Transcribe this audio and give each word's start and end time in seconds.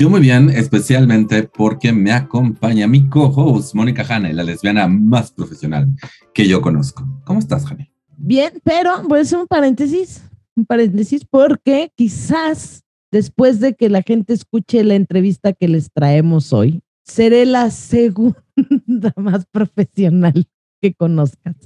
Yo 0.00 0.08
muy 0.08 0.22
bien, 0.22 0.48
especialmente 0.48 1.42
porque 1.42 1.92
me 1.92 2.10
acompaña 2.10 2.86
mi 2.86 3.06
co-host, 3.10 3.74
Mónica 3.74 4.02
Hane, 4.08 4.32
la 4.32 4.44
lesbiana 4.44 4.88
más 4.88 5.30
profesional 5.30 5.94
que 6.32 6.48
yo 6.48 6.62
conozco. 6.62 7.06
¿Cómo 7.26 7.38
estás, 7.38 7.70
Hane? 7.70 7.92
Bien, 8.16 8.50
pero 8.64 9.02
voy 9.06 9.18
a 9.18 9.22
hacer 9.22 9.38
un 9.38 9.46
paréntesis, 9.46 10.24
un 10.56 10.64
paréntesis, 10.64 11.26
porque 11.28 11.92
quizás 11.94 12.82
después 13.12 13.60
de 13.60 13.74
que 13.74 13.90
la 13.90 14.00
gente 14.00 14.32
escuche 14.32 14.82
la 14.84 14.94
entrevista 14.94 15.52
que 15.52 15.68
les 15.68 15.92
traemos 15.92 16.54
hoy, 16.54 16.80
seré 17.04 17.44
la 17.44 17.70
segunda 17.70 18.42
más 19.16 19.44
profesional 19.52 20.46
que 20.80 20.94
conozcas. 20.94 21.56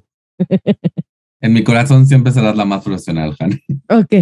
En 1.40 1.52
mi 1.52 1.62
corazón 1.62 2.06
siempre 2.06 2.32
serás 2.32 2.56
la 2.56 2.64
más 2.64 2.82
profesional, 2.82 3.36
Hane. 3.38 3.62
Ok, 3.90 4.14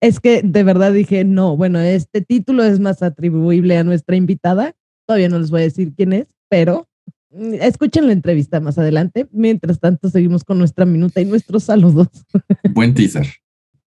es 0.00 0.20
que 0.20 0.42
de 0.42 0.62
verdad 0.62 0.92
dije, 0.92 1.24
no, 1.24 1.56
bueno, 1.56 1.80
este 1.80 2.20
título 2.20 2.64
es 2.64 2.80
más 2.80 3.02
atribuible 3.02 3.76
a 3.76 3.84
nuestra 3.84 4.16
invitada. 4.16 4.74
Todavía 5.06 5.28
no 5.28 5.38
les 5.38 5.50
voy 5.50 5.60
a 5.60 5.64
decir 5.64 5.94
quién 5.94 6.12
es, 6.12 6.26
pero 6.48 6.88
mm, 7.30 7.54
escuchen 7.60 8.06
la 8.06 8.12
entrevista 8.12 8.60
más 8.60 8.78
adelante. 8.78 9.28
Mientras 9.32 9.78
tanto, 9.80 10.10
seguimos 10.10 10.44
con 10.44 10.58
nuestra 10.58 10.84
minuta 10.84 11.20
y 11.20 11.24
nuestros 11.24 11.64
saludos. 11.64 12.08
Buen 12.74 12.94
teaser. 12.94 13.26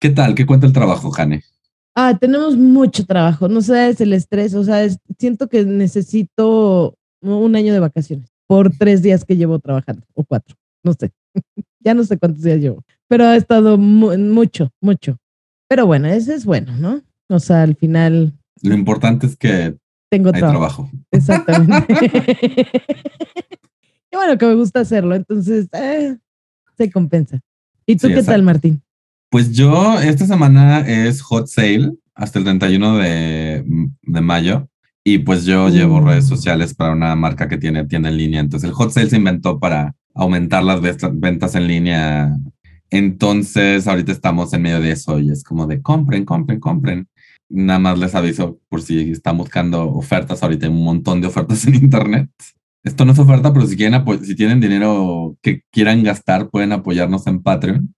¿Qué 0.01 0.11
tal? 0.11 0.35
¿Qué 0.35 0.47
cuenta 0.47 0.67
el 0.67 0.73
trabajo, 0.73 1.11
Jane? 1.11 1.43
Ah, 1.95 2.19
tenemos 2.19 2.57
mucho 2.57 3.07
trabajo. 3.07 3.49
No 3.49 3.61
sé, 3.61 3.89
es 3.89 4.01
el 4.01 4.13
estrés. 4.13 4.55
O 4.55 4.65
sea, 4.65 4.87
siento 5.19 5.49
que 5.49 5.65
necesito 5.65 6.99
un 7.21 7.57
año 7.57 7.73
de 7.73 7.81
vacaciones 7.81 8.35
por 8.47 8.71
tres 8.71 9.03
días 9.03 9.25
que 9.25 9.37
llevo 9.37 9.59
trabajando, 9.59 10.03
o 10.15 10.25
cuatro, 10.25 10.57
no 10.83 10.93
sé. 10.93 11.13
ya 11.81 11.95
no 11.95 12.05
sé 12.05 12.19
cuántos 12.19 12.43
días 12.43 12.61
llevo, 12.61 12.83
pero 13.09 13.25
ha 13.25 13.37
estado 13.37 13.79
mucho, 13.79 14.71
mucho. 14.81 15.17
Pero 15.75 15.87
bueno, 15.87 16.07
ese 16.07 16.37
es 16.37 16.45
bueno, 16.45 16.73
¿no? 16.77 17.03
O 17.29 17.41
sea, 17.41 17.63
al 17.63 17.75
final. 17.75 18.33
Lo 18.63 18.77
importante 18.77 19.27
es 19.27 19.37
que 19.37 19.75
tengo 20.09 20.31
hay 20.33 20.39
trabajo. 20.39 20.89
Exactamente. 21.11 21.85
Qué 24.09 24.17
bueno 24.17 24.39
que 24.39 24.47
me 24.47 24.55
gusta 24.55 24.79
hacerlo, 24.79 25.17
entonces 25.17 25.67
eh, 25.73 26.17
se 26.79 26.93
compensa. 26.93 27.41
¿Y 27.87 27.97
tú 27.97 28.07
qué 28.07 28.23
tal, 28.23 28.45
Martín? 28.45 28.85
Pues 29.31 29.51
yo, 29.51 29.99
esta 29.99 30.29
semana 30.29 30.79
es 30.87 31.21
hot 31.23 31.49
sale 31.49 31.91
hasta 32.15 32.39
el 32.39 32.45
31 32.45 32.99
de, 32.99 33.65
de 34.01 34.21
mayo. 34.21 34.69
Y 35.03 35.19
pues 35.19 35.45
yo 35.45 35.71
llevo 35.71 36.01
mm. 36.01 36.07
redes 36.07 36.29
sociales 36.29 36.73
para 36.73 36.93
una 36.93 37.17
marca 37.17 37.49
que 37.49 37.59
tiene 37.59 37.85
tienda 37.87 38.11
en 38.11 38.17
línea. 38.17 38.39
Entonces 38.39 38.69
el 38.69 38.77
hot 38.77 38.93
sale 38.93 39.11
se 39.11 39.17
inventó 39.17 39.59
para 39.59 39.97
aumentar 40.15 40.63
las 40.63 40.81
ventas 41.15 41.57
en 41.57 41.67
línea 41.67 42.39
entonces, 42.95 43.89
ahorita 43.89 44.13
estamos 44.13 44.53
en 44.53 44.63
medio 44.63 44.81
de 44.81 44.93
eso 44.93 45.19
y 45.19 45.29
es 45.29 45.43
como 45.43 45.67
de 45.67 45.83
compren, 45.83 46.25
compren, 46.25 46.61
compren. 46.61 47.09
Nada 47.49 47.81
más 47.81 47.99
les 47.99 48.15
aviso 48.15 48.61
por 48.69 48.83
si 48.83 49.11
están 49.11 49.37
buscando 49.37 49.91
ofertas. 49.91 50.45
Ahorita 50.45 50.67
hay 50.67 50.73
un 50.73 50.85
montón 50.85 51.21
de 51.21 51.27
ofertas 51.27 51.67
en 51.67 51.75
Internet. 51.75 52.31
Esto 52.85 53.05
no 53.05 53.11
es 53.11 53.19
oferta, 53.19 53.53
pero 53.53 53.67
si 53.67 53.77
quieren, 53.77 54.01
si 54.23 54.37
tienen 54.37 54.61
dinero 54.61 55.37
que 55.43 55.63
quieran 55.73 56.05
gastar, 56.05 56.51
pueden 56.51 56.71
apoyarnos 56.71 57.27
en 57.27 57.43
Patreon, 57.43 57.97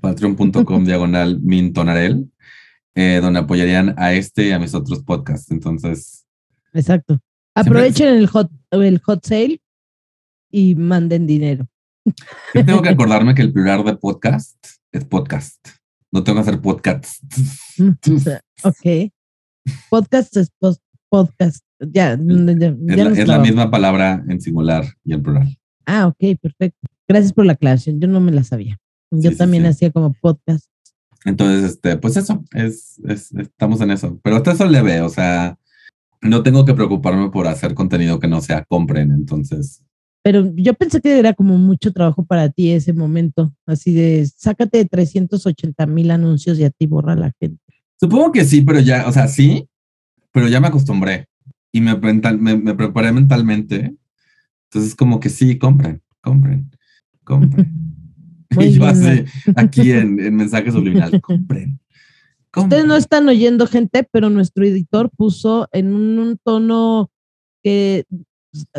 patreon.com 0.00 0.84
diagonal 0.84 1.40
mintonarel, 1.40 2.30
eh, 2.94 3.18
donde 3.20 3.40
apoyarían 3.40 3.96
a 3.98 4.12
este 4.12 4.46
y 4.46 4.52
a 4.52 4.60
mis 4.60 4.74
otros 4.74 5.02
podcasts. 5.02 5.50
Entonces. 5.50 6.24
Exacto. 6.72 7.18
Aprovechen 7.52 8.14
el 8.14 8.28
hot, 8.28 8.48
el 8.70 9.00
hot 9.00 9.26
sale 9.26 9.60
y 10.52 10.76
manden 10.76 11.26
dinero. 11.26 11.66
Yo 12.54 12.64
tengo 12.64 12.82
que 12.82 12.88
acordarme 12.88 13.34
que 13.34 13.42
el 13.42 13.52
plural 13.52 13.84
de 13.84 13.96
podcast 13.96 14.56
es 14.92 15.04
podcast. 15.04 15.68
No 16.12 16.22
tengo 16.22 16.36
que 16.36 16.48
hacer 16.48 16.60
podcast. 16.60 17.22
ok. 18.62 19.12
Podcast 19.90 20.36
es 20.36 20.50
podcast. 21.08 21.64
Ya, 21.80 22.12
es, 22.12 23.28
la, 23.28 23.38
misma 23.38 23.70
palabra 23.70 24.24
en 24.28 24.40
singular 24.40 24.84
y 25.04 25.12
en 25.12 25.22
plural. 25.22 25.58
Ah, 25.84 26.06
ok, 26.06 26.38
perfecto. 26.40 26.88
Gracias 27.06 27.32
por 27.32 27.44
la 27.44 27.52
aclaración. 27.52 28.00
Yo 28.00 28.08
no 28.08 28.20
me 28.20 28.32
la 28.32 28.44
sabía. 28.44 28.78
Yo 29.10 29.36
también 29.36 29.66
hacía 29.66 29.90
como 29.90 30.14
podcast. 30.14 30.66
Entonces, 31.24 31.72
este, 31.72 31.96
pues 31.96 32.16
eso, 32.16 32.44
es, 32.52 33.00
estamos 33.06 33.80
en 33.80 33.90
eso. 33.90 34.18
Pero 34.22 34.36
hasta 34.36 34.52
eso 34.52 34.66
le 34.66 34.80
veo, 34.80 35.06
o 35.06 35.10
sea, 35.10 35.58
no 36.22 36.42
tengo 36.42 36.64
que 36.64 36.74
preocuparme 36.74 37.30
por 37.30 37.46
hacer 37.46 37.74
contenido 37.74 38.20
que 38.20 38.28
no 38.28 38.40
sea 38.40 38.64
compren, 38.64 39.10
entonces 39.10 39.82
pero 40.26 40.52
yo 40.56 40.74
pensé 40.74 41.00
que 41.00 41.20
era 41.20 41.34
como 41.34 41.56
mucho 41.56 41.92
trabajo 41.92 42.24
para 42.24 42.50
ti 42.50 42.72
ese 42.72 42.92
momento, 42.92 43.54
así 43.64 43.94
de 43.94 44.26
sácate 44.26 44.84
380 44.84 45.86
mil 45.86 46.10
anuncios 46.10 46.58
y 46.58 46.64
a 46.64 46.70
ti 46.70 46.88
borra 46.88 47.14
la 47.14 47.32
gente. 47.38 47.62
Supongo 48.00 48.32
que 48.32 48.44
sí, 48.44 48.62
pero 48.62 48.80
ya, 48.80 49.06
o 49.06 49.12
sea, 49.12 49.28
sí, 49.28 49.68
pero 50.32 50.48
ya 50.48 50.58
me 50.58 50.66
acostumbré 50.66 51.28
y 51.70 51.80
me, 51.80 51.94
me, 51.94 52.74
preparé 52.74 53.12
mentalmente. 53.12 53.94
Entonces, 54.64 54.96
como 54.96 55.20
que 55.20 55.28
sí, 55.28 55.58
compren, 55.58 56.02
compren, 56.20 56.72
compren. 57.22 57.72
y 58.58 58.72
yo 58.72 58.84
así, 58.84 59.24
aquí 59.54 59.92
en, 59.92 60.18
en 60.18 60.34
mensajes 60.34 60.74
subliminal, 60.74 61.20
compren. 61.20 61.78
Ustedes 62.52 62.84
no 62.84 62.96
están 62.96 63.28
oyendo 63.28 63.68
gente, 63.68 64.08
pero 64.10 64.28
nuestro 64.28 64.64
editor 64.64 65.08
puso 65.08 65.68
en 65.70 65.94
un 65.94 66.36
tono 66.42 67.12
que 67.62 68.06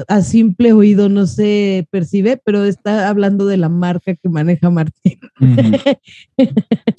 a 0.07 0.21
simple 0.21 0.73
oído 0.73 1.09
no 1.09 1.27
se 1.27 1.87
percibe, 1.91 2.41
pero 2.43 2.65
está 2.65 3.09
hablando 3.09 3.45
de 3.45 3.57
la 3.57 3.69
marca 3.69 4.15
que 4.15 4.29
maneja 4.29 4.69
Martín. 4.69 5.19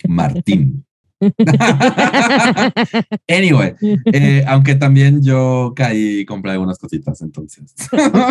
Martín. 0.09 0.85
anyway, 3.29 3.75
eh, 4.13 4.45
aunque 4.47 4.77
también 4.77 5.21
yo 5.23 5.73
caí 5.75 6.21
y 6.21 6.25
compré 6.25 6.53
algunas 6.53 6.79
cositas, 6.79 7.21
entonces. 7.23 7.75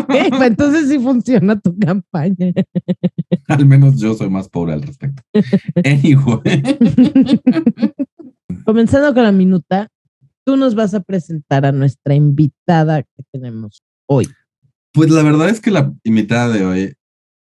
Pues 0.07 0.41
entonces 0.41 0.87
sí 0.89 0.97
funciona 0.97 1.59
tu 1.59 1.77
campaña. 1.77 2.35
al 3.47 3.65
menos 3.65 3.99
yo 3.99 4.13
soy 4.13 4.29
más 4.29 4.47
pobre 4.47 4.73
al 4.73 4.83
respecto. 4.83 5.21
Anyway. 5.83 6.63
Comenzando 8.65 9.13
con 9.13 9.23
la 9.23 9.31
minuta, 9.31 9.89
tú 10.45 10.55
nos 10.55 10.75
vas 10.75 10.93
a 10.93 11.01
presentar 11.01 11.65
a 11.65 11.73
nuestra 11.73 12.15
invitada 12.15 13.03
que 13.03 13.23
tenemos 13.31 13.81
hoy? 14.07 14.27
Pues 14.93 15.11
la 15.11 15.21
verdad 15.21 15.49
es 15.49 15.61
que 15.61 15.71
la 15.71 15.93
invitada 16.03 16.49
de 16.49 16.65
hoy, 16.65 16.95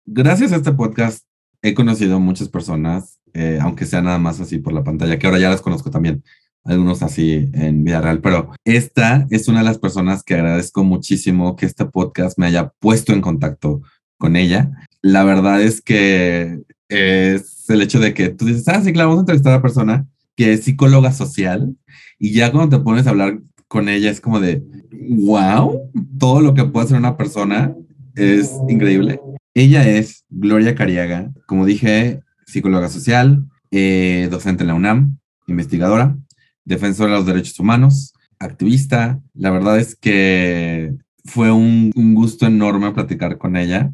gracias 0.04 0.52
a 0.52 0.56
este 0.56 0.72
podcast, 0.72 1.24
he 1.62 1.74
conocido 1.74 2.18
muchas 2.18 2.48
personas, 2.48 3.20
eh, 3.32 3.58
aunque 3.60 3.86
sea 3.86 4.02
nada 4.02 4.18
más 4.18 4.40
así 4.40 4.58
por 4.58 4.72
la 4.72 4.82
pantalla, 4.84 5.18
que 5.18 5.26
ahora 5.26 5.38
ya 5.38 5.50
las 5.50 5.62
conozco 5.62 5.90
también, 5.90 6.24
algunos 6.64 7.02
así 7.02 7.50
en 7.52 7.84
vida 7.84 8.00
real, 8.00 8.20
pero 8.20 8.50
esta 8.64 9.26
es 9.30 9.48
una 9.48 9.58
de 9.58 9.66
las 9.66 9.78
personas 9.78 10.22
que 10.22 10.34
agradezco 10.34 10.82
muchísimo 10.82 11.56
que 11.56 11.66
este 11.66 11.84
podcast 11.84 12.38
me 12.38 12.46
haya 12.46 12.72
puesto 12.80 13.12
en 13.12 13.20
contacto 13.20 13.82
con 14.18 14.34
ella. 14.34 14.70
La 15.02 15.24
verdad 15.24 15.60
es 15.60 15.82
que 15.82 16.62
es 16.88 17.68
el 17.68 17.82
hecho 17.82 18.00
de 18.00 18.14
que 18.14 18.30
tú 18.30 18.46
dices, 18.46 18.66
ah, 18.68 18.80
sí, 18.82 18.92
claro, 18.92 19.10
vamos 19.10 19.20
a 19.20 19.22
entrevistar 19.22 19.52
a 19.52 19.56
una 19.56 19.62
persona 19.62 20.06
que 20.36 20.54
es 20.54 20.64
psicóloga 20.64 21.12
social 21.12 21.76
y 22.18 22.32
ya 22.32 22.50
cuando 22.50 22.78
te 22.78 22.82
pones 22.82 23.06
a 23.06 23.10
hablar 23.10 23.40
con 23.74 23.88
ella 23.88 24.08
es 24.08 24.20
como 24.20 24.38
de, 24.38 24.62
wow, 24.92 25.90
todo 26.16 26.40
lo 26.40 26.54
que 26.54 26.62
puede 26.64 26.86
hacer 26.86 26.96
una 26.96 27.16
persona 27.16 27.74
es 28.14 28.52
increíble. 28.68 29.20
Ella 29.52 29.84
es 29.88 30.24
Gloria 30.30 30.76
Cariaga, 30.76 31.32
como 31.46 31.66
dije, 31.66 32.20
psicóloga 32.46 32.88
social, 32.88 33.48
eh, 33.72 34.28
docente 34.30 34.62
en 34.62 34.68
la 34.68 34.74
UNAM, 34.74 35.18
investigadora, 35.48 36.16
defensora 36.64 37.10
de 37.10 37.16
los 37.16 37.26
derechos 37.26 37.58
humanos, 37.58 38.14
activista. 38.38 39.20
La 39.34 39.50
verdad 39.50 39.80
es 39.80 39.96
que 39.96 40.94
fue 41.24 41.50
un, 41.50 41.90
un 41.96 42.14
gusto 42.14 42.46
enorme 42.46 42.92
platicar 42.92 43.38
con 43.38 43.56
ella. 43.56 43.92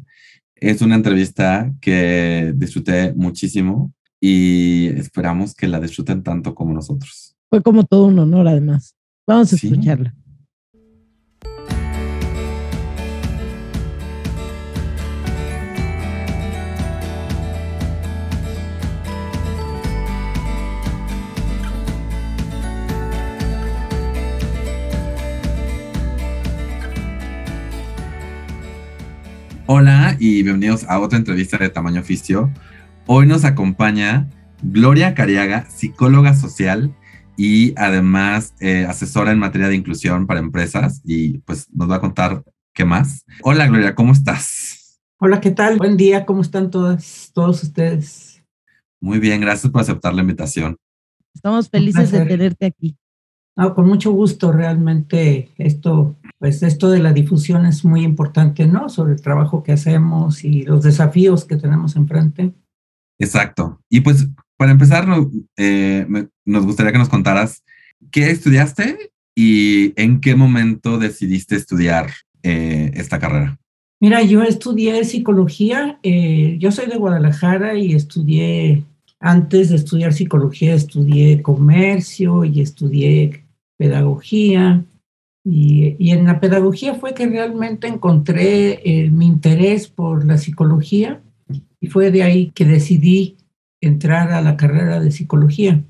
Es 0.53 0.83
una 0.83 0.93
entrevista 0.93 1.73
que 1.81 2.53
disfruté 2.55 3.15
muchísimo 3.15 3.91
y 4.19 4.89
esperamos 4.89 5.55
que 5.55 5.67
la 5.67 5.79
disfruten 5.79 6.21
tanto 6.21 6.53
como 6.53 6.71
nosotros. 6.71 7.35
Fue 7.49 7.63
como 7.63 7.83
todo 7.83 8.05
un 8.05 8.19
honor, 8.19 8.47
además. 8.47 8.95
Vamos 9.31 9.53
a 9.53 9.55
escucharla. 9.55 10.13
Hola 29.65 30.17
y 30.19 30.43
bienvenidos 30.43 30.83
a 30.89 30.99
otra 30.99 31.17
entrevista 31.17 31.57
de 31.57 31.69
Tamaño 31.69 32.01
Oficio. 32.01 32.51
Hoy 33.07 33.27
nos 33.27 33.45
acompaña 33.45 34.27
Gloria 34.61 35.15
Cariaga, 35.15 35.67
psicóloga 35.69 36.33
social 36.33 36.93
y 37.43 37.73
además 37.75 38.53
eh, 38.59 38.85
asesora 38.87 39.31
en 39.31 39.39
materia 39.39 39.67
de 39.67 39.73
inclusión 39.75 40.27
para 40.27 40.39
empresas 40.39 41.01
y 41.03 41.39
pues 41.39 41.67
nos 41.73 41.89
va 41.89 41.95
a 41.95 41.99
contar 41.99 42.43
qué 42.71 42.85
más. 42.85 43.25
Hola 43.41 43.65
Gloria, 43.65 43.95
¿cómo 43.95 44.11
estás? 44.13 45.01
Hola, 45.19 45.41
¿qué 45.41 45.49
tal? 45.49 45.79
Buen 45.79 45.97
día, 45.97 46.23
¿cómo 46.27 46.41
están 46.41 46.69
todas, 46.69 47.31
todos 47.33 47.63
ustedes? 47.63 48.43
Muy 48.99 49.17
bien, 49.17 49.41
gracias 49.41 49.71
por 49.71 49.81
aceptar 49.81 50.13
la 50.13 50.21
invitación. 50.21 50.77
Estamos 51.33 51.67
felices 51.67 52.11
de 52.11 52.27
tenerte 52.27 52.67
aquí. 52.67 52.95
Con 53.55 53.87
mucho 53.87 54.11
gusto, 54.11 54.51
realmente 54.51 55.49
esto, 55.57 56.15
pues 56.37 56.61
esto 56.61 56.91
de 56.91 56.99
la 56.99 57.11
difusión 57.11 57.65
es 57.65 57.83
muy 57.83 58.03
importante, 58.03 58.67
¿no? 58.67 58.87
Sobre 58.87 59.13
el 59.13 59.21
trabajo 59.21 59.63
que 59.63 59.71
hacemos 59.71 60.43
y 60.43 60.61
los 60.61 60.83
desafíos 60.83 61.45
que 61.45 61.55
tenemos 61.55 61.95
enfrente. 61.95 62.53
Exacto. 63.17 63.81
Y 63.89 64.01
pues 64.01 64.27
para 64.61 64.73
empezar, 64.73 65.07
eh, 65.57 66.05
nos 66.45 66.65
gustaría 66.67 66.91
que 66.91 66.99
nos 66.99 67.09
contaras 67.09 67.63
qué 68.11 68.29
estudiaste 68.29 69.11
y 69.35 69.91
en 69.99 70.21
qué 70.21 70.35
momento 70.35 70.99
decidiste 70.99 71.55
estudiar 71.55 72.11
eh, 72.43 72.91
esta 72.93 73.17
carrera. 73.17 73.57
Mira, 73.99 74.21
yo 74.21 74.43
estudié 74.43 75.03
psicología, 75.03 75.97
eh, 76.03 76.57
yo 76.59 76.71
soy 76.71 76.85
de 76.85 76.97
Guadalajara 76.97 77.73
y 77.73 77.95
estudié 77.95 78.83
antes 79.19 79.69
de 79.69 79.77
estudiar 79.77 80.13
psicología, 80.13 80.75
estudié 80.75 81.41
comercio 81.41 82.45
y 82.45 82.61
estudié 82.61 83.43
pedagogía. 83.77 84.85
Y, 85.43 86.11
en 86.11 86.25
la 86.25 86.39
pedagogía 86.39 86.93
fue 86.93 87.15
que 87.15 87.25
realmente 87.25 87.87
encontré 87.87 88.79
eh, 88.85 89.09
mi 89.09 89.25
interés 89.25 89.87
por 89.87 90.23
la 90.23 90.37
psicología 90.37 91.19
y 91.79 91.87
fue 91.87 92.11
de 92.11 92.21
ahí 92.21 92.51
que 92.53 92.65
decidí 92.65 93.37
entrar 93.81 94.31
a 94.31 94.41
la 94.41 94.55
carrera 94.55 94.99
de 94.99 95.11
psicología. 95.11 95.83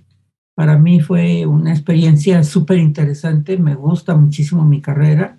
Para 0.56 0.78
mí 0.78 1.00
fue 1.00 1.46
una 1.46 1.72
experiencia 1.72 2.44
súper 2.44 2.80
interesante, 2.80 3.58
me 3.58 3.76
gusta 3.76 4.16
muchísimo 4.16 4.66
mi 4.66 4.82
carrera. 4.82 5.38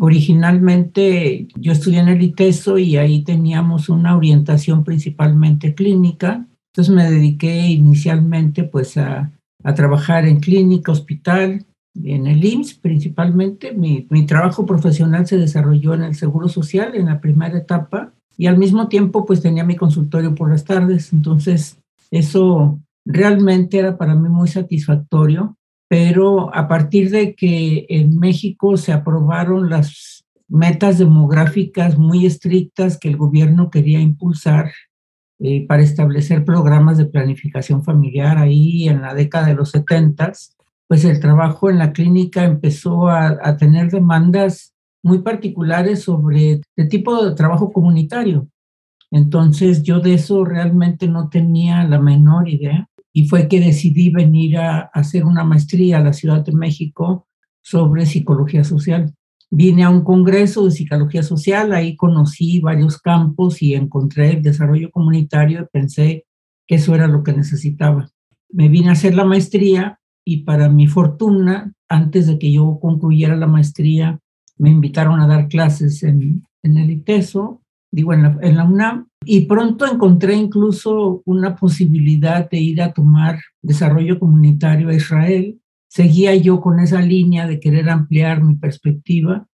Originalmente 0.00 1.46
yo 1.54 1.72
estudié 1.72 2.00
en 2.00 2.08
el 2.08 2.22
ITESO 2.22 2.78
y 2.78 2.96
ahí 2.96 3.22
teníamos 3.22 3.88
una 3.88 4.16
orientación 4.16 4.82
principalmente 4.82 5.74
clínica 5.74 6.48
entonces 6.74 6.92
me 6.92 7.08
dediqué 7.08 7.68
inicialmente 7.68 8.64
pues 8.64 8.96
a, 8.96 9.30
trabajar 9.76 10.26
en 10.26 10.40
clínica, 10.40 10.90
hospital, 10.90 11.64
en 11.94 12.26
el 12.26 12.44
IMSS 12.44 12.74
principalmente. 12.74 13.72
Mi, 13.72 14.08
mi, 14.10 14.26
trabajo 14.26 14.66
profesional 14.66 15.24
se 15.26 15.38
desarrolló 15.38 15.94
en 15.94 16.02
el 16.02 16.16
Seguro 16.16 16.48
Social 16.48 16.96
en 16.96 17.06
la 17.06 17.20
primera 17.20 17.56
etapa 17.56 18.12
y 18.36 18.46
al 18.46 18.58
mismo 18.58 18.88
tiempo 18.88 19.24
pues 19.24 19.40
tenía 19.40 19.64
mi 19.64 19.76
consultorio 19.76 20.34
por 20.34 20.50
las 20.50 20.64
tardes. 20.64 21.12
Entonces 21.12 21.78
eso 22.10 22.80
realmente 23.04 23.78
era 23.78 23.96
para 23.96 24.14
mí 24.14 24.28
muy 24.28 24.48
satisfactorio, 24.48 25.56
pero 25.88 26.54
a 26.54 26.68
partir 26.68 27.10
de 27.10 27.34
que 27.34 27.86
en 27.88 28.18
México 28.18 28.76
se 28.76 28.92
aprobaron 28.92 29.70
las 29.70 30.24
metas 30.48 30.98
demográficas 30.98 31.98
muy 31.98 32.26
estrictas 32.26 32.98
que 32.98 33.08
el 33.08 33.16
gobierno 33.16 33.70
quería 33.70 34.00
impulsar 34.00 34.72
eh, 35.40 35.66
para 35.66 35.82
establecer 35.82 36.44
programas 36.44 36.96
de 36.96 37.06
planificación 37.06 37.82
familiar 37.82 38.38
ahí 38.38 38.88
en 38.88 39.02
la 39.02 39.14
década 39.14 39.48
de 39.48 39.54
los 39.54 39.70
70, 39.70 40.32
pues 40.86 41.04
el 41.04 41.18
trabajo 41.18 41.70
en 41.70 41.78
la 41.78 41.92
clínica 41.92 42.44
empezó 42.44 43.08
a, 43.08 43.38
a 43.42 43.56
tener 43.56 43.90
demandas 43.90 44.73
muy 45.04 45.20
particulares 45.22 46.02
sobre 46.02 46.60
el 46.76 46.88
tipo 46.88 47.24
de 47.24 47.36
trabajo 47.36 47.72
comunitario. 47.72 48.48
Entonces 49.12 49.84
yo 49.84 50.00
de 50.00 50.14
eso 50.14 50.44
realmente 50.44 51.06
no 51.06 51.28
tenía 51.28 51.84
la 51.84 52.00
menor 52.00 52.48
idea 52.48 52.88
y 53.12 53.28
fue 53.28 53.46
que 53.46 53.60
decidí 53.60 54.10
venir 54.10 54.58
a 54.58 54.80
hacer 54.92 55.24
una 55.24 55.44
maestría 55.44 55.98
a 55.98 56.02
la 56.02 56.12
Ciudad 56.12 56.44
de 56.44 56.52
México 56.52 57.28
sobre 57.60 58.06
psicología 58.06 58.64
social 58.64 59.14
vine 59.56 59.84
a 59.84 59.90
un 59.90 60.02
congreso 60.02 60.64
de 60.64 60.72
psicología 60.72 61.22
social, 61.22 61.72
ahí 61.72 61.96
conocí 61.96 62.60
varios 62.60 63.00
campos 63.00 63.62
y 63.62 63.74
encontré 63.74 64.32
el 64.32 64.42
desarrollo 64.42 64.90
comunitario 64.90 65.62
y 65.62 65.66
pensé 65.72 66.26
que 66.66 66.76
eso 66.76 66.94
era 66.94 67.06
lo 67.06 67.22
que 67.22 67.32
necesitaba. 67.32 68.10
Me 68.50 68.68
vine 68.68 68.88
a 68.88 68.92
hacer 68.92 69.14
la 69.14 69.24
maestría 69.24 70.00
y 70.24 70.38
para 70.38 70.68
mi 70.68 70.88
fortuna, 70.88 71.72
antes 71.88 72.26
de 72.26 72.38
que 72.38 72.52
yo 72.52 72.78
concluyera 72.80 73.36
la 73.36 73.46
maestría, 73.46 74.18
me 74.58 74.70
invitaron 74.70 75.20
a 75.20 75.26
dar 75.26 75.48
clases 75.48 76.02
en, 76.02 76.46
en 76.62 76.78
el 76.78 76.90
ITESO, 76.90 77.62
digo, 77.90 78.12
en 78.12 78.22
la, 78.22 78.38
en 78.42 78.56
la 78.56 78.64
UNAM, 78.64 79.08
y 79.24 79.42
pronto 79.46 79.86
encontré 79.86 80.34
incluso 80.34 81.22
una 81.24 81.56
posibilidad 81.56 82.48
de 82.48 82.58
ir 82.58 82.82
a 82.82 82.92
tomar 82.92 83.38
desarrollo 83.62 84.18
comunitario 84.18 84.88
a 84.88 84.94
Israel 84.94 85.58
seguía 85.94 86.34
yo 86.34 86.60
con 86.60 86.80
esa 86.80 87.00
línea 87.00 87.46
de 87.46 87.60
querer 87.60 87.88
ampliar 87.88 88.42
mi 88.42 88.56
perspectiva 88.56 89.46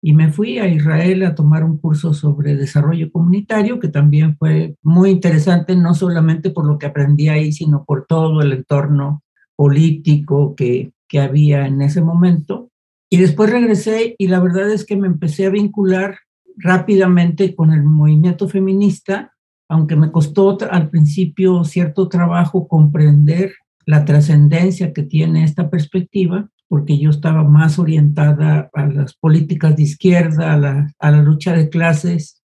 y 0.00 0.12
me 0.12 0.30
fui 0.30 0.60
a 0.60 0.68
Israel 0.68 1.24
a 1.24 1.34
tomar 1.34 1.64
un 1.64 1.76
curso 1.76 2.14
sobre 2.14 2.54
desarrollo 2.54 3.10
comunitario, 3.10 3.80
que 3.80 3.88
también 3.88 4.36
fue 4.36 4.76
muy 4.80 5.10
interesante, 5.10 5.74
no 5.74 5.94
solamente 5.94 6.50
por 6.50 6.68
lo 6.68 6.78
que 6.78 6.86
aprendí 6.86 7.28
ahí, 7.28 7.50
sino 7.50 7.84
por 7.84 8.06
todo 8.06 8.40
el 8.42 8.52
entorno 8.52 9.24
político 9.56 10.54
que, 10.54 10.92
que 11.08 11.18
había 11.18 11.66
en 11.66 11.82
ese 11.82 12.00
momento. 12.00 12.70
Y 13.10 13.16
después 13.16 13.50
regresé 13.50 14.14
y 14.18 14.28
la 14.28 14.40
verdad 14.40 14.70
es 14.70 14.84
que 14.84 14.96
me 14.96 15.06
empecé 15.06 15.46
a 15.46 15.50
vincular 15.50 16.18
rápidamente 16.56 17.54
con 17.54 17.72
el 17.72 17.84
movimiento 17.84 18.48
feminista, 18.48 19.34
aunque 19.68 19.96
me 19.96 20.10
costó 20.10 20.58
al 20.70 20.90
principio 20.90 21.64
cierto 21.64 22.08
trabajo 22.08 22.68
comprender 22.68 23.52
la 23.86 24.04
trascendencia 24.04 24.92
que 24.92 25.02
tiene 25.02 25.44
esta 25.44 25.70
perspectiva, 25.70 26.50
porque 26.68 26.98
yo 26.98 27.08
estaba 27.08 27.44
más 27.44 27.78
orientada 27.78 28.68
a 28.74 28.86
las 28.86 29.14
políticas 29.14 29.76
de 29.76 29.84
izquierda, 29.84 30.52
a 30.52 30.58
la, 30.58 30.92
a 30.98 31.10
la 31.10 31.22
lucha 31.22 31.54
de 31.54 31.70
clases 31.70 32.42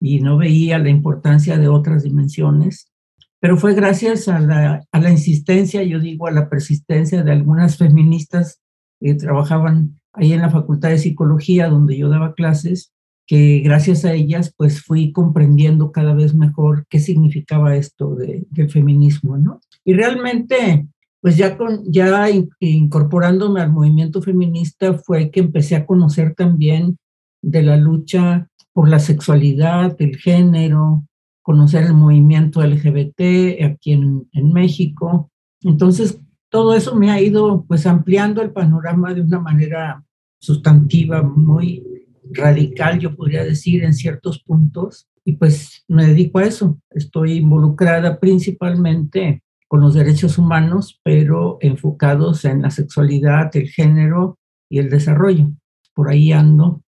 y 0.00 0.20
no 0.20 0.36
veía 0.36 0.78
la 0.78 0.88
importancia 0.88 1.58
de 1.58 1.68
otras 1.68 2.02
dimensiones. 2.02 2.90
Pero 3.38 3.56
fue 3.56 3.74
gracias 3.74 4.26
a 4.26 4.40
la, 4.40 4.84
a 4.90 5.00
la 5.00 5.10
insistencia, 5.10 5.82
yo 5.84 6.00
digo, 6.00 6.26
a 6.26 6.32
la 6.32 6.48
persistencia 6.48 7.22
de 7.22 7.30
algunas 7.30 7.78
feministas 7.78 8.60
que 9.00 9.14
trabajaban 9.14 10.00
ahí 10.12 10.32
en 10.32 10.42
la 10.42 10.50
Facultad 10.50 10.90
de 10.90 10.98
Psicología, 10.98 11.68
donde 11.68 11.96
yo 11.96 12.08
daba 12.08 12.34
clases, 12.34 12.92
que 13.26 13.60
gracias 13.60 14.04
a 14.04 14.12
ellas 14.12 14.52
pues 14.56 14.82
fui 14.82 15.12
comprendiendo 15.12 15.92
cada 15.92 16.14
vez 16.14 16.34
mejor 16.34 16.84
qué 16.88 16.98
significaba 16.98 17.76
esto 17.76 18.14
de, 18.16 18.44
del 18.50 18.70
feminismo, 18.70 19.38
¿no? 19.38 19.60
Y 19.84 19.94
realmente, 19.94 20.86
pues 21.20 21.36
ya, 21.36 21.56
con, 21.56 21.84
ya 21.90 22.28
incorporándome 22.58 23.60
al 23.60 23.70
movimiento 23.70 24.20
feminista 24.20 24.94
fue 24.94 25.30
que 25.30 25.40
empecé 25.40 25.76
a 25.76 25.86
conocer 25.86 26.34
también 26.34 26.98
de 27.40 27.62
la 27.62 27.76
lucha 27.76 28.48
por 28.72 28.88
la 28.88 28.98
sexualidad, 28.98 29.94
el 30.00 30.16
género, 30.16 31.04
conocer 31.42 31.84
el 31.84 31.94
movimiento 31.94 32.64
LGBT 32.66 33.62
aquí 33.64 33.92
en, 33.92 34.28
en 34.32 34.52
México. 34.52 35.30
Entonces, 35.62 36.20
todo 36.50 36.74
eso 36.74 36.94
me 36.94 37.10
ha 37.10 37.20
ido 37.20 37.64
pues 37.66 37.86
ampliando 37.86 38.42
el 38.42 38.52
panorama 38.52 39.14
de 39.14 39.22
una 39.22 39.40
manera 39.40 40.04
sustantiva, 40.38 41.22
muy, 41.22 41.84
radical, 42.32 42.98
yo 42.98 43.14
podría 43.14 43.44
decir, 43.44 43.84
en 43.84 43.94
ciertos 43.94 44.42
puntos. 44.42 45.08
Y 45.24 45.32
pues 45.32 45.84
me 45.88 46.06
dedico 46.06 46.38
a 46.38 46.44
eso. 46.44 46.78
Estoy 46.90 47.34
involucrada 47.34 48.18
principalmente 48.18 49.42
con 49.68 49.80
los 49.80 49.94
derechos 49.94 50.38
humanos, 50.38 51.00
pero 51.04 51.58
enfocados 51.60 52.44
en 52.44 52.62
la 52.62 52.70
sexualidad, 52.70 53.54
el 53.56 53.68
género 53.68 54.38
y 54.68 54.78
el 54.78 54.90
desarrollo. 54.90 55.50
Por 55.94 56.08
ahí 56.08 56.32
ando. 56.32 56.82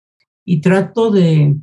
Y 0.45 0.61
trato 0.61 1.11
de, 1.11 1.55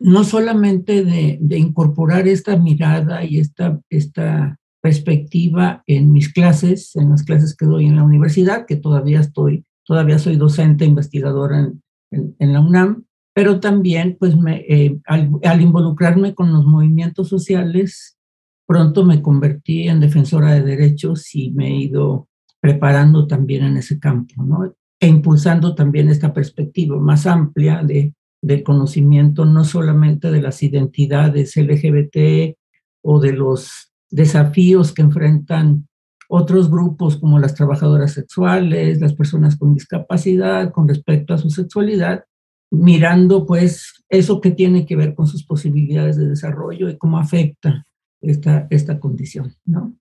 no 0.00 0.24
solamente 0.24 1.04
de, 1.04 1.38
de 1.40 1.58
incorporar 1.58 2.28
esta 2.28 2.56
mirada 2.56 3.24
y 3.24 3.38
esta, 3.38 3.80
esta 3.90 4.58
perspectiva 4.82 5.82
en 5.86 6.12
mis 6.12 6.32
clases, 6.32 6.94
en 6.96 7.10
las 7.10 7.22
clases 7.22 7.56
que 7.56 7.66
doy 7.66 7.86
en 7.86 7.96
la 7.96 8.04
universidad, 8.04 8.66
que 8.66 8.76
todavía 8.76 9.20
estoy, 9.20 9.64
todavía 9.86 10.18
soy 10.18 10.36
docente 10.36 10.84
investigadora 10.84 11.60
en, 11.60 11.82
en, 12.10 12.36
en 12.38 12.52
la 12.52 12.60
UNAM, 12.60 13.04
pero 13.34 13.60
también 13.60 14.16
pues 14.18 14.36
me, 14.36 14.64
eh, 14.68 14.98
al, 15.06 15.60
involucrarme 15.60 16.34
con 16.34 16.52
los 16.52 16.66
movimientos 16.66 17.28
sociales, 17.28 18.18
pronto 18.66 19.04
me 19.04 19.22
convertí 19.22 19.88
en 19.88 20.00
defensora 20.00 20.52
de 20.52 20.62
derechos 20.62 21.34
y 21.34 21.50
me 21.52 21.68
he 21.68 21.76
ido 21.76 22.28
preparando 22.60 23.26
también 23.26 23.64
en 23.64 23.76
ese 23.76 23.98
campo, 23.98 24.42
¿no? 24.42 24.74
E 25.00 25.08
impulsando 25.08 25.74
también 25.74 26.08
esta 26.08 26.32
perspectiva 26.32 26.96
más 26.98 27.26
amplia 27.26 27.82
de, 27.82 28.14
del 28.40 28.62
conocimiento 28.62 29.44
no 29.44 29.64
solamente 29.64 30.30
de 30.30 30.42
las 30.42 30.62
identidades 30.62 31.56
LGBT 31.56 32.56
o 33.02 33.18
de 33.18 33.32
los 33.32 33.91
desafíos 34.12 34.92
que 34.92 35.02
enfrentan 35.02 35.88
otros 36.28 36.70
grupos 36.70 37.18
como 37.18 37.38
las 37.38 37.54
trabajadoras 37.54 38.12
sexuales, 38.12 39.00
las 39.00 39.14
personas 39.14 39.56
con 39.56 39.74
discapacidad 39.74 40.70
con 40.70 40.86
respecto 40.86 41.34
a 41.34 41.38
su 41.38 41.50
sexualidad, 41.50 42.24
mirando 42.70 43.44
pues 43.44 44.04
eso 44.08 44.40
que 44.40 44.50
tiene 44.50 44.86
que 44.86 44.96
ver 44.96 45.14
con 45.14 45.26
sus 45.26 45.44
posibilidades 45.44 46.16
de 46.16 46.28
desarrollo 46.28 46.88
y 46.88 46.96
cómo 46.96 47.18
afecta 47.18 47.84
esta, 48.20 48.66
esta 48.70 49.00
condición, 49.00 49.54
¿no? 49.64 49.94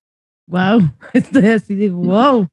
Wow, 0.47 0.91
estoy 1.13 1.47
así 1.47 1.75
de 1.75 1.89
wow. 1.89 2.47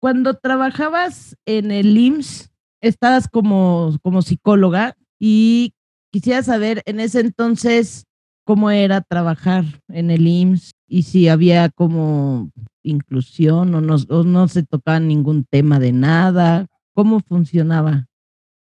Cuando 0.00 0.34
trabajabas 0.34 1.36
en 1.46 1.70
el 1.70 1.96
IMSS, 1.96 2.50
estabas 2.80 3.28
como, 3.28 3.96
como 4.02 4.22
psicóloga 4.22 4.96
y 5.20 5.74
quisiera 6.10 6.42
saber 6.42 6.82
en 6.86 6.98
ese 6.98 7.20
entonces 7.20 8.04
cómo 8.44 8.70
era 8.70 9.00
trabajar 9.00 9.64
en 9.88 10.10
el 10.10 10.26
IMSS 10.26 10.72
y 10.86 11.02
si 11.02 11.28
había 11.28 11.68
como 11.70 12.50
inclusión 12.82 13.74
o 13.74 13.80
no, 13.80 13.96
o 14.08 14.24
no 14.24 14.48
se 14.48 14.64
tocaba 14.64 15.00
ningún 15.00 15.44
tema 15.44 15.78
de 15.78 15.92
nada, 15.92 16.66
cómo 16.94 17.20
funcionaba. 17.20 18.06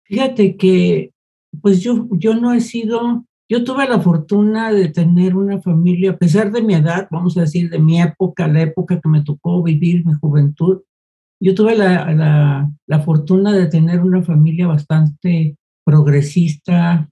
Fíjate 0.05 0.57
que, 0.57 1.12
pues 1.62 1.81
yo, 1.81 2.09
yo 2.12 2.35
no 2.35 2.53
he 2.53 2.61
sido, 2.61 3.25
yo 3.49 3.65
tuve 3.65 3.89
la 3.89 4.00
fortuna 4.00 4.73
de 4.73 4.89
tener 4.89 5.37
una 5.37 5.61
familia, 5.61 6.12
a 6.12 6.17
pesar 6.17 6.50
de 6.50 6.62
mi 6.62 6.75
edad, 6.75 7.09
vamos 7.11 7.37
a 7.37 7.43
decir, 7.43 7.71
de 7.71 7.79
mi 7.79 8.00
época, 8.00 8.49
la 8.49 8.62
época 8.62 9.00
que 9.00 9.09
me 9.09 9.23
tocó 9.23 9.62
vivir 9.62 10.05
mi 10.05 10.15
juventud, 10.15 10.83
yo 11.43 11.55
tuve 11.55 11.77
la, 11.77 12.12
la, 12.12 12.71
la 12.87 13.00
fortuna 13.00 13.53
de 13.53 13.67
tener 13.67 14.00
una 14.00 14.23
familia 14.23 14.67
bastante 14.67 15.57
progresista, 15.85 17.09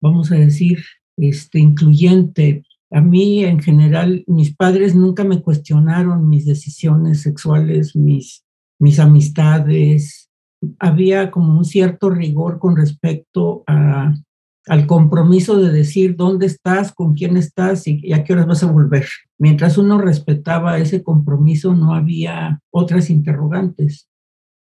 vamos 0.00 0.30
a 0.30 0.36
decir, 0.36 0.78
este, 1.16 1.58
incluyente. 1.58 2.64
A 2.90 3.00
mí, 3.00 3.44
en 3.44 3.60
general, 3.60 4.24
mis 4.26 4.54
padres 4.54 4.94
nunca 4.94 5.24
me 5.24 5.40
cuestionaron 5.42 6.28
mis 6.28 6.46
decisiones 6.46 7.22
sexuales, 7.22 7.96
mis, 7.96 8.44
mis 8.78 8.98
amistades. 8.98 10.30
Había 10.78 11.30
como 11.30 11.56
un 11.56 11.64
cierto 11.64 12.10
rigor 12.10 12.58
con 12.58 12.76
respecto 12.76 13.64
a, 13.66 14.14
al 14.66 14.86
compromiso 14.86 15.56
de 15.56 15.72
decir 15.72 16.16
dónde 16.16 16.46
estás, 16.46 16.92
con 16.92 17.14
quién 17.14 17.36
estás 17.36 17.86
y, 17.86 18.12
a 18.12 18.24
qué 18.24 18.32
horas 18.32 18.46
vas 18.46 18.62
a 18.62 18.70
volver. 18.70 19.06
Mientras 19.38 19.78
uno 19.78 19.98
respetaba 19.98 20.78
ese 20.78 21.02
compromiso, 21.02 21.74
no 21.74 21.94
había 21.94 22.60
otras 22.70 23.10
interrogantes. 23.10 24.08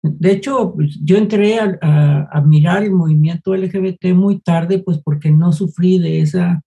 De 0.02 0.30
hecho, 0.30 0.74
pues, 0.74 0.98
yo 1.02 1.16
entré 1.16 1.58
a, 1.58 2.28
a, 2.30 2.40
mirar 2.40 2.84
el 2.84 2.92
movimiento 2.92 3.54
LGBT 3.54 4.14
muy 4.14 4.40
tarde, 4.40 4.78
pues 4.78 4.98
porque 4.98 5.30
no 5.30 5.52
sufrí 5.52 5.98
de 5.98 6.20
esa, 6.20 6.62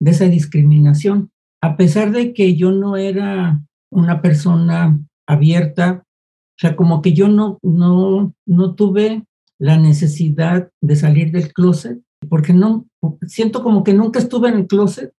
de 0.00 0.10
esa 0.10 0.26
discriminación. 0.26 1.30
A 1.62 1.76
pesar 1.76 2.12
de 2.12 2.34
que 2.34 2.56
yo 2.56 2.72
no 2.72 2.96
era 2.96 3.62
una 3.90 4.20
persona 4.20 5.00
abierta, 5.26 6.04
o 6.04 6.58
sea, 6.58 6.76
como 6.76 7.00
que 7.00 7.14
yo 7.14 7.28
no, 7.28 7.58
no, 7.62 8.34
no 8.46 8.74
tuve 8.74 9.24
la 9.58 9.78
necesidad 9.78 10.70
de 10.80 10.96
salir 10.96 11.32
del 11.32 11.52
closet, 11.52 12.00
porque 12.28 12.52
no, 12.52 12.86
siento 13.26 13.62
como 13.62 13.82
que 13.82 13.94
nunca 13.94 14.18
estuve 14.18 14.48
en 14.48 14.56
el 14.56 14.66
closet, 14.66 15.12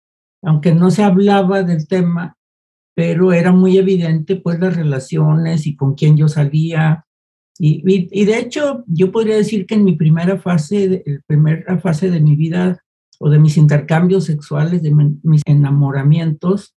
aunque 0.43 0.75
no 0.75 0.91
se 0.91 1.03
hablaba 1.03 1.63
del 1.63 1.89
tema, 1.89 2.37
pero 2.95 3.33
era 3.33 3.53
muy 3.53 3.79
evidente 3.79 4.37
pues 4.37 4.61
las 4.61 4.77
relaciones 4.77 5.67
y 5.67 5.77
con 5.77 5.95
quién 5.95 6.17
yo 6.17 6.29
salía, 6.29 7.07
y, 7.59 8.25
de 8.25 8.39
hecho, 8.39 8.85
yo 8.89 9.13
podría 9.13 9.37
decir 9.37 9.67
que 9.67 9.77
en 9.77 9.85
mi 9.85 9.95
primera 9.95 10.39
fase, 10.39 11.05
la 11.07 11.21
primera 11.27 11.79
fase 11.79 12.11
de 12.11 12.21
mi 12.21 12.35
vida 12.35 12.81
o 13.21 13.31
de 13.31 13.39
mis 13.39 13.57
intercambios 13.57 14.25
sexuales, 14.25 14.83
de 14.83 14.93
mis 15.23 15.43
enamoramientos, 15.47 16.75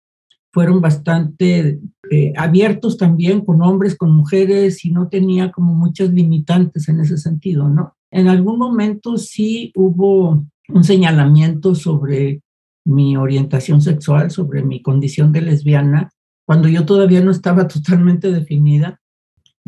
fueron 0.52 0.80
bastante 0.80 1.80
eh, 2.10 2.32
abiertos 2.36 2.96
también 2.96 3.42
con 3.42 3.62
hombres, 3.62 3.96
con 3.96 4.10
mujeres, 4.14 4.84
y 4.84 4.90
no 4.90 5.08
tenía 5.08 5.50
como 5.50 5.74
muchas 5.74 6.10
limitantes 6.10 6.88
en 6.88 7.00
ese 7.00 7.16
sentido, 7.16 7.68
¿no? 7.68 7.94
En 8.10 8.28
algún 8.28 8.58
momento 8.58 9.18
sí 9.18 9.72
hubo 9.74 10.46
un 10.68 10.84
señalamiento 10.84 11.74
sobre 11.74 12.42
mi 12.84 13.16
orientación 13.16 13.80
sexual, 13.80 14.30
sobre 14.30 14.62
mi 14.62 14.80
condición 14.80 15.32
de 15.32 15.42
lesbiana, 15.42 16.10
cuando 16.46 16.68
yo 16.68 16.84
todavía 16.86 17.22
no 17.22 17.30
estaba 17.30 17.66
totalmente 17.68 18.30
definida 18.30 19.00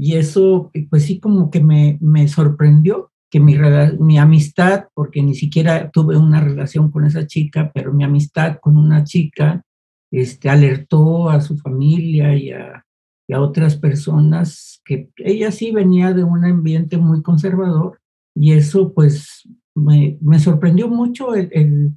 y 0.01 0.15
eso, 0.15 0.71
pues 0.91 1.03
sí, 1.03 1.19
como 1.19 1.51
que 1.51 1.61
me, 1.61 1.99
me 2.01 2.29
sorprendió 2.29 3.11
que 3.29 3.41
mi, 3.41 3.57
mi 3.99 4.17
amistad, 4.17 4.85
porque 4.95 5.23
ni 5.23 5.35
siquiera 5.35 5.91
tuve 5.91 6.17
una 6.17 6.41
relación 6.41 6.93
con 6.93 7.05
esa 7.05 7.27
chica, 7.27 7.73
pero 7.75 7.93
mi 7.93 8.05
amistad 8.05 8.59
con 8.61 8.77
una 8.77 9.03
chica 9.03 9.65
este, 10.13 10.49
alertó 10.49 11.29
a 11.29 11.41
su 11.41 11.59
familia 11.59 12.37
y 12.37 12.53
a, 12.53 12.87
a 13.29 13.41
otras 13.41 13.77
personas 13.77 14.81
que 14.85 15.11
ella 15.17 15.51
sí 15.51 15.73
venía 15.73 16.15
de 16.15 16.23
un 16.23 16.45
ambiente 16.45 16.97
muy 16.97 17.21
conservador 17.21 17.99
y 18.37 18.53
eso 18.53 18.95
pues 18.95 19.49
me, 19.75 20.17
me 20.21 20.39
sorprendió 20.39 20.87
mucho 20.87 21.35
el, 21.35 21.49
el, 21.53 21.93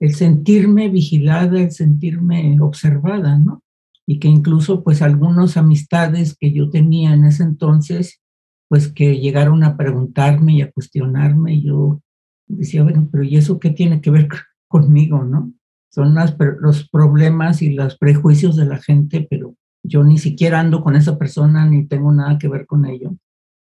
el, 0.00 0.14
sentirme 0.14 0.88
vigilada, 0.88 1.60
el 1.60 1.70
sentirme 1.70 2.60
observada, 2.60 3.38
¿no? 3.38 3.62
Y 4.06 4.18
que 4.18 4.28
incluso 4.28 4.82
pues 4.82 5.02
algunas 5.02 5.56
amistades 5.56 6.36
que 6.38 6.52
yo 6.52 6.70
tenía 6.70 7.14
en 7.14 7.24
ese 7.24 7.42
entonces, 7.42 8.22
pues 8.68 8.92
que 8.92 9.18
llegaron 9.18 9.64
a 9.64 9.76
preguntarme 9.76 10.54
y 10.54 10.62
a 10.62 10.70
cuestionarme, 10.70 11.54
y 11.54 11.64
yo 11.64 12.02
decía, 12.46 12.82
bueno, 12.82 13.08
pero 13.10 13.24
¿y 13.24 13.36
eso 13.36 13.58
qué 13.58 13.70
tiene 13.70 14.00
que 14.00 14.10
ver 14.10 14.28
conmigo, 14.68 15.24
no? 15.24 15.52
Son 15.90 16.14
las, 16.14 16.36
los 16.60 16.88
problemas 16.88 17.62
y 17.62 17.72
los 17.72 17.96
prejuicios 17.96 18.56
de 18.56 18.66
la 18.66 18.78
gente, 18.78 19.26
pero 19.30 19.54
yo 19.84 20.02
ni 20.02 20.18
siquiera 20.18 20.60
ando 20.60 20.82
con 20.82 20.96
esa 20.96 21.18
persona 21.18 21.66
ni 21.66 21.86
tengo 21.86 22.10
nada 22.10 22.38
que 22.38 22.48
ver 22.48 22.66
con 22.66 22.84
ello. 22.86 23.14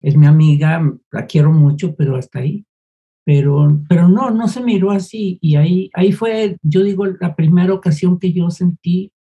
Es 0.02 0.16
mi 0.16 0.28
amiga, 0.28 0.82
la 1.12 1.25
quiero 1.25 1.52
mucho, 1.52 1.96
pero 1.96 2.16
hasta 2.16 2.40
ahí. 2.40 2.66
Pero, 3.25 3.82
pero 3.88 4.10
no, 4.10 4.32
no 4.32 4.48
se 4.48 4.62
miró 4.62 4.92
así. 4.92 5.38
Y 5.42 5.56
ahí, 5.56 5.90
ahí 5.94 6.12
fue, 6.12 6.58
yo 6.62 6.84
digo, 6.84 7.06
la 7.06 7.36
primera 7.36 7.74
ocasión 7.74 8.20
que 8.20 8.32
yo 8.32 8.50
sentí 8.52 9.12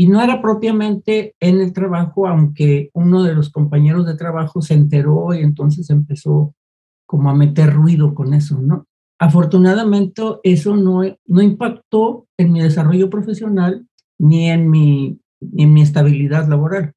y 0.00 0.06
no 0.06 0.22
era 0.22 0.40
propiamente 0.40 1.34
en 1.40 1.60
el 1.60 1.74
trabajo, 1.74 2.26
aunque 2.26 2.88
uno 2.94 3.22
de 3.22 3.34
los 3.34 3.50
compañeros 3.50 4.06
de 4.06 4.16
trabajo 4.16 4.62
se 4.62 4.72
enteró 4.72 5.34
y 5.34 5.40
entonces 5.40 5.90
empezó 5.90 6.54
como 7.04 7.28
a 7.28 7.34
meter 7.34 7.74
ruido 7.74 8.14
con 8.14 8.32
eso, 8.32 8.58
¿no? 8.62 8.86
Afortunadamente 9.18 10.22
eso 10.42 10.74
no, 10.74 11.02
no 11.26 11.42
impactó 11.42 12.26
en 12.38 12.50
mi 12.50 12.62
desarrollo 12.62 13.10
profesional 13.10 13.86
ni 14.18 14.48
en 14.48 14.70
mi, 14.70 15.20
en 15.58 15.74
mi 15.74 15.82
estabilidad 15.82 16.48
laboral. 16.48 16.94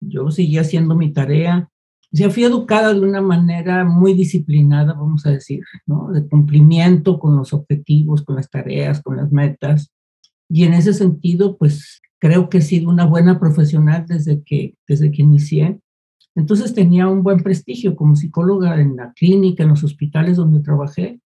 Yo 0.00 0.30
seguía 0.30 0.60
haciendo 0.60 0.94
mi 0.94 1.12
tarea. 1.12 1.68
O 2.12 2.16
sea, 2.16 2.30
fui 2.30 2.44
educada 2.44 2.94
de 2.94 3.00
una 3.00 3.20
manera 3.20 3.84
muy 3.84 4.14
disciplinada, 4.14 4.92
vamos 4.92 5.26
a 5.26 5.32
decir, 5.32 5.64
¿no? 5.86 6.12
De 6.12 6.24
cumplimiento 6.28 7.18
con 7.18 7.36
los 7.36 7.52
objetivos, 7.52 8.22
con 8.22 8.36
las 8.36 8.48
tareas, 8.48 9.02
con 9.02 9.16
las 9.16 9.32
metas. 9.32 9.90
Y 10.48 10.62
en 10.62 10.74
ese 10.74 10.92
sentido, 10.92 11.56
pues 11.56 12.00
creo 12.20 12.48
que 12.48 12.58
he 12.58 12.62
sido 12.62 12.90
una 12.90 13.04
buena 13.04 13.38
profesional 13.38 14.06
desde 14.06 14.42
que, 14.42 14.74
desde 14.88 15.10
que 15.10 15.22
inicié. 15.22 15.80
Entonces 16.34 16.74
tenía 16.74 17.08
un 17.08 17.22
buen 17.22 17.42
prestigio 17.42 17.94
como 17.94 18.16
psicóloga 18.16 18.80
en 18.80 18.96
la 18.96 19.12
clínica, 19.12 19.62
en 19.62 19.70
los 19.70 19.84
hospitales 19.84 20.36
donde 20.36 20.60
trabajé. 20.60 21.20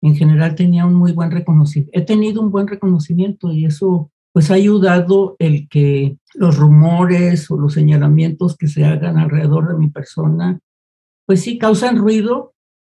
En 0.00 0.14
general 0.14 0.54
tenía 0.54 0.86
un 0.86 0.94
muy 0.94 1.12
buen 1.12 1.30
reconocimiento. 1.30 1.98
He 1.98 2.02
tenido 2.02 2.42
un 2.42 2.50
buen 2.50 2.68
reconocimiento 2.68 3.52
y 3.52 3.64
eso 3.64 4.10
pues 4.34 4.50
ha 4.50 4.54
ayudado 4.54 5.36
el 5.38 5.68
que 5.68 6.18
los 6.34 6.56
rumores 6.56 7.48
o 7.52 7.56
los 7.56 7.72
señalamientos 7.72 8.56
que 8.56 8.66
se 8.66 8.84
hagan 8.84 9.16
alrededor 9.16 9.68
de 9.68 9.78
mi 9.78 9.90
persona, 9.90 10.58
pues 11.24 11.42
sí 11.42 11.56
causan 11.56 11.96
ruido 11.96 12.52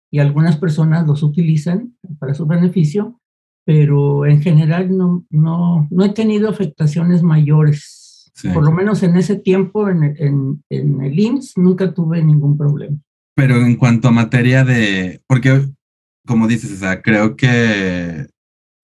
y 0.10 0.20
algunas 0.20 0.58
personas 0.58 1.06
los 1.06 1.24
utilizan 1.24 1.98
para 2.20 2.34
su 2.34 2.46
beneficio, 2.46 3.20
pero 3.65 4.25
en 4.25 4.41
general 4.41 4.95
no, 4.95 5.25
no, 5.29 5.88
no 5.89 6.05
he 6.05 6.10
tenido 6.10 6.50
afectaciones 6.50 7.24
mayores. 7.24 8.31
Por 8.53 8.63
lo 8.65 8.72
menos 8.72 9.01
en 9.01 9.15
ese 9.15 9.38
tiempo 9.38 9.89
en, 9.89 10.03
en, 10.03 10.63
en 10.69 11.01
el 11.01 11.17
IMSS 11.17 11.57
nunca 11.57 11.93
tuve 11.93 12.22
ningún 12.22 12.57
problema. 12.57 12.98
Pero 13.34 13.55
en 13.55 13.75
cuanto 13.75 14.10
a 14.10 14.12
materia 14.12 14.63
de, 14.63 15.22
porque 15.25 15.65
como 16.25 16.48
dices, 16.48 16.72
o 16.74 16.75
sea, 16.77 17.01
creo 17.01 17.36
que 17.36 18.27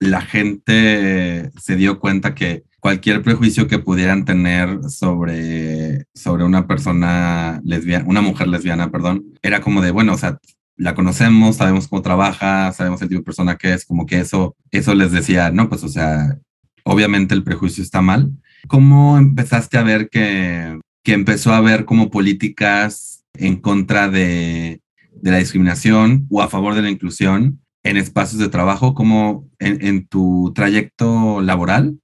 la 0.00 0.20
gente 0.20 1.50
se 1.60 1.76
dio 1.76 2.00
cuenta 2.00 2.34
que 2.34 2.64
cualquier 2.80 3.22
prejuicio 3.22 3.68
que 3.68 3.78
pudieran 3.78 4.24
tener 4.24 4.90
sobre, 4.90 6.06
sobre 6.14 6.44
una 6.44 6.66
persona 6.66 7.60
lesbiana, 7.64 8.04
una 8.08 8.20
mujer 8.20 8.48
lesbiana, 8.48 8.90
perdón, 8.90 9.24
era 9.42 9.60
como 9.60 9.80
de, 9.80 9.92
bueno, 9.92 10.14
o 10.14 10.18
sea, 10.18 10.38
la 10.76 10.94
conocemos, 10.94 11.56
sabemos 11.56 11.88
cómo 11.88 12.02
trabaja, 12.02 12.72
sabemos 12.72 13.02
el 13.02 13.08
tipo 13.08 13.20
de 13.20 13.24
persona 13.24 13.56
que 13.56 13.74
es, 13.74 13.84
como 13.84 14.06
que 14.06 14.20
eso, 14.20 14.56
eso 14.70 14.94
les 14.94 15.12
decía, 15.12 15.50
no, 15.50 15.68
pues 15.68 15.84
o 15.84 15.88
sea, 15.88 16.38
obviamente 16.84 17.34
el 17.34 17.44
prejuicio 17.44 17.82
está 17.82 18.00
mal. 18.02 18.32
¿Cómo 18.68 19.18
empezaste 19.18 19.78
a 19.78 19.82
ver 19.82 20.08
que, 20.08 20.78
que 21.02 21.12
empezó 21.12 21.52
a 21.52 21.58
haber 21.58 21.84
como 21.84 22.10
políticas 22.10 23.24
en 23.34 23.56
contra 23.56 24.08
de, 24.08 24.80
de 25.14 25.30
la 25.30 25.38
discriminación 25.38 26.26
o 26.30 26.42
a 26.42 26.48
favor 26.48 26.74
de 26.74 26.82
la 26.82 26.90
inclusión 26.90 27.60
en 27.84 27.96
espacios 27.96 28.40
de 28.40 28.48
trabajo, 28.48 28.94
como 28.94 29.48
en, 29.58 29.84
en 29.84 30.06
tu 30.06 30.52
trayecto 30.54 31.40
laboral? 31.40 31.98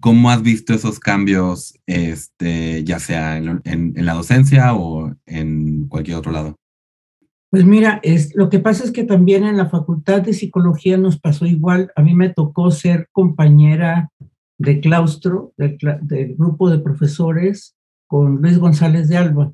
¿Cómo 0.00 0.30
has 0.30 0.42
visto 0.42 0.72
esos 0.72 0.98
cambios, 0.98 1.74
este, 1.86 2.82
ya 2.84 2.98
sea 2.98 3.36
en, 3.36 3.60
en, 3.64 3.92
en, 3.96 4.06
la 4.06 4.14
docencia 4.14 4.72
o 4.74 5.14
en 5.26 5.88
cualquier 5.88 6.16
otro 6.16 6.32
lado? 6.32 6.56
Pues 7.50 7.64
mira, 7.64 7.98
es, 8.04 8.34
lo 8.36 8.48
que 8.48 8.60
pasa 8.60 8.84
es 8.84 8.92
que 8.92 9.02
también 9.02 9.44
en 9.44 9.56
la 9.56 9.68
Facultad 9.68 10.22
de 10.22 10.32
Psicología 10.32 10.96
nos 10.96 11.18
pasó 11.18 11.46
igual. 11.46 11.90
A 11.96 12.02
mí 12.02 12.14
me 12.14 12.28
tocó 12.28 12.70
ser 12.70 13.08
compañera 13.10 14.10
de 14.56 14.78
claustro 14.78 15.52
del, 15.56 15.76
grupo 16.36 16.70
de 16.70 16.78
profesores 16.78 17.74
con 18.06 18.36
Luis 18.36 18.58
González 18.58 19.08
de 19.08 19.16
Alba. 19.16 19.52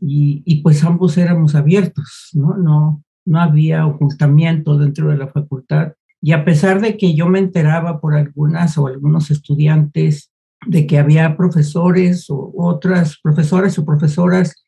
Y, 0.00 0.42
y, 0.44 0.62
pues 0.62 0.82
ambos 0.82 1.16
éramos 1.16 1.54
abiertos, 1.54 2.30
¿no? 2.32 2.56
No, 2.56 3.04
no 3.24 3.40
había 3.40 3.86
ocultamiento 3.86 4.76
dentro 4.76 5.08
de 5.08 5.16
la 5.16 5.28
facultad. 5.28 5.92
Y 6.20 6.32
a 6.32 6.44
pesar 6.44 6.80
de 6.80 6.96
que 6.96 7.14
yo 7.14 7.28
me 7.28 7.38
enteraba 7.38 8.00
por 8.00 8.14
algunas 8.14 8.76
o 8.78 8.88
algunos 8.88 9.30
estudiantes 9.30 10.32
de 10.66 10.88
que 10.88 10.98
había 10.98 11.36
profesores 11.36 12.26
o 12.30 12.52
otras 12.56 13.18
profesoras 13.22 13.78
o 13.78 13.84
profesoras 13.84 14.61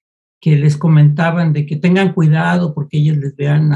que 0.44 0.56
les 0.56 0.76
comentaban 0.76 1.54
de 1.54 1.64
que 1.64 1.76
tengan 1.76 2.12
cuidado 2.12 2.74
porque 2.74 2.98
ellos 2.98 3.16
les 3.16 3.34
vean, 3.34 3.72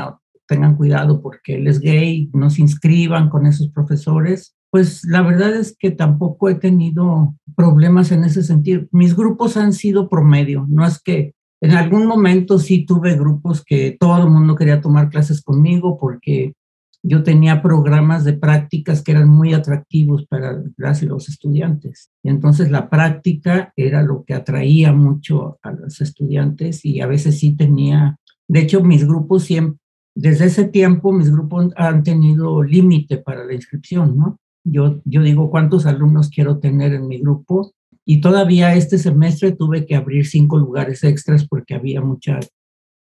tengan 0.46 0.76
cuidado 0.76 1.22
porque 1.22 1.54
él 1.54 1.66
es 1.66 1.80
gay, 1.80 2.28
no 2.34 2.50
se 2.50 2.60
inscriban 2.60 3.30
con 3.30 3.46
esos 3.46 3.70
profesores. 3.70 4.54
Pues 4.70 5.02
la 5.06 5.22
verdad 5.22 5.56
es 5.56 5.75
que 5.78 5.92
tampoco 5.92 6.50
he 6.50 6.56
tenido 6.56 7.34
problemas 7.56 8.12
en 8.12 8.22
ese 8.25 8.42
sentido. 8.42 8.82
Mis 8.92 9.16
grupos 9.16 9.56
han 9.56 9.72
sido 9.72 10.10
promedio, 10.10 10.66
no 10.68 10.84
es 10.84 11.00
que 11.02 11.32
en 11.62 11.70
algún 11.70 12.06
momento 12.06 12.58
sí 12.58 12.84
tuve 12.84 13.16
grupos 13.16 13.64
que 13.64 13.96
todo 13.98 14.25
el 14.25 14.30
mundo 14.30 14.54
quería 14.54 14.82
tomar 14.82 15.08
clases 15.08 15.40
conmigo 15.40 15.96
porque 15.98 16.52
yo 17.02 17.22
tenía 17.22 17.62
programas 17.62 18.24
de 18.24 18.32
prácticas 18.32 19.02
que 19.02 19.12
eran 19.12 19.28
muy 19.28 19.54
atractivos 19.54 20.26
para 20.26 20.62
las 20.76 21.02
y 21.02 21.06
los 21.06 21.28
estudiantes. 21.28 22.10
Y 22.22 22.28
entonces 22.28 22.70
la 22.70 22.90
práctica 22.90 23.72
era 23.76 24.02
lo 24.02 24.24
que 24.24 24.34
atraía 24.34 24.92
mucho 24.92 25.58
a 25.62 25.72
los 25.72 26.00
estudiantes 26.00 26.84
y 26.84 27.00
a 27.00 27.06
veces 27.06 27.38
sí 27.38 27.56
tenía, 27.56 28.18
de 28.48 28.60
hecho 28.60 28.82
mis 28.82 29.06
grupos 29.06 29.44
siempre, 29.44 29.78
desde 30.14 30.46
ese 30.46 30.64
tiempo 30.64 31.12
mis 31.12 31.30
grupos 31.30 31.72
han 31.76 32.02
tenido 32.02 32.62
límite 32.62 33.18
para 33.18 33.44
la 33.44 33.54
inscripción, 33.54 34.16
¿no? 34.16 34.40
Yo, 34.64 35.00
yo 35.04 35.22
digo 35.22 35.50
cuántos 35.50 35.86
alumnos 35.86 36.28
quiero 36.28 36.58
tener 36.58 36.92
en 36.92 37.06
mi 37.06 37.18
grupo 37.18 37.72
y 38.04 38.20
todavía 38.20 38.74
este 38.74 38.98
semestre 38.98 39.52
tuve 39.52 39.86
que 39.86 39.94
abrir 39.94 40.26
cinco 40.26 40.58
lugares 40.58 41.04
extras 41.04 41.46
porque 41.46 41.74
había 41.74 42.00
muchas, 42.00 42.50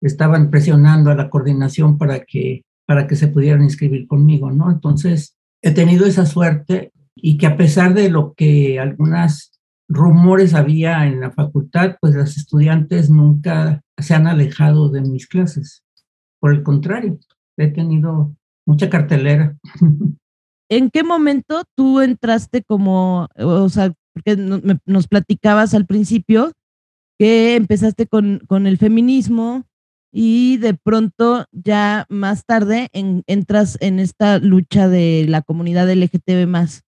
estaban 0.02 0.52
presionando 0.52 1.10
a 1.10 1.16
la 1.16 1.30
coordinación 1.30 1.98
para 1.98 2.20
que 2.24 2.64
para 2.88 3.06
que 3.06 3.16
se 3.16 3.28
pudieran 3.28 3.62
inscribir 3.62 4.08
conmigo, 4.08 4.50
¿no? 4.50 4.72
Entonces, 4.72 5.36
he 5.62 5.72
tenido 5.72 6.06
esa 6.06 6.26
suerte 6.26 6.94
y 7.16 7.38
que 7.38 7.46
a 7.46 7.58
pesar 7.58 7.94
de 7.94 8.10
lo 8.10 8.34
que 8.34 8.80
algunas 8.80 9.60
rumores 9.90 10.54
había 10.54 11.06
en 11.06 11.20
la 11.20 11.32
facultad, 11.32 11.98
pues 12.00 12.16
los 12.16 12.38
estudiantes 12.38 13.10
nunca 13.10 13.84
se 13.98 14.14
han 14.14 14.26
alejado 14.26 14.90
de 14.90 15.02
mis 15.02 15.28
clases. 15.28 15.84
Por 16.40 16.54
el 16.54 16.64
contrario, 16.64 17.20
he 17.58 17.68
tenido 17.68 18.34
mucha 18.66 18.90
cartelera. 18.90 19.58
¿En 20.70 20.90
qué 20.90 21.04
momento 21.04 21.64
tú 21.76 22.00
entraste 22.00 22.64
como, 22.64 23.28
o 23.36 23.70
sea, 23.70 23.94
porque 24.14 24.36
nos 24.86 25.08
platicabas 25.08 25.74
al 25.74 25.86
principio 25.86 26.52
que 27.20 27.56
empezaste 27.56 28.08
con 28.08 28.68
el 28.68 28.78
feminismo, 28.78 29.67
y 30.12 30.58
de 30.58 30.74
pronto 30.74 31.46
ya 31.52 32.06
más 32.10 32.46
tarde 32.46 32.90
entras 32.94 33.78
en 33.82 34.00
esta 34.00 34.40
lucha 34.40 34.88
de 34.88 35.26
la 35.28 35.42
comunidad 35.42 35.92
LGTB 35.92 36.48
más. 36.48 36.84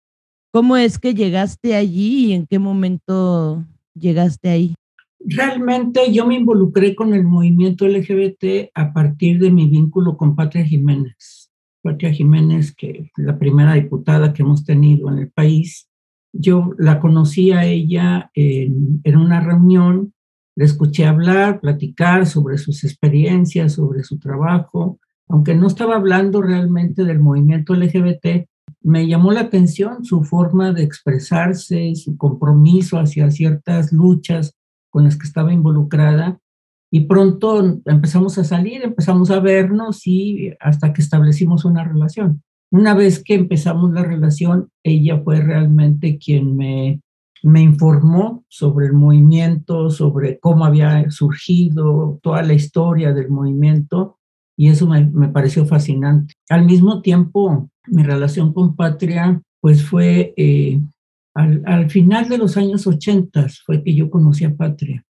¿Cómo 0.53 0.77
es 0.77 0.99
que 0.99 1.15
llegaste 1.15 1.75
allí 1.75 2.27
y 2.27 2.33
en 2.33 2.47
qué 2.47 2.59
momento 2.59 3.65
llegaste 3.95 4.49
ahí? 4.49 4.75
Realmente 5.21 6.13
yo 6.13 6.27
me 6.27 6.37
involucré 6.37 6.95
con 6.95 7.13
el 7.13 7.25
movimiento 7.25 7.87
LGBT 7.87 8.71
a 8.75 8.93
partir 8.93 9.41
de 9.41 9.51
mi 9.51 9.67
vínculo 9.67 10.17
con 10.17 10.37
Patria 10.37 10.65
Jiménez. 10.65 11.51
Patria 11.83 12.13
Jiménez, 12.13 12.75
que 12.75 13.11
la 13.17 13.39
primera 13.39 13.75
diputada 13.75 14.33
que 14.33 14.43
hemos 14.43 14.65
tenido 14.65 15.11
en 15.11 15.19
el 15.19 15.31
país, 15.31 15.89
yo 16.33 16.71
la 16.79 17.01
conocí 17.01 17.51
a 17.53 17.65
ella 17.67 18.31
en, 18.35 19.01
en 19.03 19.17
una 19.17 19.41
reunión 19.41 20.15
le 20.59 20.65
escuché 20.65 21.07
hablar, 21.07 21.61
platicar 21.61 22.27
sobre 22.27 22.59
sus 22.59 22.83
experiencias, 22.83 23.75
sobre 23.75 24.03
su 24.03 24.19
trabajo, 24.19 24.99
aunque 25.29 25.55
no 25.55 25.69
estaba 25.69 25.95
hablando 25.95 26.43
realmente 26.43 27.05
del 27.05 27.21
movimiento 27.21 27.77
LGBT, 27.77 28.49
me 28.83 29.07
llamó 29.07 29.31
la 29.31 29.43
atención 29.43 30.05
su 30.05 30.25
forma 30.25 30.73
de 30.73 30.83
expresarse, 30.83 31.95
su 31.95 32.17
compromiso 32.17 32.99
hacia 32.99 33.31
ciertas 33.31 33.93
luchas 33.93 34.57
con 34.91 35.05
las 35.05 35.17
que 35.17 35.29
estaba 35.29 35.53
involucrada. 35.53 36.41
Y 36.91 37.03
pronto 37.03 37.81
empezamos 37.85 38.37
a 38.39 38.43
salir, 38.43 38.83
empezamos 38.83 39.31
a 39.31 39.39
vernos 39.39 40.09
y 40.09 40.55
hasta 40.59 40.93
que 40.93 41.03
establecimos 41.03 41.65
una 41.67 41.85
relación. 41.85 42.43
Una 42.73 42.95
vez 42.95 43.23
que 43.23 43.35
empezamos 43.35 43.93
la 43.93 44.03
relación, 44.03 44.71
ella 44.83 45.21
fue 45.23 45.41
realmente 45.41 46.19
quien 46.19 46.57
me 46.57 47.01
me 47.43 47.63
informó 47.63 48.45
sobre 48.49 48.87
el 48.87 48.93
movimiento, 48.93 49.91
sobre 49.91 50.39
cómo 50.39 50.65
había 50.65 51.11
surgido, 51.11 52.19
toda 52.23 52.43
la 52.43 52.55
historia 52.55 53.13
del 53.13 53.29
movimiento, 53.29 54.19
y 54.57 54.69
eso 54.69 54.89
me, 54.89 55.29
pareció 55.29 55.65
fascinante. 55.67 56.35
Al 56.49 56.65
mismo 56.67 57.01
tiempo, 57.01 57.71
mi 57.87 58.03
relación 58.03 58.53
con 58.53 58.75
Patria, 58.75 59.41
pues 59.61 59.85
fue 59.85 60.35
eh, 60.37 60.81
al, 61.35 61.89
final 61.91 62.29
de 62.29 62.39
los 62.39 62.57
años 62.57 62.87
80, 62.87 63.47
fue 63.65 63.85
que 63.85 63.95
yo 63.95 64.11
conocí 64.11 64.45
a 64.45 64.57
Patria. 64.57 65.05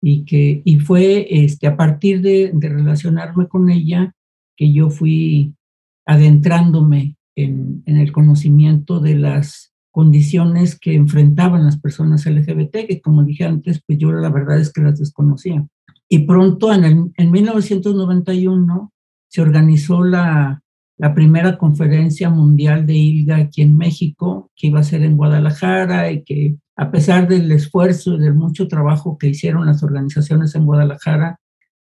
Y, 0.00 0.24
que, 0.24 0.62
y 0.64 0.78
fue 0.78 1.26
este, 1.44 1.66
a 1.66 1.76
partir 1.76 2.22
de, 2.22 2.52
de 2.54 2.68
relacionarme 2.68 3.48
con 3.48 3.68
ella 3.68 4.14
que 4.56 4.72
yo 4.72 4.88
fui 4.88 5.54
adentrándome 6.06 7.16
en, 7.36 7.82
en 7.86 7.96
el 7.96 8.12
conocimiento 8.12 9.00
de 9.00 9.16
las 9.16 9.69
condiciones 9.90 10.78
que 10.78 10.94
enfrentaban 10.94 11.64
las 11.64 11.78
personas 11.78 12.26
LGBT, 12.26 12.86
que 12.86 13.00
como 13.00 13.24
dije 13.24 13.44
antes, 13.44 13.82
pues 13.86 13.98
yo 13.98 14.12
la 14.12 14.30
verdad 14.30 14.58
es 14.58 14.72
que 14.72 14.82
las 14.82 14.98
desconocía. 14.98 15.66
Y 16.08 16.20
pronto, 16.26 16.72
en, 16.72 16.84
el, 16.84 17.12
en 17.16 17.30
1991, 17.30 18.92
se 19.28 19.42
organizó 19.42 20.02
la, 20.02 20.62
la 20.96 21.14
primera 21.14 21.56
conferencia 21.56 22.30
mundial 22.30 22.86
de 22.86 22.94
ILGA 22.94 23.36
aquí 23.36 23.62
en 23.62 23.76
México, 23.76 24.50
que 24.54 24.66
iba 24.66 24.80
a 24.80 24.84
ser 24.84 25.02
en 25.02 25.16
Guadalajara 25.16 26.10
y 26.10 26.24
que 26.24 26.56
a 26.76 26.90
pesar 26.90 27.28
del 27.28 27.50
esfuerzo 27.52 28.14
y 28.14 28.20
del 28.20 28.34
mucho 28.34 28.68
trabajo 28.68 29.18
que 29.18 29.28
hicieron 29.28 29.66
las 29.66 29.82
organizaciones 29.82 30.54
en 30.54 30.66
Guadalajara, 30.66 31.40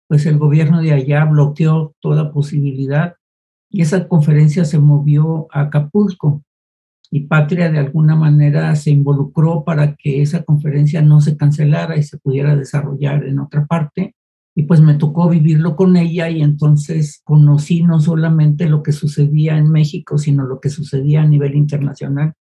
pues 0.08 0.26
el 0.26 0.38
gobierno 0.38 0.80
de 0.80 0.92
allá 0.92 1.24
bloqueó 1.24 1.94
toda 2.00 2.32
posibilidad 2.32 3.14
y 3.70 3.82
esa 3.82 4.06
conferencia 4.08 4.64
se 4.64 4.78
movió 4.78 5.48
a 5.50 5.62
Acapulco 5.62 6.42
y 7.14 7.28
Patria 7.28 7.70
de 7.70 7.78
alguna 7.78 8.16
manera 8.16 8.74
se 8.74 8.90
involucró 8.90 9.62
para 9.62 9.94
que 9.94 10.20
esa 10.20 10.42
conferencia 10.42 11.00
no 11.00 11.20
se 11.20 11.36
cancelara 11.36 11.96
y 11.96 12.02
se 12.02 12.18
pudiera 12.18 12.56
desarrollar 12.56 13.24
en 13.24 13.38
otra 13.38 13.66
parte. 13.66 14.16
Y 14.56 14.64
pues 14.64 14.80
me 14.80 14.94
tocó 14.94 15.28
vivirlo 15.28 15.76
con 15.76 15.96
ella 15.96 16.28
y 16.28 16.42
entonces 16.42 17.20
conocí 17.22 17.84
no 17.84 18.00
solamente 18.00 18.68
lo 18.68 18.82
que 18.82 18.90
sucedía 18.90 19.56
en 19.56 19.70
México, 19.70 20.18
sino 20.18 20.44
lo 20.44 20.58
que 20.58 20.70
sucedía 20.70 21.22
a 21.22 21.28
nivel 21.28 21.54
internacional 21.54 22.34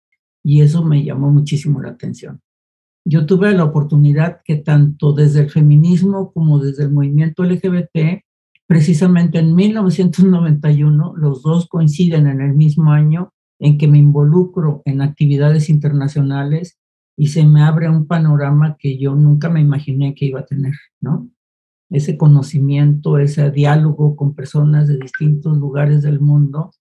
y 0.43 0.63
eso 0.63 0.83
me 0.83 1.05
llamó 1.05 1.31
muchísimo 1.31 1.83
la 1.83 1.91
atención. 1.91 2.41
Yo 3.05 3.27
tuve 3.27 3.53
la 3.53 3.65
oportunidad 3.65 4.41
que 4.43 4.57
tanto 4.57 5.13
desde 5.13 5.41
el 5.41 5.51
feminismo 5.51 6.33
como 6.33 6.59
desde 6.59 6.85
el 6.85 6.93
movimiento 6.93 7.45
LGBT, 7.45 8.25
precisamente 8.67 9.39
en 9.39 9.55
1991, 9.55 11.13
los 11.19 11.43
dos 11.43 11.69
coinciden 11.69 12.27
en 12.27 12.41
el 12.41 12.55
mismo 12.55 12.91
año, 12.91 13.35
en 13.63 13.79
que 13.79 13.87
me 13.87 13.99
involucro 13.99 14.83
en 14.85 15.01
actividades 15.03 15.71
internacionales 15.71 16.81
y 17.17 17.29
se 17.29 17.47
me 17.47 17.63
abre 17.63 17.89
un 17.89 18.09
panorama 18.09 18.77
que 18.77 18.99
yo 18.99 19.15
nunca 19.15 19.51
me 19.51 19.61
imaginé 19.61 20.17
que 20.17 20.27
iba 20.27 20.41
a 20.41 20.47
tener, 20.47 20.75
¿no? 21.01 21.31
Ese 21.89 22.17
conocimiento, 22.17 23.19
ese 23.19 23.53
diálogo 23.53 24.17
con 24.17 24.35
personas 24.35 24.89
de 24.89 24.99
distintos 24.99 25.57
lugares 25.59 26.03
del 26.03 26.19
mundo 26.19 26.73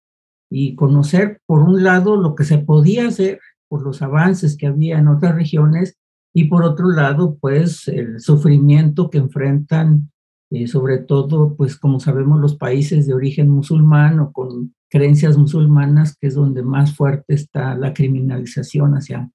y 0.50 0.74
conocer, 0.74 1.40
por 1.46 1.62
un 1.62 1.84
lado, 1.84 2.16
lo 2.16 2.34
que 2.34 2.46
se 2.46 2.58
podía 2.58 3.08
hacer 3.08 3.40
por 3.70 3.84
los 3.84 4.02
avances 4.02 4.58
que 4.58 4.66
había 4.66 4.98
en 4.98 5.08
otras 5.08 5.36
regiones 5.36 6.00
y 6.34 6.46
por 6.46 6.64
otro 6.64 6.90
lado, 6.90 7.38
pues 7.40 7.88
el 7.90 8.20
sufrimiento 8.20 9.12
que 9.12 9.20
enfrentan, 9.20 10.12
eh, 10.52 10.68
sobre 10.68 10.98
todo, 10.98 11.56
pues 11.56 11.78
como 11.78 12.02
sabemos, 12.02 12.40
los 12.40 12.58
países 12.58 13.08
de 13.08 13.14
origen 13.14 13.50
musulmán 13.50 14.20
o 14.20 14.34
con 14.34 14.76
creencias 14.90 15.38
musulmanas, 15.38 16.18
que 16.18 16.28
es 16.28 16.36
donde 16.36 16.62
más 16.62 16.94
fuerte 16.94 17.34
está 17.34 17.76
la 17.76 17.94
criminalización 17.94 18.94
hacia, 18.94 19.32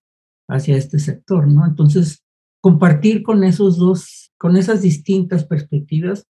hacia 0.46 0.76
este 0.76 0.98
sector, 0.98 1.48
¿no? 1.48 1.64
Entonces, 1.64 2.22
compartir 2.60 3.22
con 3.22 3.44
esos 3.44 3.78
dos, 3.78 4.30
con 4.36 4.58
esas 4.58 4.82
distintas 4.82 5.46
perspectivas, 5.46 6.26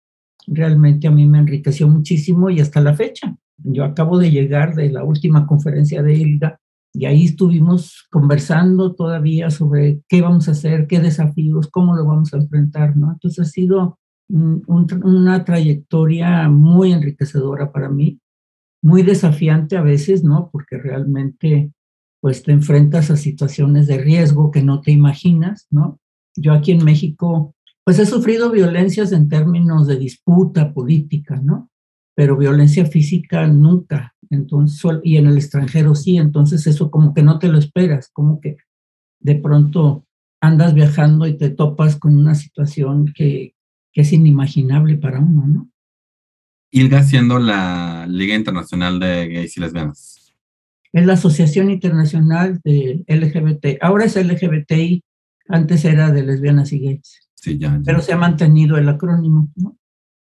realmente 0.46 1.06
a 1.06 1.10
mí 1.10 1.26
me 1.26 1.40
enriqueció 1.40 1.86
muchísimo 1.86 2.48
y 2.48 2.60
hasta 2.60 2.80
la 2.80 2.94
fecha. 2.94 3.36
Yo 3.58 3.84
acabo 3.84 4.16
de 4.16 4.30
llegar 4.30 4.74
de 4.74 4.90
la 4.90 5.04
última 5.04 5.46
conferencia 5.46 6.02
de 6.02 6.14
ILGA 6.14 6.58
y 6.94 7.04
ahí 7.04 7.24
estuvimos 7.24 8.06
conversando 8.10 8.94
todavía 8.94 9.50
sobre 9.50 10.00
qué 10.08 10.22
vamos 10.22 10.48
a 10.48 10.52
hacer, 10.52 10.86
qué 10.86 11.00
desafíos, 11.00 11.68
cómo 11.68 11.94
lo 11.94 12.06
vamos 12.06 12.32
a 12.32 12.38
enfrentar, 12.38 12.96
¿no? 12.96 13.12
Entonces 13.12 13.46
ha 13.46 13.50
sido 13.50 13.99
una 14.32 15.44
trayectoria 15.44 16.48
muy 16.48 16.92
enriquecedora 16.92 17.72
para 17.72 17.88
mí, 17.88 18.20
muy 18.82 19.02
desafiante 19.02 19.76
a 19.76 19.82
veces, 19.82 20.24
¿no? 20.24 20.50
Porque 20.52 20.78
realmente 20.78 21.72
pues 22.20 22.42
te 22.42 22.52
enfrentas 22.52 23.10
a 23.10 23.16
situaciones 23.16 23.86
de 23.86 23.98
riesgo 23.98 24.50
que 24.50 24.62
no 24.62 24.80
te 24.80 24.92
imaginas, 24.92 25.66
¿no? 25.70 25.98
Yo 26.36 26.52
aquí 26.52 26.72
en 26.72 26.84
México 26.84 27.54
pues 27.84 27.98
he 27.98 28.06
sufrido 28.06 28.50
violencias 28.50 29.10
en 29.12 29.28
términos 29.28 29.86
de 29.86 29.98
disputa 29.98 30.72
política, 30.72 31.40
¿no? 31.42 31.70
Pero 32.14 32.36
violencia 32.36 32.84
física 32.86 33.46
nunca, 33.46 34.14
entonces, 34.28 35.00
y 35.02 35.16
en 35.16 35.26
el 35.26 35.36
extranjero 35.36 35.94
sí, 35.94 36.18
entonces 36.18 36.66
eso 36.66 36.90
como 36.90 37.14
que 37.14 37.22
no 37.22 37.38
te 37.38 37.48
lo 37.48 37.58
esperas, 37.58 38.10
como 38.12 38.40
que 38.40 38.58
de 39.20 39.34
pronto 39.36 40.04
andas 40.40 40.74
viajando 40.74 41.26
y 41.26 41.36
te 41.36 41.50
topas 41.50 41.96
con 41.96 42.16
una 42.16 42.34
situación 42.34 43.12
que, 43.14 43.54
que 43.92 44.02
es 44.02 44.12
inimaginable 44.12 44.96
para 44.96 45.20
uno, 45.20 45.46
¿no? 45.46 45.70
ILGA 46.72 47.02
siendo 47.02 47.38
la 47.38 48.06
Liga 48.08 48.34
Internacional 48.34 49.00
de 49.00 49.28
Gays 49.28 49.56
y 49.56 49.60
Lesbianas. 49.60 50.34
Es 50.92 51.06
la 51.06 51.14
Asociación 51.14 51.70
Internacional 51.70 52.60
de 52.64 53.04
LGBT. 53.06 53.82
Ahora 53.82 54.04
es 54.04 54.16
LGBTI, 54.16 55.02
antes 55.48 55.84
era 55.84 56.10
de 56.10 56.22
lesbianas 56.22 56.72
y 56.72 56.80
gays. 56.80 57.28
Sí, 57.34 57.58
ya, 57.58 57.80
Pero 57.84 58.00
se 58.00 58.12
ha 58.12 58.16
mantenido 58.16 58.76
el 58.76 58.88
acrónimo, 58.88 59.50
¿no? 59.56 59.76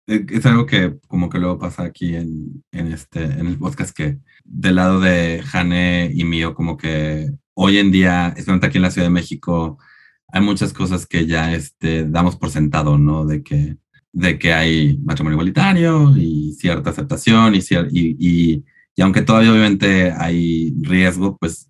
Eh, 0.08 0.26
es 0.30 0.46
algo 0.46 0.66
que 0.66 0.98
como 1.08 1.30
que 1.30 1.40
luego 1.40 1.60
pasa 1.60 1.84
aquí 1.84 2.16
en, 2.16 2.64
en, 2.72 2.88
este, 2.88 3.24
en 3.24 3.48
el 3.48 3.58
podcast 3.58 3.96
que 3.96 4.20
del 4.46 4.76
lado 4.76 5.02
de 5.02 5.42
Jane 5.44 6.12
y 6.14 6.24
mío, 6.24 6.54
como 6.54 6.78
que 6.78 7.30
hoy 7.54 7.78
en 7.78 7.92
día, 7.92 8.28
especialmente 8.30 8.68
aquí 8.68 8.78
en 8.78 8.84
la 8.84 8.92
Ciudad 8.92 9.08
de 9.08 9.14
México, 9.14 9.80
hay 10.30 10.42
muchas 10.42 10.74
cosas 10.74 11.06
que 11.06 11.26
ya 11.26 11.54
este, 11.54 12.06
damos 12.06 12.36
por 12.36 12.50
sentado, 12.50 12.98
¿no? 12.98 13.26
De 13.26 13.44
que, 13.44 13.78
de 14.12 14.40
que 14.40 14.54
hay 14.54 14.98
matrimonio 15.04 15.36
igualitario 15.36 16.16
y 16.18 16.54
cierta 16.54 16.90
aceptación 16.90 17.56
y, 17.56 17.60
y, 17.92 18.64
y, 18.96 19.02
aunque 19.02 19.22
todavía 19.22 19.52
obviamente 19.52 20.12
hay 20.12 20.74
riesgo, 20.82 21.38
pues 21.38 21.70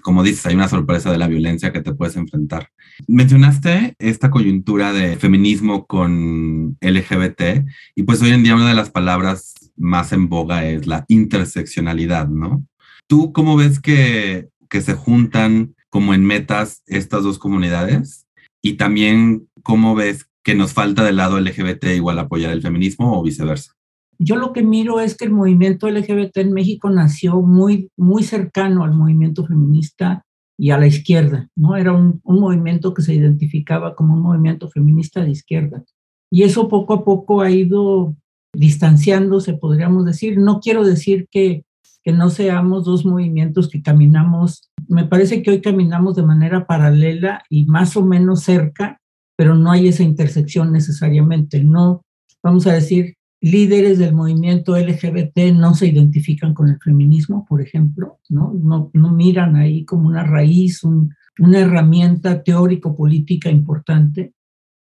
como 0.00 0.22
dices, 0.22 0.46
hay 0.46 0.54
una 0.54 0.68
sorpresa 0.68 1.12
de 1.12 1.18
la 1.18 1.28
violencia 1.28 1.72
que 1.72 1.80
te 1.80 1.94
puedes 1.94 2.16
enfrentar. 2.16 2.70
Mencionaste 3.06 3.94
esta 3.98 4.30
coyuntura 4.30 4.92
de 4.92 5.16
feminismo 5.16 5.86
con 5.86 6.76
LGBT 6.80 7.64
y 7.94 8.02
pues 8.02 8.20
hoy 8.22 8.30
en 8.30 8.42
día 8.42 8.56
una 8.56 8.68
de 8.68 8.74
las 8.74 8.90
palabras 8.90 9.54
más 9.76 10.12
en 10.12 10.28
boga 10.28 10.66
es 10.66 10.86
la 10.86 11.04
interseccionalidad, 11.08 12.28
¿no? 12.28 12.66
¿Tú 13.06 13.32
cómo 13.32 13.56
ves 13.56 13.80
que, 13.80 14.48
que 14.68 14.80
se 14.80 14.94
juntan 14.94 15.74
como 15.92 16.14
en 16.14 16.24
metas 16.24 16.82
estas 16.86 17.22
dos 17.22 17.38
comunidades? 17.38 18.26
Y 18.62 18.74
también, 18.78 19.48
¿cómo 19.62 19.94
ves 19.94 20.26
que 20.42 20.54
nos 20.54 20.72
falta 20.72 21.04
del 21.04 21.16
lado 21.16 21.38
LGBT 21.38 21.84
igual 21.94 22.18
apoyar 22.18 22.50
el 22.52 22.62
feminismo 22.62 23.18
o 23.18 23.22
viceversa? 23.22 23.74
Yo 24.18 24.36
lo 24.36 24.52
que 24.52 24.62
miro 24.62 25.00
es 25.00 25.16
que 25.16 25.26
el 25.26 25.32
movimiento 25.32 25.90
LGBT 25.90 26.38
en 26.38 26.54
México 26.54 26.88
nació 26.88 27.42
muy, 27.42 27.90
muy 27.96 28.22
cercano 28.22 28.84
al 28.84 28.94
movimiento 28.94 29.46
feminista 29.46 30.24
y 30.58 30.70
a 30.70 30.78
la 30.78 30.86
izquierda, 30.86 31.48
¿no? 31.56 31.76
Era 31.76 31.92
un, 31.92 32.20
un 32.24 32.40
movimiento 32.40 32.94
que 32.94 33.02
se 33.02 33.14
identificaba 33.14 33.94
como 33.94 34.14
un 34.14 34.22
movimiento 34.22 34.70
feminista 34.70 35.22
de 35.22 35.30
izquierda. 35.30 35.84
Y 36.30 36.44
eso 36.44 36.68
poco 36.68 36.94
a 36.94 37.04
poco 37.04 37.42
ha 37.42 37.50
ido 37.50 38.16
distanciándose, 38.54 39.54
podríamos 39.54 40.06
decir. 40.06 40.38
No 40.38 40.60
quiero 40.60 40.84
decir 40.84 41.26
que 41.30 41.64
que 42.02 42.12
no 42.12 42.30
seamos 42.30 42.84
dos 42.84 43.04
movimientos 43.04 43.68
que 43.68 43.82
caminamos, 43.82 44.70
me 44.88 45.04
parece 45.04 45.42
que 45.42 45.50
hoy 45.50 45.60
caminamos 45.60 46.16
de 46.16 46.22
manera 46.22 46.66
paralela 46.66 47.42
y 47.48 47.66
más 47.66 47.96
o 47.96 48.04
menos 48.04 48.42
cerca, 48.42 49.00
pero 49.36 49.54
no 49.54 49.70
hay 49.70 49.88
esa 49.88 50.02
intersección 50.02 50.72
necesariamente. 50.72 51.62
No, 51.62 52.04
vamos 52.42 52.66
a 52.66 52.72
decir, 52.72 53.14
líderes 53.40 53.98
del 53.98 54.14
movimiento 54.14 54.76
LGBT 54.78 55.52
no 55.52 55.74
se 55.74 55.88
identifican 55.88 56.54
con 56.54 56.68
el 56.68 56.78
feminismo, 56.78 57.44
por 57.48 57.60
ejemplo, 57.60 58.20
¿no? 58.28 58.52
No, 58.54 58.90
miran 59.12 59.56
ahí 59.56 59.84
como 59.84 60.08
una 60.08 60.24
raíz, 60.24 60.82
una 60.84 61.58
herramienta 61.58 62.42
teórico-política 62.42 63.50
importante. 63.50 64.32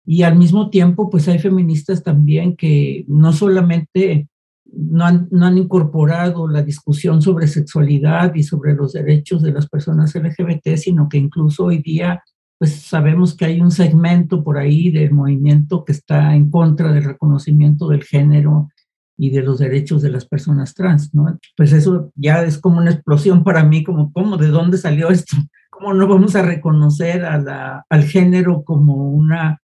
Y 0.06 0.22
al 0.22 0.36
mismo 0.36 0.68
tiempo, 0.68 1.08
pues 1.08 1.26
hay 1.28 1.38
feministas 1.38 2.02
también 2.02 2.56
que 2.56 3.06
no 3.08 3.32
solamente 3.32 4.28
no 4.76 5.04
han, 5.04 5.28
no 5.30 5.46
han 5.46 5.58
incorporado 5.58 6.48
la 6.48 6.62
discusión 6.62 7.22
sobre 7.22 7.46
sexualidad 7.46 8.34
y 8.34 8.42
sobre 8.42 8.74
los 8.74 8.92
derechos 8.92 9.42
de 9.42 9.52
las 9.52 9.68
personas 9.68 10.14
LGBT, 10.14 10.76
sino 10.76 11.08
que 11.08 11.18
incluso 11.18 11.66
hoy 11.66 11.78
día 11.78 12.22
pues 12.58 12.82
sabemos 12.82 13.36
que 13.36 13.44
hay 13.44 13.60
un 13.60 13.70
segmento 13.70 14.44
por 14.44 14.58
ahí 14.58 14.90
del 14.90 15.12
movimiento 15.12 15.84
que 15.84 15.92
está 15.92 16.34
en 16.34 16.50
contra 16.50 16.92
del 16.92 17.04
reconocimiento 17.04 17.88
del 17.88 18.04
género 18.04 18.68
y 19.16 19.30
de 19.30 19.42
los 19.42 19.58
derechos 19.58 20.02
de 20.02 20.10
las 20.10 20.26
personas 20.26 20.74
trans, 20.74 21.14
¿no? 21.14 21.38
Pues 21.56 21.72
eso 21.72 22.12
ya 22.14 22.42
es 22.42 22.58
como 22.58 22.78
una 22.78 22.90
explosión 22.90 23.44
para 23.44 23.64
mí, 23.64 23.84
como, 23.84 24.12
¿cómo? 24.12 24.36
¿De 24.36 24.48
dónde 24.48 24.78
salió 24.78 25.10
esto? 25.10 25.36
¿Cómo 25.70 25.94
no 25.94 26.06
vamos 26.06 26.34
a 26.36 26.42
reconocer 26.42 27.24
a 27.24 27.38
la, 27.38 27.84
al 27.88 28.04
género 28.04 28.64
como 28.64 29.10
una 29.10 29.60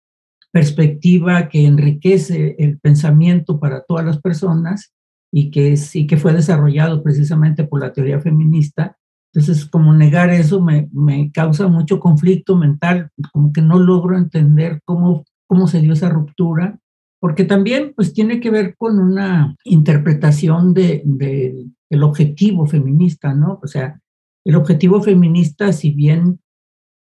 perspectiva 0.52 1.48
que 1.48 1.66
enriquece 1.66 2.56
el 2.58 2.78
pensamiento 2.78 3.60
para 3.60 3.82
todas 3.82 4.04
las 4.04 4.20
personas 4.20 4.92
y 5.32 5.50
que, 5.50 5.76
sí 5.76 6.06
que 6.06 6.16
fue 6.16 6.32
desarrollado 6.32 7.02
precisamente 7.02 7.64
por 7.64 7.80
la 7.80 7.92
teoría 7.92 8.20
feminista. 8.20 8.96
Entonces, 9.32 9.64
como 9.64 9.94
negar 9.94 10.30
eso 10.30 10.60
me, 10.60 10.88
me 10.92 11.30
causa 11.30 11.68
mucho 11.68 12.00
conflicto 12.00 12.56
mental, 12.56 13.10
como 13.32 13.52
que 13.52 13.62
no 13.62 13.78
logro 13.78 14.16
entender 14.16 14.80
cómo, 14.84 15.24
cómo 15.46 15.68
se 15.68 15.80
dio 15.80 15.92
esa 15.92 16.08
ruptura, 16.08 16.78
porque 17.20 17.44
también 17.44 17.92
pues 17.94 18.12
tiene 18.12 18.40
que 18.40 18.50
ver 18.50 18.74
con 18.76 18.98
una 18.98 19.56
interpretación 19.64 20.74
del 20.74 21.02
de, 21.04 21.66
el 21.90 22.02
objetivo 22.02 22.66
feminista, 22.66 23.34
¿no? 23.34 23.60
O 23.62 23.66
sea, 23.66 24.00
el 24.44 24.56
objetivo 24.56 25.02
feminista, 25.02 25.72
si 25.72 25.90
bien 25.90 26.40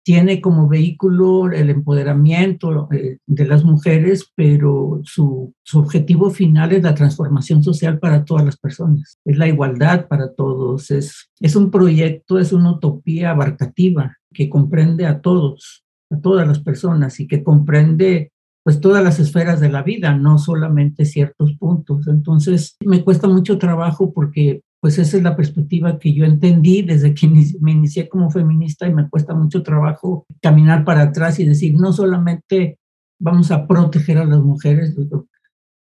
tiene 0.07 0.41
como 0.41 0.69
vehículo 0.69 1.51
el 1.51 1.69
empoderamiento 1.69 2.89
eh, 2.93 3.19
de 3.27 3.45
las 3.45 3.65
mujeres, 3.65 4.31
pero 4.37 5.01
su, 5.03 5.53
su, 5.65 5.81
objetivo 5.81 6.31
final 6.31 6.71
es 6.71 6.85
la 6.85 6.95
transformación 6.95 7.65
social 7.65 7.99
para 7.99 8.25
todas 8.25 8.45
las 8.45 8.57
personas, 8.57 9.19
es 9.25 9.37
la 9.37 9.49
igualdad 9.49 10.07
para 10.07 10.33
todos, 10.33 10.93
es, 10.93 11.29
es 11.41 11.57
un 11.57 11.73
proyecto, 11.73 12.39
es 12.39 12.53
una 12.53 12.71
utopía 12.71 13.31
abarcativa 13.31 14.17
que 14.33 14.49
comprende 14.49 15.07
a 15.07 15.21
todos, 15.21 15.83
a 16.09 16.21
todas 16.21 16.47
las 16.47 16.61
personas 16.61 17.19
y 17.19 17.27
que 17.27 17.43
comprende 17.43 18.31
pues 18.63 18.81
todas 18.81 19.03
las 19.03 19.19
esferas 19.19 19.59
de 19.59 19.71
la 19.71 19.83
vida, 19.83 20.17
no 20.17 20.39
solamente 20.39 21.05
ciertos 21.05 21.57
puntos. 21.57 22.07
Entonces, 22.07 22.77
me 22.85 23.03
cuesta 23.03 23.27
mucho 23.27 23.59
trabajo 23.59 24.13
porque 24.13 24.61
pues 24.87 25.01
esa 25.01 25.17
es 25.17 25.25
la 25.25 25.35
perspectiva 25.35 25.99
que 25.99 26.15
yo 26.15 26.25
entendí 26.25 26.83
desde 26.83 27.13
que 27.13 27.27
me 27.27 27.73
inicié 27.73 28.09
como 28.09 28.31
feminista 28.31 28.87
y 28.87 28.95
me 28.95 29.09
cuesta 29.09 29.35
mucho 29.35 29.65
trabajo 29.65 30.25
caminar 30.41 30.85
para 30.85 31.03
atrás 31.03 31.41
y 31.41 31.45
decir, 31.45 31.75
no 31.75 31.93
solamente 31.93 32.79
vamos 33.19 33.51
a 33.51 33.67
proteger 33.67 34.19
a 34.19 34.25
las 34.25 34.41
mujeres, 34.41 34.95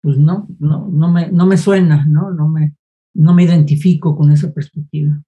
pues 0.01 0.17
no, 0.17 0.49
no, 0.59 0.89
no 0.91 1.13
me, 1.13 1.31
no 1.31 1.45
me 1.45 1.59
suena, 1.59 2.07
¿no? 2.07 2.31
No 2.31 2.49
me, 2.49 2.77
no 3.13 3.35
me 3.35 3.43
identifico 3.43 4.17
con 4.17 4.33
esa 4.33 4.55
perspectiva. 4.55 5.23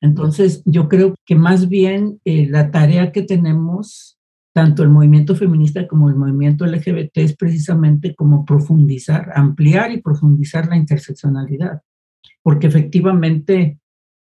Entonces, 0.00 0.62
yo 0.64 0.88
creo 0.88 1.14
que 1.26 1.34
más 1.34 1.68
bien 1.68 2.20
eh, 2.24 2.48
la 2.48 2.70
tarea 2.70 3.12
que 3.12 3.20
tenemos, 3.20 4.18
tanto 4.54 4.82
el 4.82 4.88
movimiento 4.88 5.36
feminista 5.36 5.86
como 5.86 6.08
el 6.08 6.16
movimiento 6.16 6.64
LGBT, 6.64 7.18
es 7.18 7.36
precisamente 7.36 8.14
como 8.14 8.46
profundizar, 8.46 9.30
ampliar 9.34 9.92
y 9.92 10.00
profundizar 10.00 10.68
la 10.68 10.78
interseccionalidad 10.78 11.82
porque 12.42 12.66
efectivamente, 12.66 13.78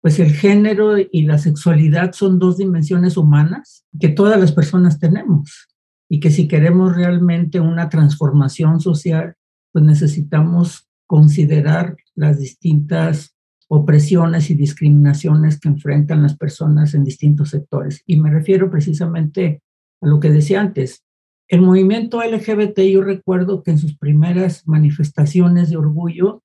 pues 0.01 0.19
el 0.19 0.33
género 0.33 0.97
y 0.99 1.23
la 1.23 1.39
sexualidad 1.39 2.13
son 2.13 2.39
dos 2.39 2.59
dimensiones 2.59 3.17
humanas 3.17 3.85
que 3.99 4.09
todas 4.09 4.39
las 4.39 4.53
personas 4.53 4.99
tenemos 4.99 5.69
y 6.09 6.21
que 6.21 6.31
si 6.31 6.47
queremos 6.47 6.95
realmente 6.95 7.61
una 7.61 7.89
transformación 7.89 8.81
social, 8.81 9.35
pues 9.73 9.85
necesitamos 9.85 10.89
considerar 11.07 11.97
las 12.15 12.39
distintas 12.39 13.37
opresiones 13.69 14.51
y 14.51 14.55
discriminaciones 14.55 15.59
que 15.59 15.69
enfrentan 15.69 16.23
las 16.23 16.37
personas 16.37 16.95
en 16.95 17.05
distintos 17.05 17.51
sectores. 17.51 18.03
Y 18.07 18.21
me 18.21 18.31
refiero 18.31 18.71
precisamente 18.71 19.63
a 20.01 20.07
lo 20.07 20.21
que 20.21 20.31
decía 20.31 20.61
antes. 20.61 21.05
El 21.49 21.63
movimiento 21.63 22.23
LGBT, 22.23 22.81
yo 22.81 23.03
recuerdo 23.03 23.63
que 23.63 23.73
en 23.73 23.79
sus 23.79 23.97
primeras 23.97 24.67
manifestaciones 24.67 25.71
de 25.71 25.77
orgullo 25.77 26.43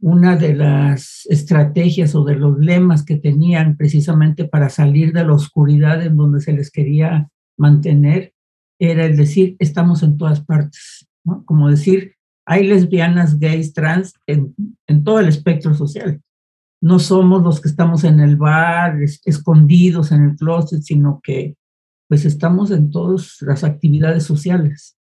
una 0.00 0.36
de 0.36 0.54
las 0.54 1.26
estrategias 1.26 2.14
o 2.14 2.24
de 2.24 2.36
los 2.36 2.58
lemas 2.58 3.04
que 3.04 3.16
tenían 3.16 3.76
precisamente 3.76 4.44
para 4.44 4.68
salir 4.68 5.12
de 5.12 5.24
la 5.24 5.32
oscuridad 5.32 6.02
en 6.02 6.16
donde 6.16 6.40
se 6.40 6.52
les 6.52 6.70
quería 6.70 7.28
mantener 7.56 8.32
era 8.78 9.04
el 9.04 9.16
decir, 9.16 9.56
estamos 9.58 10.02
en 10.04 10.16
todas 10.16 10.40
partes. 10.44 11.08
Como 11.44 11.68
decir, 11.68 12.14
hay 12.46 12.66
lesbianas, 12.66 13.38
gays, 13.38 13.72
trans 13.72 14.14
en, 14.26 14.54
en 14.86 15.02
todo 15.02 15.18
el 15.18 15.28
espectro 15.28 15.74
social. 15.74 16.22
No 16.80 17.00
somos 17.00 17.42
los 17.42 17.60
que 17.60 17.68
estamos 17.68 18.04
en 18.04 18.20
el 18.20 18.36
bar, 18.36 18.98
escondidos 19.24 20.12
en 20.12 20.22
el 20.22 20.36
closet, 20.36 20.82
sino 20.82 21.20
que 21.22 21.56
pues 22.08 22.24
estamos 22.24 22.70
en 22.70 22.90
todas 22.90 23.36
las 23.42 23.64
actividades 23.64 24.22
sociales. 24.22 24.96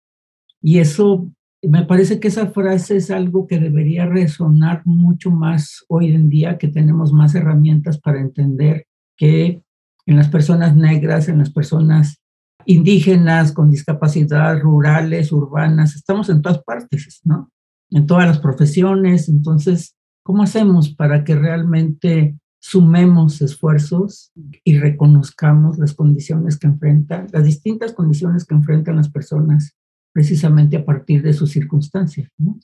Y 0.61 0.79
eso 0.79 1.31
me 1.69 1.85
parece 1.85 2.19
que 2.19 2.27
esa 2.27 2.47
frase 2.47 2.97
es 2.97 3.09
algo 3.09 3.47
que 3.47 3.59
debería 3.59 4.05
resonar 4.05 4.81
mucho 4.85 5.31
más 5.31 5.85
hoy 5.87 6.13
en 6.13 6.29
día, 6.29 6.57
que 6.57 6.67
tenemos 6.67 7.13
más 7.13 7.35
herramientas 7.35 7.99
para 7.99 8.19
entender 8.19 8.87
que 9.17 9.61
en 10.05 10.15
las 10.17 10.27
personas 10.27 10.75
negras, 10.75 11.29
en 11.29 11.37
las 11.37 11.51
personas 11.51 12.21
indígenas, 12.65 13.53
con 13.53 13.71
discapacidad, 13.71 14.59
rurales, 14.59 15.31
urbanas, 15.31 15.95
estamos 15.95 16.29
en 16.29 16.41
todas 16.41 16.61
partes, 16.63 17.21
¿no? 17.23 17.49
En 17.91 18.07
todas 18.07 18.27
las 18.27 18.39
profesiones. 18.39 19.29
Entonces, 19.29 19.95
¿cómo 20.23 20.43
hacemos 20.43 20.93
para 20.93 21.23
que 21.23 21.35
realmente 21.35 22.37
sumemos 22.59 23.41
esfuerzos 23.41 24.31
y 24.63 24.77
reconozcamos 24.79 25.77
las 25.77 25.93
condiciones 25.93 26.57
que 26.57 26.67
enfrentan, 26.67 27.27
las 27.31 27.43
distintas 27.43 27.93
condiciones 27.93 28.45
que 28.45 28.55
enfrentan 28.55 28.95
las 28.95 29.09
personas 29.09 29.75
precisamente 30.13 30.77
a 30.77 30.85
partir 30.85 31.21
de 31.23 31.33
sus 31.33 31.51
circunstancias, 31.51 32.29
¿no? 32.37 32.57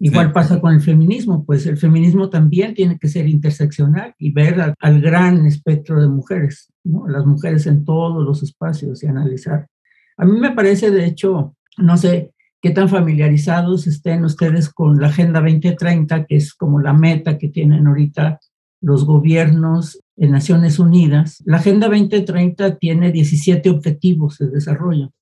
Igual 0.00 0.32
pasa 0.32 0.60
con 0.60 0.74
el 0.74 0.80
feminismo, 0.80 1.44
pues 1.44 1.66
el 1.66 1.76
feminismo 1.76 2.28
también 2.28 2.74
tiene 2.74 2.98
que 2.98 3.06
ser 3.06 3.28
interseccional 3.28 4.12
y 4.18 4.32
ver 4.32 4.74
al, 4.78 5.00
gran 5.00 5.46
espectro 5.46 6.00
de 6.00 6.08
mujeres, 6.08 6.72
¿no? 6.82 7.06
las 7.06 7.24
mujeres 7.24 7.66
en 7.68 7.84
todos 7.84 8.24
los 8.24 8.42
espacios 8.42 9.02
y 9.02 9.06
analizar. 9.06 9.68
A 10.16 10.24
mí 10.24 10.38
me 10.38 10.50
parece, 10.50 10.90
de 10.90 11.06
hecho, 11.06 11.54
no 11.78 11.96
sé 11.96 12.32
qué 12.60 12.70
tan 12.70 12.88
familiarizados 12.88 13.86
estén 13.86 14.24
ustedes 14.24 14.68
con 14.68 15.00
la 15.00 15.08
Agenda 15.08 15.40
2030, 15.40 16.26
que 16.26 16.36
es 16.36 16.54
como 16.54 16.80
la 16.80 16.92
meta 16.92 17.38
que 17.38 17.48
tienen 17.48 17.86
ahorita 17.86 18.40
los 18.80 19.06
gobiernos 19.06 20.00
en 20.16 20.32
Naciones 20.32 20.80
Unidas. 20.80 21.40
La 21.46 21.58
Agenda 21.58 21.86
2030 21.88 22.78
tiene 22.78 23.12
17 23.12 23.70
objetivos 23.70 24.38
de 24.38 24.50
desarrollo 24.50 25.12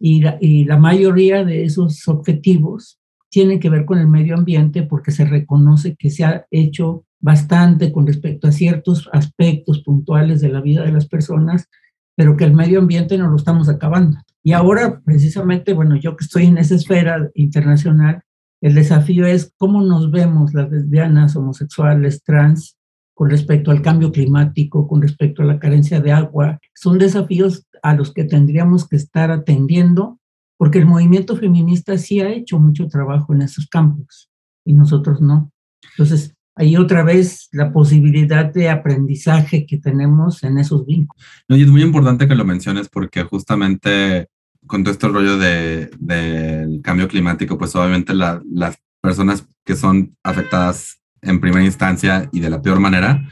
y 0.00 0.64
la 0.64 0.78
mayoría 0.78 1.44
de 1.44 1.64
esos 1.64 2.08
objetivos 2.08 3.00
tiene 3.30 3.60
que 3.60 3.70
ver 3.70 3.84
con 3.84 3.98
el 3.98 4.08
medio 4.08 4.34
ambiente 4.34 4.82
porque 4.82 5.12
se 5.12 5.24
reconoce 5.24 5.94
que 5.96 6.10
se 6.10 6.24
ha 6.24 6.46
hecho 6.50 7.04
bastante 7.20 7.92
con 7.92 8.06
respecto 8.06 8.48
a 8.48 8.52
ciertos 8.52 9.08
aspectos 9.12 9.82
puntuales 9.82 10.40
de 10.40 10.48
la 10.48 10.60
vida 10.60 10.82
de 10.82 10.92
las 10.92 11.06
personas, 11.06 11.68
pero 12.16 12.36
que 12.36 12.44
el 12.44 12.54
medio 12.54 12.80
ambiente 12.80 13.16
no 13.16 13.28
lo 13.28 13.36
estamos 13.36 13.68
acabando. 13.68 14.18
Y 14.42 14.52
ahora, 14.52 15.00
precisamente, 15.04 15.74
bueno, 15.74 15.96
yo 15.96 16.16
que 16.16 16.24
estoy 16.24 16.46
en 16.46 16.58
esa 16.58 16.74
esfera 16.74 17.30
internacional, 17.34 18.22
el 18.60 18.74
desafío 18.74 19.26
es 19.26 19.52
cómo 19.56 19.82
nos 19.82 20.10
vemos 20.10 20.52
las 20.54 20.70
lesbianas, 20.70 21.36
homosexuales, 21.36 22.22
trans, 22.24 22.76
con 23.20 23.28
respecto 23.28 23.70
al 23.70 23.82
cambio 23.82 24.10
climático, 24.12 24.88
con 24.88 25.02
respecto 25.02 25.42
a 25.42 25.44
la 25.44 25.58
carencia 25.58 26.00
de 26.00 26.10
agua. 26.10 26.58
Son 26.74 26.96
desafíos 26.96 27.66
a 27.82 27.94
los 27.94 28.14
que 28.14 28.24
tendríamos 28.24 28.88
que 28.88 28.96
estar 28.96 29.30
atendiendo 29.30 30.18
porque 30.56 30.78
el 30.78 30.86
movimiento 30.86 31.36
feminista 31.36 31.98
sí 31.98 32.20
ha 32.20 32.30
hecho 32.30 32.58
mucho 32.58 32.88
trabajo 32.88 33.34
en 33.34 33.42
esos 33.42 33.66
campos 33.66 34.30
y 34.64 34.72
nosotros 34.72 35.20
no. 35.20 35.52
Entonces, 35.90 36.34
ahí 36.54 36.78
otra 36.78 37.02
vez 37.02 37.50
la 37.52 37.74
posibilidad 37.74 38.50
de 38.50 38.70
aprendizaje 38.70 39.66
que 39.66 39.76
tenemos 39.76 40.42
en 40.42 40.56
esos 40.56 40.86
vínculos. 40.86 41.22
No, 41.46 41.56
y 41.56 41.62
es 41.64 41.68
muy 41.68 41.82
importante 41.82 42.26
que 42.26 42.34
lo 42.34 42.46
menciones 42.46 42.88
porque 42.88 43.24
justamente 43.24 44.28
con 44.66 44.82
todo 44.82 44.92
este 44.92 45.08
rollo 45.08 45.36
del 45.36 45.90
de, 45.98 46.80
cambio 46.82 47.06
climático, 47.06 47.58
pues 47.58 47.76
obviamente 47.76 48.14
las 48.14 48.78
personas 49.02 49.46
que 49.66 49.76
son 49.76 50.16
afectadas 50.22 50.99
en 51.22 51.40
primera 51.40 51.64
instancia 51.64 52.28
y 52.32 52.40
de 52.40 52.50
la 52.50 52.62
peor 52.62 52.80
manera, 52.80 53.22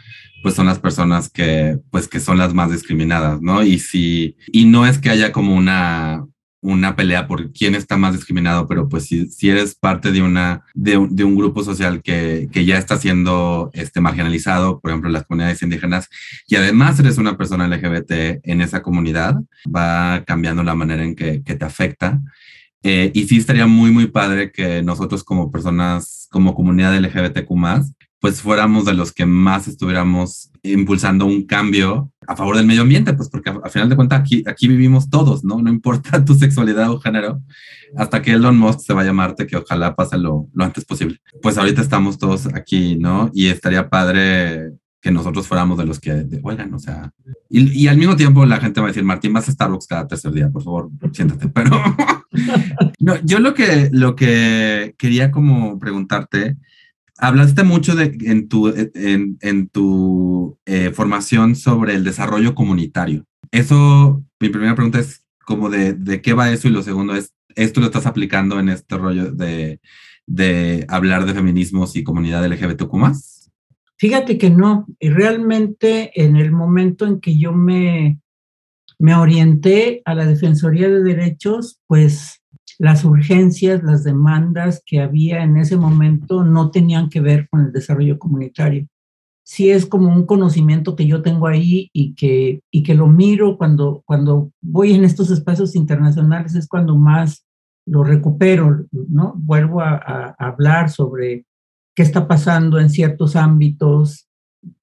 pues 0.43 0.55
son 0.55 0.67
las 0.67 0.79
personas 0.79 1.29
que, 1.29 1.79
pues 1.91 2.09
que 2.09 2.21
son 2.21 2.39
las 2.39 2.55
más 2.55 2.71
discriminadas, 2.71 3.41
¿no? 3.41 3.63
Y 3.63 3.79
si, 3.79 4.37
y 4.53 4.67
no 4.67 4.87
es 4.87 4.99
que 4.99 5.11
haya 5.11 5.33
como 5.33 5.55
una, 5.55 6.25
una 6.61 6.97
pelea 6.97 7.27
por 7.27 7.53
quién 7.53 7.75
está 7.75 7.97
más 7.97 8.15
discriminado, 8.15 8.67
pero 8.67 8.89
pues 8.89 9.05
si, 9.05 9.27
si 9.29 9.49
eres 9.49 9.75
parte 9.75 10.11
de, 10.11 10.23
una, 10.23 10.65
de, 10.75 10.97
un, 10.97 11.37
grupo 11.37 11.63
social 11.63 12.03
que, 12.03 12.49
que, 12.53 12.65
ya 12.65 12.79
está 12.79 12.97
siendo 12.97 13.71
este, 13.73 14.01
marginalizado, 14.01 14.81
por 14.81 14.91
ejemplo, 14.91 15.11
las 15.11 15.25
comunidades 15.25 15.63
indígenas, 15.63 16.09
y 16.47 16.57
además 16.57 16.99
eres 16.99 17.19
una 17.19 17.37
persona 17.37 17.69
LGBT 17.69 18.41
en 18.43 18.61
esa 18.61 18.83
comunidad, 18.83 19.37
va 19.75 20.25
cambiando 20.25 20.63
la 20.63 20.75
manera 20.75 21.05
en 21.05 21.15
que, 21.15 21.43
que 21.43 21.55
te 21.55 21.65
afecta. 21.65 22.21
Eh, 22.83 23.11
y 23.15 23.25
sí 23.27 23.39
estaría 23.39 23.67
muy, 23.67 23.91
muy 23.91 24.07
padre 24.07 24.53
que 24.53 24.83
nosotros 24.83 25.25
como 25.25 25.51
personas, 25.51 26.29
como 26.31 26.55
comunidad 26.55 26.97
LGBTQ 26.97 27.51
pues 28.21 28.41
fuéramos 28.43 28.85
de 28.85 28.95
los 28.95 29.13
que 29.13 29.27
más 29.27 29.69
estuviéramos 29.69 30.51
impulsando 30.63 31.25
un 31.25 31.47
cambio 31.47 32.11
a 32.27 32.37
favor 32.37 32.57
del 32.57 32.67
medio 32.67 32.83
ambiente, 32.83 33.15
pues 33.15 33.29
porque 33.29 33.51
a, 33.51 33.69
final 33.71 33.89
de 33.89 33.97
cuentas 33.97 34.21
aquí, 34.21 34.43
aquí 34.47 34.69
vivimos 34.69 35.09
todos, 35.09 35.45
¿no? 35.45 35.63
No 35.63 35.71
importa 35.71 36.23
tu 36.25 36.35
sexualidad 36.35 36.91
o 36.91 37.01
género, 37.01 37.41
hasta 37.97 38.21
que 38.21 38.33
Elon 38.33 38.59
Musk 38.59 38.81
se 38.81 38.93
vaya 38.93 39.11
a 39.11 39.15
Marte, 39.15 39.47
que 39.47 39.57
ojalá 39.57 39.95
pase 39.95 40.19
lo, 40.19 40.49
lo 40.53 40.65
antes 40.65 40.85
posible. 40.85 41.19
Pues 41.41 41.57
ahorita 41.59 41.81
estamos 41.81 42.19
todos 42.19 42.47
aquí, 42.55 42.97
¿no? 42.97 43.31
Y 43.33 43.47
estaría 43.47 43.89
padre 43.89 44.73
que 45.01 45.11
nosotros 45.11 45.47
fuéramos 45.47 45.79
de 45.79 45.87
los 45.87 46.01
que, 46.01 46.27
oigan, 46.43 46.75
o 46.75 46.79
sea, 46.79 47.13
y, 47.49 47.85
y, 47.85 47.89
al 47.89 47.97
mismo 47.97 48.17
tiempo 48.17 48.45
la 48.45 48.61
gente 48.61 48.81
va 48.81 48.87
a 48.87 48.91
decir, 48.91 49.05
Martín, 49.05 49.33
vas 49.33 49.49
a 49.49 49.53
Starbucks 49.53 49.87
cada 49.87 50.09
tercer 50.09 50.33
día, 50.33 50.51
por 50.51 50.63
favor, 50.63 50.91
siéntate, 51.13 51.49
pero 51.55 51.71
no, 52.99 53.15
yo 53.23 53.39
lo 53.39 53.55
que, 53.55 53.91
lo 53.93 54.17
que 54.17 54.95
quería 54.99 55.31
como 55.31 55.79
preguntarte 55.79 56.57
Hablaste 57.21 57.65
mucho 57.65 57.97
de, 57.97 58.17
en 58.21 58.49
tu, 58.49 58.69
en, 58.69 59.39
en 59.41 59.69
tu 59.69 60.57
eh, 60.67 60.93
formación 60.95 61.57
sobre 61.57 61.97
el 61.97 62.05
desarrollo 62.05 62.55
comunitario. 62.55 63.25
Eso, 63.51 64.23
mi 64.39 64.51
primera 64.51 64.77
pregunta 64.77 65.01
es 65.01 65.25
como 65.45 65.69
de, 65.69 65.95
de, 65.95 66.23
qué 66.23 66.33
va 66.33 66.53
eso 66.53 66.69
y 66.69 66.71
lo 66.71 66.83
segundo 66.83 67.17
es, 67.17 67.33
¿esto 67.57 67.81
lo 67.81 67.87
estás 67.87 68.07
aplicando 68.07 68.61
en 68.61 68.69
este 68.69 68.97
rollo 68.97 69.33
de, 69.33 69.81
de 70.27 70.85
hablar 70.89 71.27
de 71.27 71.35
feminismos 71.35 71.97
y 71.97 72.05
comunidad 72.05 72.47
LGBTQ 72.47 72.95
más? 72.95 73.38
Fíjate 73.99 74.39
que 74.39 74.49
no, 74.49 74.87
y 75.01 75.09
realmente 75.11 76.13
en 76.15 76.37
el 76.37 76.53
momento 76.53 77.05
en 77.05 77.21
que 77.21 77.37
yo 77.37 77.53
me, 77.53 78.21
me 78.99 79.17
orienté 79.17 80.03
a 80.05 80.15
la 80.15 80.25
Defensoría 80.25 80.89
de 80.89 81.03
Derechos, 81.03 81.81
pues 81.89 82.41
las 82.79 83.05
urgencias, 83.05 83.83
las 83.83 84.05
demandas 84.05 84.83
que 84.87 85.01
había 85.01 85.43
en 85.43 85.57
ese 85.57 85.77
momento 85.77 86.45
no 86.45 86.71
tenían 86.71 87.09
que 87.09 87.21
ver 87.21 87.49
con 87.51 87.63
el 87.63 87.73
desarrollo 87.73 88.21
comunitario. 88.21 88.87
Sí 89.45 89.71
es 89.71 89.85
como 89.85 90.15
un 90.15 90.27
conocimiento 90.27 90.95
que 90.95 91.07
yo 91.07 91.23
tengo 91.23 91.49
ahí 91.49 91.91
y 91.93 92.15
que, 92.15 92.61
y 92.71 92.85
que 92.85 92.95
lo 92.95 93.09
miro 93.09 93.57
cuando, 93.59 94.05
cuando 94.07 94.53
voy 94.61 94.93
en 94.93 95.03
estos 95.03 95.31
espacios 95.33 95.75
internacionales, 95.75 96.55
es 96.55 96.69
cuando 96.69 96.97
más 96.97 97.45
lo 97.85 98.05
recupero, 98.05 98.87
¿no? 98.93 99.35
Vuelvo 99.39 99.81
a, 99.81 99.95
a 99.97 100.37
hablar 100.39 100.91
sobre 100.91 101.47
qué 101.99 102.05
está 102.05 102.29
pasando 102.29 102.79
en 102.79 102.91
ciertos 102.91 103.35
ámbitos, 103.35 104.29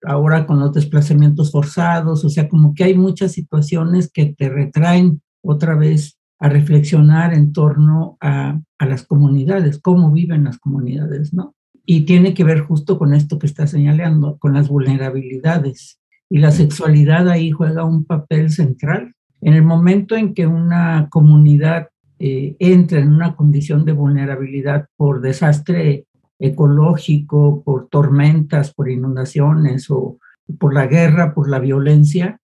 ahora 0.04 0.46
con 0.46 0.60
los 0.60 0.74
desplazamientos 0.74 1.50
forzados, 1.50 2.26
o 2.26 2.30
sea, 2.30 2.50
como 2.50 2.74
que 2.76 2.84
hay 2.84 2.94
muchas 2.94 3.32
situaciones 3.32 4.12
que 4.12 4.36
te 4.38 4.50
retraen 4.50 5.22
otra 5.42 5.76
vez 5.76 6.20
a 6.40 6.50
reflexionar 6.50 7.34
en 7.34 7.54
torno 7.54 8.18
a, 8.20 8.60
a, 8.78 8.86
las 8.86 9.04
comunidades, 9.04 9.80
cómo 9.80 10.12
viven 10.12 10.44
las 10.44 10.58
comunidades, 10.58 11.34
¿no? 11.34 11.56
Y 11.86 12.02
tiene 12.02 12.34
que 12.34 12.44
ver 12.44 12.60
justo 12.60 13.00
con 13.00 13.14
esto 13.14 13.40
que 13.40 13.48
está 13.48 13.66
señalando, 13.66 14.38
con 14.38 14.52
las 14.52 14.68
vulnerabilidades. 14.68 16.02
Y 16.30 16.40
la 16.40 16.52
sexualidad 16.52 17.30
ahí 17.30 17.50
juega 17.50 17.86
un 17.86 18.04
papel 18.04 18.50
central. 18.50 19.14
En 19.40 19.54
el 19.54 19.64
momento 19.64 20.18
en 20.18 20.34
que 20.34 20.48
una 20.48 21.08
comunidad 21.10 21.88
eh, 22.20 22.58
entra 22.60 23.00
en 23.00 23.14
una 23.14 23.38
condición 23.38 23.86
de 23.86 23.94
vulnerabilidad 23.94 24.88
por 24.98 25.22
desastre 25.22 26.08
ecológico, 26.40 27.64
por 27.64 27.88
tormentas, 27.88 28.74
por 28.74 28.90
inundaciones 28.90 29.90
o 29.90 30.18
por 30.60 30.74
la 30.74 30.88
guerra, 30.88 31.34
por 31.34 31.50
la 31.50 31.60
violencia, 31.60 32.40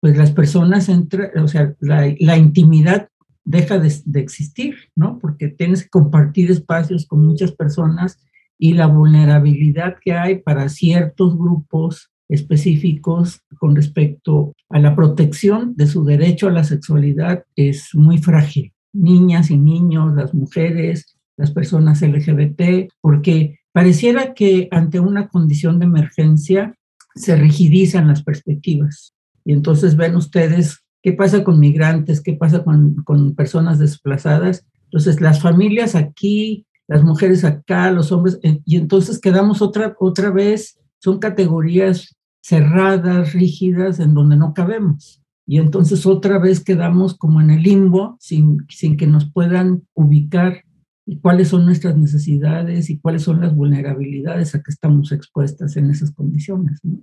pues 0.00 0.16
las 0.16 0.32
personas 0.32 0.88
entran, 0.88 1.30
o 1.38 1.48
sea, 1.48 1.74
la, 1.80 2.14
la 2.18 2.36
intimidad 2.36 3.08
deja 3.44 3.78
de, 3.78 4.20
existir, 4.20 4.76
¿no? 4.96 5.18
Porque 5.18 5.48
tienes 5.48 5.82
que 5.84 5.90
compartir 5.90 6.50
espacios 6.50 7.06
con 7.06 7.24
muchas 7.24 7.52
personas 7.52 8.18
y 8.58 8.74
la 8.74 8.86
vulnerabilidad 8.86 9.96
que 10.02 10.14
hay 10.14 10.38
para 10.38 10.68
ciertos 10.68 11.36
grupos 11.36 12.10
específicos 12.28 13.42
con 13.58 13.76
respecto 13.76 14.54
a 14.70 14.78
la 14.78 14.96
protección 14.96 15.76
de 15.76 15.86
su 15.86 16.04
derecho 16.04 16.48
a 16.48 16.52
la 16.52 16.64
sexualidad 16.64 17.44
es 17.54 17.90
muy 17.94 18.18
frágil. 18.18 18.72
Niñas 18.94 19.50
y 19.50 19.58
niños, 19.58 20.14
las 20.14 20.32
mujeres, 20.32 21.16
las 21.36 21.50
personas 21.50 22.02
LGBT, 22.02 22.90
porque 23.00 23.60
pareciera 23.72 24.34
que 24.34 24.68
ante 24.70 25.00
una 25.00 25.28
condición 25.28 25.78
de 25.78 25.86
emergencia 25.86 26.74
se 27.14 27.36
rigidizan 27.36 28.08
las 28.08 28.22
perspectivas. 28.22 29.14
Y 29.44 29.52
entonces 29.52 29.96
ven 29.96 30.16
ustedes 30.16 30.84
qué 31.02 31.12
pasa 31.12 31.44
con 31.44 31.60
migrantes, 31.60 32.20
qué 32.20 32.32
pasa 32.32 32.64
con, 32.64 32.96
con 33.04 33.34
personas 33.34 33.78
desplazadas. 33.78 34.64
Entonces, 34.84 35.20
las 35.20 35.40
familias 35.40 35.94
aquí, 35.94 36.66
las 36.86 37.02
mujeres 37.02 37.44
acá, 37.44 37.90
los 37.90 38.10
hombres, 38.12 38.38
eh, 38.42 38.60
y 38.64 38.76
entonces 38.76 39.20
quedamos 39.20 39.60
otra, 39.60 39.94
otra 39.98 40.30
vez, 40.30 40.78
son 40.98 41.18
categorías 41.18 42.16
cerradas, 42.40 43.32
rígidas, 43.32 44.00
en 44.00 44.14
donde 44.14 44.36
no 44.36 44.54
cabemos. 44.54 45.22
Y 45.46 45.58
entonces 45.58 46.06
otra 46.06 46.38
vez 46.38 46.64
quedamos 46.64 47.16
como 47.16 47.40
en 47.40 47.50
el 47.50 47.62
limbo 47.62 48.16
sin, 48.18 48.64
sin 48.68 48.96
que 48.96 49.06
nos 49.06 49.30
puedan 49.30 49.82
ubicar 49.92 50.64
y 51.06 51.18
cuáles 51.20 51.48
son 51.48 51.66
nuestras 51.66 51.96
necesidades 51.96 52.88
y 52.90 52.98
cuáles 52.98 53.22
son 53.22 53.40
las 53.40 53.54
vulnerabilidades 53.54 54.54
a 54.54 54.62
que 54.62 54.70
estamos 54.70 55.12
expuestas 55.12 55.76
en 55.76 55.90
esas 55.90 56.12
condiciones. 56.12 56.80
¿no? 56.82 57.00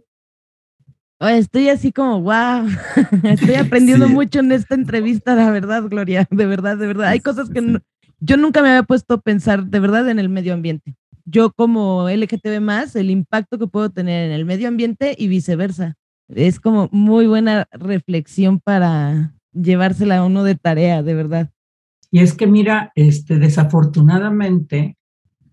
Estoy 1.30 1.70
así 1.70 1.92
como, 1.92 2.22
wow, 2.22 2.68
estoy 3.24 3.56
aprendiendo 3.56 4.10
mucho 4.10 4.40
en 4.40 4.52
esta 4.52 4.74
entrevista, 4.74 5.36
la 5.36 5.52
verdad, 5.52 5.84
Gloria, 5.84 6.28
de 6.32 6.46
verdad, 6.48 6.78
de 6.78 6.88
verdad. 6.88 7.10
Hay 7.10 7.20
cosas 7.20 7.50
que 7.50 7.80
yo 8.20 8.38
nunca 8.38 8.64
me 8.64 8.70
había 8.70 8.84
puesto 8.84 9.16
a 9.16 9.22
pensar 9.22 9.66
de 9.66 9.80
verdad 9.80 10.10
en 10.10 10.18
el 10.18 10.30
medio 10.30 10.54
ambiente. 10.54 10.96
Yo 11.26 11.52
como 11.52 12.10
LGTB 12.10 12.60
más, 12.60 12.96
el 12.96 13.12
impacto 13.12 13.60
que 13.60 13.68
puedo 13.68 13.92
tener 13.92 14.26
en 14.26 14.32
el 14.32 14.46
medio 14.46 14.68
ambiente 14.68 15.16
y 15.18 15.28
viceversa. 15.28 15.96
Es 16.28 16.60
como 16.60 16.90
muy 16.92 17.28
buena 17.28 17.68
reflexión 17.72 18.60
para 18.60 19.36
llevársela 19.54 20.18
a 20.18 20.26
uno 20.26 20.44
de 20.44 20.56
tarea, 20.56 21.04
de 21.04 21.14
verdad. 21.14 21.52
Y 22.12 22.20
es 22.20 22.34
que 22.34 22.46
mira, 22.46 22.92
este, 22.96 23.40
desafortunadamente 23.40 24.98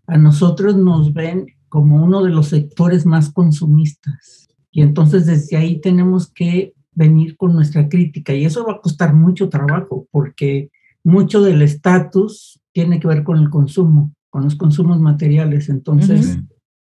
a 0.07 0.19
nosotros 0.19 0.77
nos 0.77 1.13
ven 1.13 1.47
como 1.69 2.03
uno 2.03 2.23
de 2.23 2.31
los 2.31 2.49
sectores 2.49 3.07
más 3.07 3.31
consumistas. 3.31 4.49
Y 4.71 4.83
entonces 4.83 5.27
desde 5.27 5.57
ahí 5.57 5.81
tenemos 5.81 6.33
que 6.33 6.75
venir 6.93 7.37
con 7.37 7.55
nuestra 7.55 7.89
crítica 7.89 8.35
y 8.35 8.45
eso 8.45 8.67
va 8.67 8.75
a 8.75 8.81
costar 8.81 9.15
mucho 9.15 9.49
trabajo 9.49 10.09
porque 10.11 10.71
mucho 11.05 11.43
del 11.43 11.63
estatus 11.63 12.61
tiene 12.73 12.99
que 12.99 13.07
ver 13.07 13.23
con 13.23 13.39
el 13.39 13.51
consumo, 13.51 14.13
con 14.31 14.45
los 14.45 14.57
consumos 14.57 15.01
materiales. 15.01 15.69
Entonces, 15.69 16.39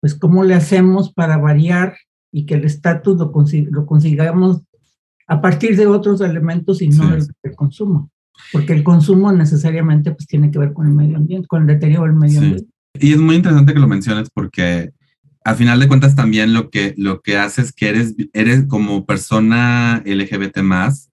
pues, 0.00 0.14
¿cómo 0.14 0.44
le 0.44 0.54
hacemos 0.54 1.12
para 1.12 1.36
variar 1.38 1.96
y 2.32 2.44
que 2.46 2.54
el 2.54 2.64
estatus 2.64 3.18
lo, 3.18 3.32
lo, 3.70 3.86
consigamos 3.86 4.62
a 5.26 5.40
partir 5.40 5.76
de 5.76 5.86
otros 5.86 6.20
elementos 6.20 6.82
y 6.82 6.88
no 6.88 7.08
del, 7.10 7.26
consumo? 7.56 8.10
Porque 8.52 8.72
el 8.72 8.82
consumo 8.82 9.32
necesariamente 9.32 10.12
pues, 10.12 10.26
tiene 10.26 10.50
que 10.50 10.58
ver 10.58 10.72
con 10.72 10.86
el 10.86 10.94
medio 10.94 11.16
ambiente, 11.16 11.46
con 11.46 11.62
el 11.62 11.66
deterioro 11.66 12.04
del 12.04 12.14
medio 12.14 12.40
ambiente. 12.40 12.70
Y 12.98 13.12
es 13.12 13.18
muy 13.18 13.36
interesante 13.36 13.72
que 13.72 13.80
lo 13.80 13.88
menciones 13.88 14.28
porque 14.32 14.92
al 15.44 15.56
final 15.56 15.80
de 15.80 15.88
cuentas 15.88 16.14
también 16.14 16.52
lo 16.52 16.70
que, 16.70 16.94
lo 16.96 17.22
que 17.22 17.38
hace 17.38 17.62
es 17.62 17.72
que 17.72 17.88
eres, 17.88 18.14
eres 18.32 18.66
como 18.66 19.06
persona 19.06 20.02
LGBT 20.04 20.58
más, 20.58 21.10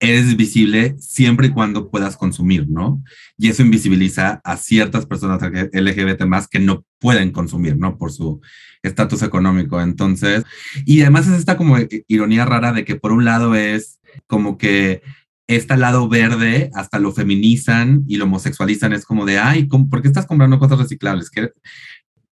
eres 0.00 0.36
visible 0.36 0.96
siempre 0.98 1.48
y 1.48 1.50
cuando 1.50 1.90
puedas 1.90 2.16
consumir, 2.16 2.68
¿no? 2.68 3.02
Y 3.36 3.48
eso 3.48 3.62
invisibiliza 3.62 4.40
a 4.44 4.56
ciertas 4.56 5.06
personas 5.06 5.40
LGBT 5.72 6.22
más 6.24 6.48
que 6.48 6.58
no 6.58 6.84
pueden 6.98 7.30
consumir, 7.30 7.76
¿no? 7.76 7.98
Por 7.98 8.10
su 8.10 8.40
estatus 8.82 9.22
económico. 9.22 9.80
Entonces, 9.80 10.44
y 10.86 11.02
además 11.02 11.28
es 11.28 11.38
esta 11.38 11.56
como 11.56 11.76
ironía 12.08 12.46
rara 12.46 12.72
de 12.72 12.84
que 12.84 12.96
por 12.96 13.12
un 13.12 13.26
lado 13.26 13.54
es 13.54 14.00
como 14.26 14.56
que 14.56 15.02
este 15.50 15.76
lado 15.76 16.08
verde 16.08 16.70
hasta 16.74 16.98
lo 16.98 17.12
feminizan 17.12 18.04
y 18.06 18.16
lo 18.16 18.24
homosexualizan, 18.24 18.92
es 18.92 19.04
como 19.04 19.26
de, 19.26 19.38
ay, 19.38 19.64
¿por 19.64 20.00
qué 20.00 20.08
estás 20.08 20.26
comprando 20.26 20.58
cosas 20.58 20.78
reciclables? 20.78 21.30
Que 21.30 21.50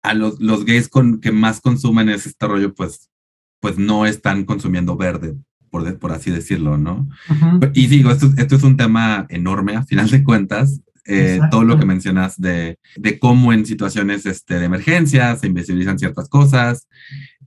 a 0.04 0.14
los, 0.14 0.40
los 0.40 0.66
gays 0.66 0.90
con, 0.90 1.20
que 1.22 1.32
más 1.32 1.62
consumen 1.62 2.10
ese 2.10 2.30
este 2.30 2.48
rollo, 2.48 2.74
pues, 2.74 3.10
pues 3.60 3.78
no 3.78 4.06
están 4.06 4.44
consumiendo 4.44 4.98
verde, 4.98 5.36
por, 5.70 5.98
por 5.98 6.12
así 6.12 6.30
decirlo, 6.30 6.78
¿no? 6.78 7.08
Y 7.74 7.88
digo, 7.88 8.12
esto, 8.12 8.30
esto 8.38 8.56
es 8.56 8.64
un 8.64 8.78
tema 8.78 9.26
enorme, 9.30 9.76
a 9.76 9.84
final 9.84 10.10
de 10.10 10.24
cuentas, 10.24 10.82
eh, 11.06 11.40
todo 11.52 11.64
lo 11.64 11.80
que 11.80 11.86
mencionas 11.86 12.40
de, 12.40 12.80
de, 12.98 13.20
cómo 13.20 13.54
en 13.54 13.66
situaciones 13.66 14.26
este, 14.26 14.60
de 14.60 14.66
emergencia 14.66 15.36
se 15.36 15.48
invisibilizan 15.48 16.00
ciertas 16.00 16.28
cosas, 16.30 16.88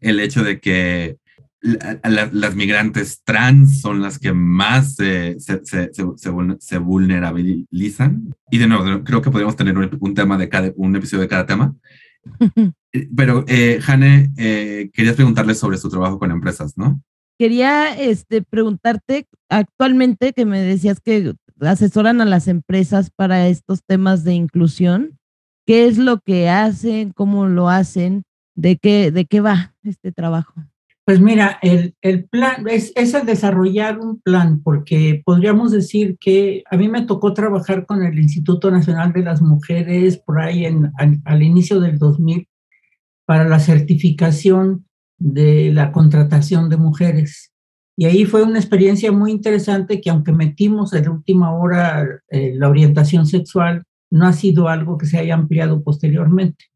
el 0.00 0.20
hecho 0.20 0.44
de 0.44 0.61
que 0.61 1.18
las 1.61 2.55
migrantes 2.55 3.23
trans 3.25 3.81
son 3.81 4.01
las 4.01 4.18
que 4.18 4.33
más 4.33 4.94
se, 4.94 5.40
se, 5.40 5.61
se, 5.64 5.90
se, 6.59 6.79
vulnerabilizan. 6.79 8.35
Y 8.51 8.59
de 8.59 8.66
nuevo, 8.66 9.05
creo 9.05 9.23
que 9.23 9.31
podríamos 9.31 9.57
tener 9.57 9.77
un, 9.77 10.14
tema 10.14 10.38
de 10.38 10.49
cada, 10.49 10.73
un 10.77 10.94
episodio 10.94 11.23
de 11.23 11.29
cada 11.29 11.47
tema. 11.47 11.75
Pero, 13.16 13.44
eh, 13.49 13.81
Jane, 13.83 14.33
eh, 14.37 14.90
querías 14.92 15.16
preguntarle 15.16 15.55
sobre 15.55 15.79
su 15.79 15.88
trabajo 15.88 16.18
con 16.18 16.31
empresas, 16.31 16.77
¿no? 16.77 17.03
Quería 17.38 17.97
este, 17.99 18.42
preguntarte 18.42 19.27
actualmente 19.49 20.33
que 20.33 20.44
me 20.44 20.61
decías 20.61 21.01
que 21.01 21.35
asesoran 21.61 22.21
a 22.21 22.25
las 22.25 22.49
empresas 22.49 23.11
para 23.11 23.49
estos 23.49 23.83
temas 23.85 24.25
de 24.25 24.35
inclusión. 24.35 25.18
¿Qué 25.66 25.87
es 25.87 25.99
lo 25.99 26.21
que 26.21 26.49
hacen? 26.49 27.12
¿Cómo 27.12 27.47
lo 27.47 27.68
hacen? 27.68 28.23
¿De 28.55 28.77
qué, 28.77 29.11
de 29.12 29.27
qué 29.27 29.40
va 29.40 29.75
este 29.85 30.11
trabajo? 30.12 30.55
Pues 31.09 31.23
mira, 31.23 31.59
el, 31.62 31.94
el 32.03 32.29
plan 32.29 32.68
es, 32.68 32.92
es, 32.94 33.14
el 33.14 33.25
desarrollar 33.25 33.99
un 33.99 34.21
plan, 34.21 34.61
porque 34.62 35.23
podríamos 35.25 35.73
decir 35.73 36.18
que 36.21 36.64
a 36.71 36.77
mí 36.77 36.87
me 36.90 37.07
tocó 37.07 37.33
trabajar 37.33 37.87
con 37.87 38.03
el 38.03 38.18
Instituto 38.18 38.71
Nacional 38.71 39.14
de 39.14 39.23
las 39.23 39.40
Mujeres 39.40 40.18
por 40.18 40.38
ahí 40.38 40.66
en, 40.66 40.92
al, 40.99 41.23
al 41.25 41.42
inicio 41.42 41.81
del 41.81 41.99
2000 41.99 42.47
para 43.25 43.49
la 43.49 43.59
certificación 43.59 44.85
de 45.16 45.73
la 45.73 45.92
contratación 45.92 46.68
de 46.68 46.77
mujeres. 46.77 47.55
Y 47.97 48.05
ahí 48.05 48.27
fue 48.27 48.42
una 48.42 48.59
experiencia 48.59 49.11
muy 49.11 49.31
interesante 49.31 50.03
que 50.03 50.11
aunque 50.11 50.33
metimos 50.33 50.92
en 50.92 51.09
última 51.09 51.57
hora 51.57 52.07
eh, 52.29 52.53
la 52.55 52.68
orientación 52.68 53.25
sexual, 53.25 53.83
no 54.11 54.27
ha 54.27 54.35
sido 54.35 54.68
algo 54.68 54.99
que 54.99 55.07
se 55.07 55.16
haya 55.16 55.33
ampliado 55.33 55.83
posteriormente. 55.83 56.66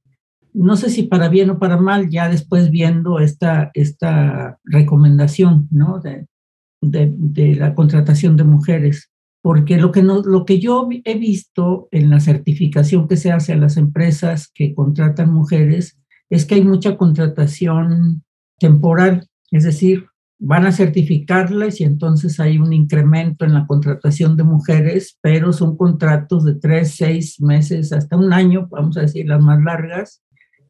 No 0.54 0.76
sé 0.76 0.90
si 0.90 1.04
para 1.04 1.28
bien 1.28 1.50
o 1.50 1.58
para 1.58 1.76
mal, 1.76 2.10
ya 2.10 2.28
después 2.28 2.70
viendo 2.70 3.20
esta, 3.20 3.70
esta 3.74 4.58
recomendación 4.64 5.68
¿no? 5.70 6.00
de, 6.00 7.56
la 7.56 7.74
contratación 7.74 8.36
de 8.36 8.44
mujeres, 8.44 9.10
porque 9.40 9.78
lo 9.78 9.92
que, 9.92 10.02
no, 10.02 10.20
lo 10.22 10.44
que 10.44 10.58
yo 10.58 10.88
he 11.04 11.18
visto 11.18 11.88
en 11.90 12.10
la 12.10 12.20
certificación 12.20 13.08
que 13.08 13.16
se 13.16 13.32
hace 13.32 13.52
a 13.52 13.56
las 13.56 13.76
empresas 13.76 14.50
que 14.54 14.74
contratan 14.74 15.32
mujeres 15.32 15.98
es 16.28 16.44
que 16.44 16.56
hay 16.56 16.64
mucha 16.64 16.96
contratación 16.96 18.22
temporal, 18.58 19.26
es 19.50 19.64
decir, 19.64 20.06
van 20.44 20.66
a 20.66 20.72
certificarles 20.72 21.80
y 21.80 21.84
entonces 21.84 22.40
hay 22.40 22.58
un 22.58 22.72
incremento 22.72 23.44
en 23.44 23.54
la 23.54 23.64
contratación 23.64 24.36
de 24.36 24.42
mujeres, 24.42 25.16
pero 25.20 25.52
son 25.52 25.76
contratos 25.76 26.44
de 26.44 26.56
tres, 26.56 26.96
seis 26.96 27.40
meses, 27.40 27.92
hasta 27.92 28.16
un 28.16 28.32
año, 28.32 28.66
vamos 28.68 28.96
a 28.96 29.02
decir, 29.02 29.28
las 29.28 29.40
más 29.40 29.62
largas, 29.62 30.20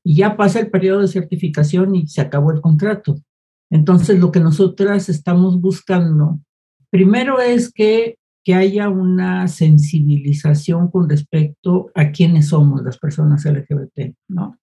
y 0.04 0.16
ya 0.16 0.36
pasa 0.36 0.60
el 0.60 0.70
periodo 0.70 1.00
de 1.00 1.08
certificación 1.08 1.94
y 1.94 2.06
se 2.06 2.20
acabó 2.20 2.52
el 2.52 2.60
contrato. 2.60 3.20
Entonces, 3.70 4.18
lo 4.18 4.32
que 4.32 4.40
nosotras 4.40 5.08
estamos 5.08 5.60
buscando, 5.60 6.40
primero 6.90 7.40
es 7.40 7.72
que, 7.72 8.18
que 8.44 8.54
haya 8.54 8.88
una 8.88 9.48
sensibilización 9.48 10.90
con 10.90 11.08
respecto 11.08 11.90
a 11.94 12.10
quiénes 12.10 12.48
somos 12.48 12.82
las 12.82 12.98
personas 12.98 13.44
LGBT, 13.44 14.14
¿no? 14.28 14.58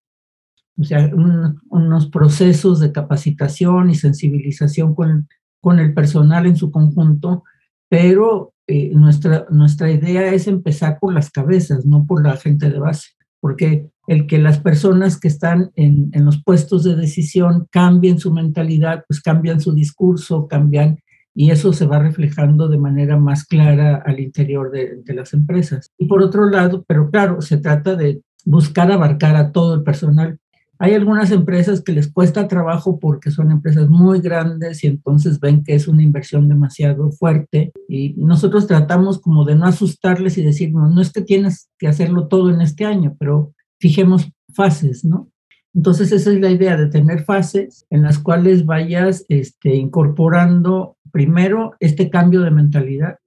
o 0.80 0.84
sea, 0.84 1.12
unos 1.14 2.08
procesos 2.08 2.80
de 2.80 2.92
capacitación 2.92 3.90
y 3.90 3.96
sensibilización 3.96 4.96
con, 4.96 5.28
con 5.60 5.80
el 5.80 5.94
personal 5.94 6.46
en 6.46 6.56
su 6.56 6.72
conjunto, 6.72 7.44
pero 7.90 8.54
eh, 8.66 8.92
nuestra, 8.94 9.46
nuestra 9.50 9.92
idea 9.92 10.32
es 10.34 10.48
empezar 10.48 10.98
por 11.00 11.14
las 11.14 11.32
cabezas, 11.32 11.86
no 11.86 12.06
por 12.06 12.24
la 12.24 12.38
gente 12.38 12.70
de 12.70 12.80
base, 12.80 13.10
porque 13.40 13.90
el 14.08 14.28
que 14.28 14.40
las 14.40 14.60
personas 14.60 15.20
que 15.20 15.28
están 15.28 15.72
en, 15.76 16.10
en 16.14 16.26
los 16.26 16.44
puestos 16.44 16.84
de 16.84 16.96
decisión 16.96 17.68
cambien 17.72 18.20
su 18.20 18.34
mentalidad, 18.34 19.04
pues 19.08 19.22
cambian 19.22 19.62
su 19.62 19.74
discurso, 19.74 20.48
cambian, 20.48 21.00
y 21.36 21.52
eso 21.52 21.74
se 21.74 21.86
va 21.86 22.00
reflejando 22.00 22.68
de 22.68 22.78
manera 22.78 23.18
más 23.18 23.46
clara 23.46 24.04
al 24.06 24.20
interior 24.20 24.72
de, 24.72 25.02
de 25.04 25.14
las 25.14 25.34
empresas. 25.34 25.92
Y 25.98 26.06
por 26.06 26.24
otro 26.24 26.50
lado, 26.50 26.84
pero 26.88 27.10
claro, 27.12 27.42
se 27.42 27.58
trata 27.58 27.96
de 27.96 28.22
buscar 28.46 28.92
abarcar 28.92 29.36
a 29.36 29.52
todo 29.52 29.76
el 29.76 29.84
personal 29.84 30.40
hay 30.82 30.94
algunas 30.94 31.30
empresas 31.32 31.82
que 31.82 31.92
les 31.92 32.10
cuesta 32.12 32.48
trabajo 32.48 33.00
porque 33.00 33.32
son 33.32 33.52
empresas 33.52 33.90
muy 33.90 34.22
grandes 34.22 34.82
y 34.86 34.88
entonces 34.88 35.42
ven 35.42 35.62
que 35.62 35.76
es 35.76 35.90
una 35.90 36.02
inversión 36.02 36.48
demasiado 36.48 37.12
fuerte 37.12 37.74
y 37.90 38.14
nosotros 38.14 38.66
tratamos 38.66 39.20
como 39.20 39.44
de 39.44 39.56
no 39.56 39.66
asustarles 39.66 40.38
y 40.38 40.44
decirnos, 40.44 40.96
no 40.96 41.02
es 41.02 41.12
que 41.12 41.22
tienes 41.22 41.70
que 41.78 41.90
hacerlo 41.90 42.30
todo 42.30 42.50
en 42.50 42.62
este 42.62 42.86
año, 42.86 43.18
pero 43.20 43.54
fijemos 43.78 44.32
fases, 44.54 45.04
¿no? 45.04 45.30
Entonces 45.74 46.14
esa 46.14 46.32
es 46.32 46.40
la 46.40 46.50
idea 46.50 46.78
de 46.78 46.88
tener 46.88 47.26
fases 47.26 47.86
en 47.90 48.02
las 48.02 48.18
cuales 48.18 48.66
vayas 48.66 49.26
este, 49.28 49.76
incorporando 49.76 50.98
primero 51.12 51.74
este 51.82 52.10
cambio 52.10 52.40
de 52.42 52.52
mentalidad 52.52 53.18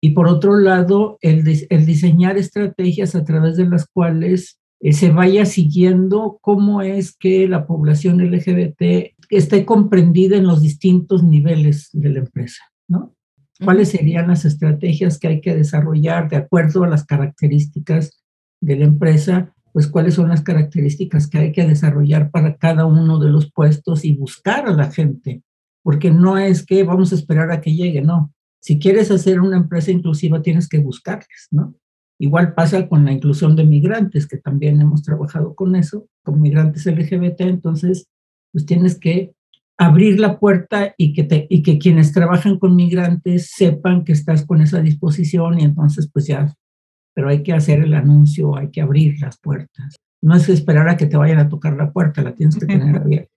y 0.00 0.10
por 0.10 0.26
otro 0.26 0.56
lado 0.56 1.18
el, 1.20 1.46
el 1.68 1.86
diseñar 1.86 2.38
estrategias 2.38 3.14
a 3.14 3.24
través 3.24 3.56
de 3.58 3.68
las 3.68 3.86
cuales 3.86 4.61
eh, 4.82 4.92
se 4.92 5.10
vaya 5.10 5.46
siguiendo 5.46 6.38
cómo 6.40 6.82
es 6.82 7.16
que 7.16 7.46
la 7.46 7.66
población 7.66 8.18
LGBT 8.18 9.14
esté 9.30 9.64
comprendida 9.64 10.36
en 10.36 10.46
los 10.46 10.60
distintos 10.60 11.22
niveles 11.22 11.88
de 11.92 12.08
la 12.10 12.18
empresa, 12.18 12.64
¿no? 12.88 13.14
¿Cuáles 13.64 13.90
serían 13.90 14.26
las 14.26 14.44
estrategias 14.44 15.20
que 15.20 15.28
hay 15.28 15.40
que 15.40 15.54
desarrollar 15.54 16.28
de 16.28 16.36
acuerdo 16.36 16.82
a 16.82 16.88
las 16.88 17.04
características 17.04 18.24
de 18.60 18.76
la 18.76 18.86
empresa? 18.86 19.54
Pues 19.72 19.86
cuáles 19.86 20.14
son 20.14 20.30
las 20.30 20.42
características 20.42 21.28
que 21.28 21.38
hay 21.38 21.52
que 21.52 21.64
desarrollar 21.64 22.32
para 22.32 22.56
cada 22.56 22.84
uno 22.84 23.20
de 23.20 23.30
los 23.30 23.52
puestos 23.52 24.04
y 24.04 24.14
buscar 24.14 24.66
a 24.66 24.72
la 24.72 24.90
gente, 24.90 25.44
porque 25.84 26.10
no 26.10 26.38
es 26.38 26.66
que 26.66 26.82
vamos 26.82 27.12
a 27.12 27.14
esperar 27.14 27.52
a 27.52 27.60
que 27.60 27.72
llegue, 27.72 28.02
no. 28.02 28.34
Si 28.60 28.80
quieres 28.80 29.12
hacer 29.12 29.40
una 29.40 29.56
empresa 29.56 29.92
inclusiva, 29.92 30.42
tienes 30.42 30.68
que 30.68 30.78
buscarles, 30.78 31.46
¿no? 31.52 31.76
Igual 32.22 32.54
pasa 32.54 32.86
con 32.86 33.04
la 33.04 33.10
inclusión 33.10 33.56
de 33.56 33.64
migrantes, 33.64 34.28
que 34.28 34.36
también 34.36 34.80
hemos 34.80 35.02
trabajado 35.02 35.56
con 35.56 35.74
eso, 35.74 36.06
con 36.22 36.40
migrantes 36.40 36.86
LGBT, 36.86 37.40
entonces 37.40 38.06
pues 38.52 38.64
tienes 38.64 38.96
que 38.96 39.32
abrir 39.76 40.20
la 40.20 40.38
puerta 40.38 40.94
y 40.96 41.14
que, 41.14 41.24
te, 41.24 41.48
y 41.50 41.64
que 41.64 41.80
quienes 41.80 42.12
trabajan 42.12 42.60
con 42.60 42.76
migrantes 42.76 43.50
sepan 43.50 44.04
que 44.04 44.12
estás 44.12 44.46
con 44.46 44.60
esa 44.60 44.80
disposición 44.80 45.58
y 45.58 45.64
entonces 45.64 46.08
pues 46.12 46.28
ya, 46.28 46.54
pero 47.12 47.28
hay 47.28 47.42
que 47.42 47.54
hacer 47.54 47.80
el 47.80 47.92
anuncio, 47.92 48.56
hay 48.56 48.70
que 48.70 48.82
abrir 48.82 49.20
las 49.20 49.40
puertas. 49.40 49.96
No 50.22 50.36
es 50.36 50.48
esperar 50.48 50.88
a 50.88 50.96
que 50.96 51.06
te 51.06 51.16
vayan 51.16 51.40
a 51.40 51.48
tocar 51.48 51.76
la 51.76 51.90
puerta, 51.90 52.22
la 52.22 52.36
tienes 52.36 52.56
que 52.56 52.66
tener 52.66 52.94
abierta. 52.94 53.32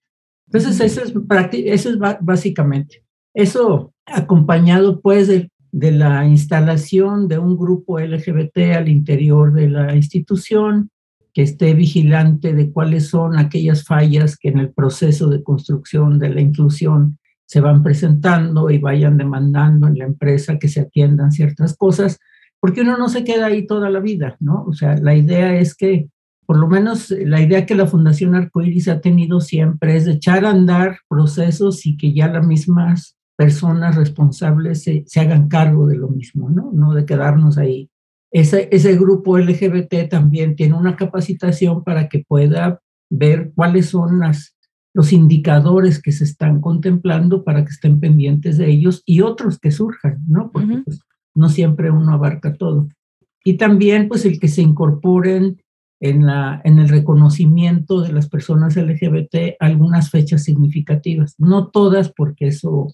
Entonces 0.46 0.80
eso 0.80 1.02
es, 1.02 1.12
eso 1.52 1.90
es 1.90 1.98
básicamente. 2.20 3.02
Eso 3.34 3.92
acompañado 4.06 5.00
pues 5.00 5.26
de, 5.26 5.50
de 5.76 5.92
la 5.92 6.26
instalación 6.26 7.28
de 7.28 7.38
un 7.38 7.54
grupo 7.54 8.00
LGBT 8.00 8.76
al 8.78 8.88
interior 8.88 9.52
de 9.52 9.68
la 9.68 9.94
institución, 9.94 10.88
que 11.34 11.42
esté 11.42 11.74
vigilante 11.74 12.54
de 12.54 12.70
cuáles 12.70 13.08
son 13.08 13.38
aquellas 13.38 13.84
fallas 13.84 14.38
que 14.38 14.48
en 14.48 14.58
el 14.58 14.70
proceso 14.70 15.28
de 15.28 15.42
construcción 15.42 16.18
de 16.18 16.30
la 16.30 16.40
inclusión 16.40 17.18
se 17.44 17.60
van 17.60 17.82
presentando 17.82 18.70
y 18.70 18.78
vayan 18.78 19.18
demandando 19.18 19.86
en 19.86 19.98
la 19.98 20.06
empresa 20.06 20.58
que 20.58 20.68
se 20.68 20.80
atiendan 20.80 21.30
ciertas 21.30 21.76
cosas, 21.76 22.18
porque 22.58 22.80
uno 22.80 22.96
no 22.96 23.10
se 23.10 23.22
queda 23.22 23.46
ahí 23.46 23.66
toda 23.66 23.90
la 23.90 24.00
vida, 24.00 24.38
¿no? 24.40 24.64
O 24.64 24.72
sea, 24.72 24.96
la 24.96 25.14
idea 25.14 25.58
es 25.58 25.74
que, 25.74 26.08
por 26.46 26.56
lo 26.56 26.68
menos 26.68 27.10
la 27.10 27.42
idea 27.42 27.66
que 27.66 27.74
la 27.74 27.86
Fundación 27.86 28.34
Arcoíris 28.34 28.88
ha 28.88 29.02
tenido 29.02 29.42
siempre 29.42 29.94
es 29.94 30.06
echar 30.06 30.46
a 30.46 30.52
andar 30.52 31.00
procesos 31.06 31.84
y 31.84 31.98
que 31.98 32.14
ya 32.14 32.28
las 32.28 32.46
mismas 32.46 33.15
personas 33.36 33.96
responsables 33.96 34.82
se, 34.82 35.04
se 35.06 35.20
hagan 35.20 35.48
cargo 35.48 35.86
de 35.86 35.96
lo 35.96 36.08
mismo, 36.08 36.48
¿no? 36.50 36.70
No 36.72 36.94
de 36.94 37.04
quedarnos 37.04 37.58
ahí 37.58 37.90
ese, 38.30 38.68
ese 38.70 38.96
grupo 38.96 39.38
LGBT 39.38 40.10
también 40.10 40.56
tiene 40.56 40.74
una 40.74 40.96
capacitación 40.96 41.84
para 41.84 42.08
que 42.08 42.24
pueda 42.26 42.80
ver 43.08 43.52
cuáles 43.54 43.86
son 43.86 44.20
las, 44.20 44.56
los 44.92 45.12
indicadores 45.12 46.02
que 46.02 46.12
se 46.12 46.24
están 46.24 46.60
contemplando 46.60 47.44
para 47.44 47.64
que 47.64 47.70
estén 47.70 48.00
pendientes 48.00 48.58
de 48.58 48.68
ellos 48.68 49.02
y 49.06 49.20
otros 49.20 49.58
que 49.58 49.70
surjan, 49.70 50.18
¿no? 50.28 50.50
Porque 50.50 50.82
pues, 50.84 51.00
no 51.34 51.48
siempre 51.48 51.90
uno 51.90 52.12
abarca 52.12 52.54
todo. 52.54 52.88
Y 53.42 53.54
también, 53.54 54.06
pues, 54.08 54.26
el 54.26 54.40
que 54.40 54.48
se 54.48 54.60
incorporen 54.60 55.62
en, 56.00 56.26
la, 56.26 56.60
en 56.64 56.78
el 56.78 56.88
reconocimiento 56.88 58.02
de 58.02 58.12
las 58.12 58.28
personas 58.28 58.76
LGBT 58.76 59.56
algunas 59.60 60.10
fechas 60.10 60.42
significativas. 60.42 61.36
No 61.38 61.68
todas, 61.68 62.12
porque 62.12 62.48
eso 62.48 62.88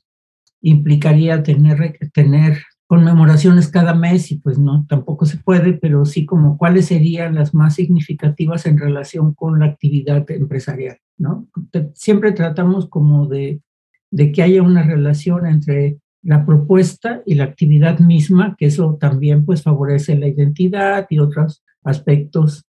implicaría 0.63 1.43
tener, 1.43 1.99
tener 2.15 2.63
conmemoraciones 2.87 3.69
cada 3.69 3.95
mes 3.95 4.31
y 4.33 4.39
pues 4.39 4.59
no, 4.59 4.85
tampoco 4.89 5.25
se 5.25 5.39
puede, 5.39 5.73
pero 5.73 6.05
sí 6.05 6.27
como 6.27 6.59
cuáles 6.59 6.87
serían 6.87 7.35
las 7.35 7.55
más 7.55 7.75
significativas 7.77 8.67
en 8.67 8.79
relación 8.79 9.35
con 9.35 9.59
la 9.59 9.67
actividad 9.67 10.31
empresarial, 10.31 10.99
¿no? 11.17 11.49
Siempre 11.95 12.33
tratamos 12.33 12.89
como 12.89 13.27
de, 13.29 13.63
de 14.11 14.31
que 14.31 14.43
haya 14.43 14.63
una 14.63 14.83
relación 14.83 15.47
entre 15.47 15.99
la 16.23 16.45
propuesta 16.45 17.23
y 17.25 17.35
la 17.35 17.45
actividad 17.45 17.99
misma, 17.99 18.57
que 18.59 18.67
eso 18.67 18.99
también 19.01 19.45
pues 19.45 19.63
favorece 19.63 20.17
la 20.17 20.29
identidad 20.29 21.07
y 21.11 21.19
otros 21.19 21.65
aspectos 21.83 22.67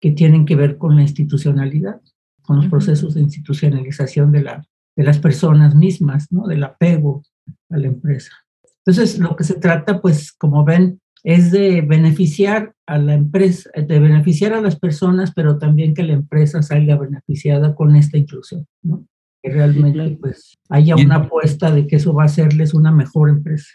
que 0.00 0.12
tienen 0.12 0.44
que 0.44 0.54
ver 0.54 0.78
con 0.78 0.96
la 0.96 1.02
institucionalidad, 1.02 2.00
con 2.42 2.56
los 2.56 2.66
procesos 2.66 3.14
de 3.14 3.22
institucionalización 3.22 4.32
de, 4.32 4.42
la, 4.42 4.66
de 4.96 5.02
las 5.02 5.18
personas 5.18 5.74
mismas, 5.74 6.30
¿no? 6.30 6.46
Del 6.46 6.62
apego 6.62 7.22
a 7.70 7.76
la 7.76 7.86
empresa. 7.86 8.32
Entonces, 8.84 9.18
lo 9.18 9.36
que 9.36 9.44
se 9.44 9.54
trata, 9.54 10.00
pues, 10.00 10.32
como 10.32 10.64
ven, 10.64 11.00
es 11.24 11.52
de 11.52 11.82
beneficiar 11.82 12.74
a 12.86 12.98
la 12.98 13.14
empresa, 13.14 13.70
de 13.76 13.98
beneficiar 14.00 14.54
a 14.54 14.60
las 14.60 14.78
personas, 14.78 15.32
pero 15.34 15.58
también 15.58 15.94
que 15.94 16.02
la 16.02 16.14
empresa 16.14 16.62
salga 16.62 16.96
beneficiada 16.96 17.74
con 17.76 17.94
esta 17.94 18.18
inclusión, 18.18 18.66
¿no? 18.82 19.06
Que 19.40 19.50
realmente, 19.50 20.18
pues, 20.20 20.58
haya 20.68 20.96
una 20.96 21.16
apuesta 21.16 21.70
de 21.70 21.86
que 21.86 21.96
eso 21.96 22.12
va 22.12 22.24
a 22.24 22.26
hacerles 22.26 22.74
una 22.74 22.90
mejor 22.90 23.30
empresa. 23.30 23.68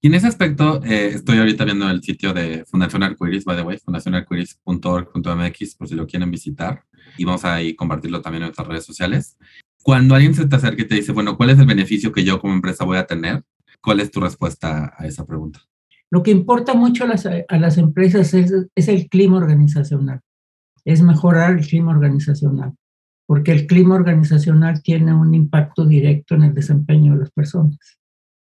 Y 0.00 0.08
en 0.08 0.14
ese 0.14 0.26
aspecto, 0.26 0.82
eh, 0.84 1.12
estoy 1.14 1.38
ahorita 1.38 1.64
viendo 1.64 1.88
el 1.90 2.02
sitio 2.02 2.32
de 2.32 2.64
Fundación 2.66 3.02
Arcoiris, 3.02 3.44
by 3.44 3.56
the 3.56 3.62
way, 3.62 3.78
fundacionarcoiris.org.mx, 3.78 5.74
por 5.74 5.88
si 5.88 5.94
lo 5.94 6.06
quieren 6.06 6.30
visitar. 6.30 6.84
Y 7.16 7.24
vamos 7.24 7.44
a 7.44 7.54
ahí 7.54 7.74
compartirlo 7.74 8.20
también 8.20 8.42
en 8.42 8.48
nuestras 8.48 8.68
redes 8.68 8.84
sociales. 8.84 9.38
Cuando 9.86 10.16
alguien 10.16 10.34
se 10.34 10.48
te 10.48 10.56
acerca 10.56 10.82
y 10.82 10.88
te 10.88 10.96
dice, 10.96 11.12
bueno, 11.12 11.36
¿cuál 11.36 11.50
es 11.50 11.60
el 11.60 11.66
beneficio 11.66 12.10
que 12.10 12.24
yo 12.24 12.40
como 12.40 12.52
empresa 12.52 12.84
voy 12.84 12.96
a 12.96 13.06
tener? 13.06 13.44
¿Cuál 13.80 14.00
es 14.00 14.10
tu 14.10 14.18
respuesta 14.18 14.92
a 14.98 15.06
esa 15.06 15.24
pregunta? 15.24 15.60
Lo 16.10 16.24
que 16.24 16.32
importa 16.32 16.74
mucho 16.74 17.04
a 17.04 17.06
las, 17.06 17.24
a 17.24 17.56
las 17.56 17.78
empresas 17.78 18.34
es, 18.34 18.52
es, 18.74 18.88
el 18.88 19.08
clima 19.08 19.36
organizacional, 19.36 20.22
es 20.84 21.02
mejorar 21.02 21.56
el 21.56 21.64
clima 21.64 21.92
organizacional, 21.92 22.74
porque 23.28 23.52
el 23.52 23.68
clima 23.68 23.94
organizacional 23.94 24.82
tiene 24.82 25.14
un 25.14 25.32
impacto 25.36 25.86
directo 25.86 26.34
en 26.34 26.42
el 26.42 26.54
desempeño 26.54 27.12
de 27.12 27.20
las 27.20 27.30
personas. 27.30 27.78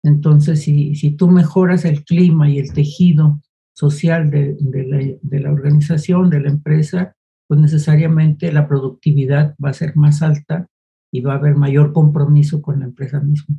Entonces, 0.04 0.62
si, 0.62 0.94
si 0.94 1.16
tú 1.16 1.28
mejoras 1.28 1.84
el 1.84 2.04
clima 2.04 2.48
y 2.48 2.60
el 2.60 2.72
tejido 2.72 3.42
social 3.72 4.30
de, 4.30 4.56
de, 4.60 4.84
la, 4.84 4.98
de 5.20 5.40
la 5.40 5.50
organización, 5.50 6.30
de 6.30 6.42
la 6.42 6.50
empresa, 6.50 7.16
pues 7.48 7.58
necesariamente 7.58 8.52
la 8.52 8.68
productividad 8.68 9.56
va 9.56 9.70
a 9.70 9.74
ser 9.74 9.96
más 9.96 10.22
alta 10.22 10.68
y 11.14 11.20
va 11.20 11.34
a 11.34 11.36
haber 11.36 11.54
mayor 11.54 11.92
compromiso 11.92 12.60
con 12.60 12.80
la 12.80 12.86
empresa 12.86 13.20
misma. 13.20 13.54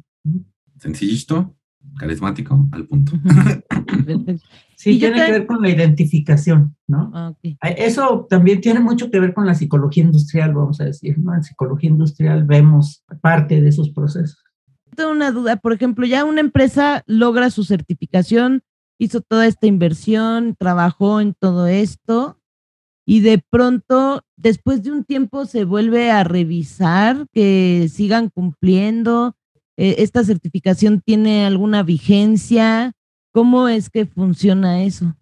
Sencillito, 0.77 1.55
carismático, 1.97 2.67
al 2.73 2.85
punto. 2.85 3.13
sí, 4.75 4.99
tiene 4.99 5.25
que 5.25 5.31
ver 5.31 5.45
con 5.45 5.61
la 5.61 5.69
identificación, 5.69 6.75
¿no? 6.85 7.11
Ah, 7.13 7.33
eso 7.69 8.27
también 8.29 8.59
tiene 8.59 8.81
mucho 8.81 9.09
que 9.09 9.21
ver 9.21 9.33
con 9.33 9.45
la 9.45 9.55
psicología 9.55 10.03
industrial, 10.03 10.53
vamos 10.53 10.81
a 10.81 10.83
decir, 10.83 11.17
¿no? 11.17 11.33
En 11.33 11.43
psicología 11.43 11.89
industrial 11.89 12.43
vemos 12.43 13.05
parte 13.21 13.61
de 13.61 13.69
esos 13.69 13.89
procesos. 13.91 14.43
Tengo 14.93 15.11
una 15.11 15.31
duda, 15.31 15.55
por 15.55 15.71
ejemplo, 15.71 16.05
ya 16.05 16.25
una 16.25 16.41
empresa 16.41 17.03
logra 17.07 17.49
su 17.51 17.63
certificación, 17.63 18.63
hizo 18.99 19.21
toda 19.21 19.47
esta 19.47 19.65
inversión, 19.65 20.57
trabajó 20.59 21.21
en 21.21 21.33
todo 21.33 21.67
esto 21.67 22.37
y 23.05 23.21
de 23.21 23.43
pronto, 23.49 24.23
después 24.35 24.83
de 24.83 24.91
un 24.91 25.03
tiempo, 25.03 25.45
se 25.45 25.63
vuelve 25.63 26.11
a 26.11 26.23
revisar 26.23 27.27
que 27.31 27.87
sigan 27.91 28.29
cumpliendo 28.29 29.35
eh, 29.77 29.95
¿Esta 29.99 30.23
certificación 30.23 31.01
tiene 31.01 31.45
alguna 31.45 31.83
vigencia? 31.83 32.93
¿Cómo 33.33 33.67
es 33.67 33.89
que 33.89 34.05
funciona 34.05 34.83
eso? 34.83 35.15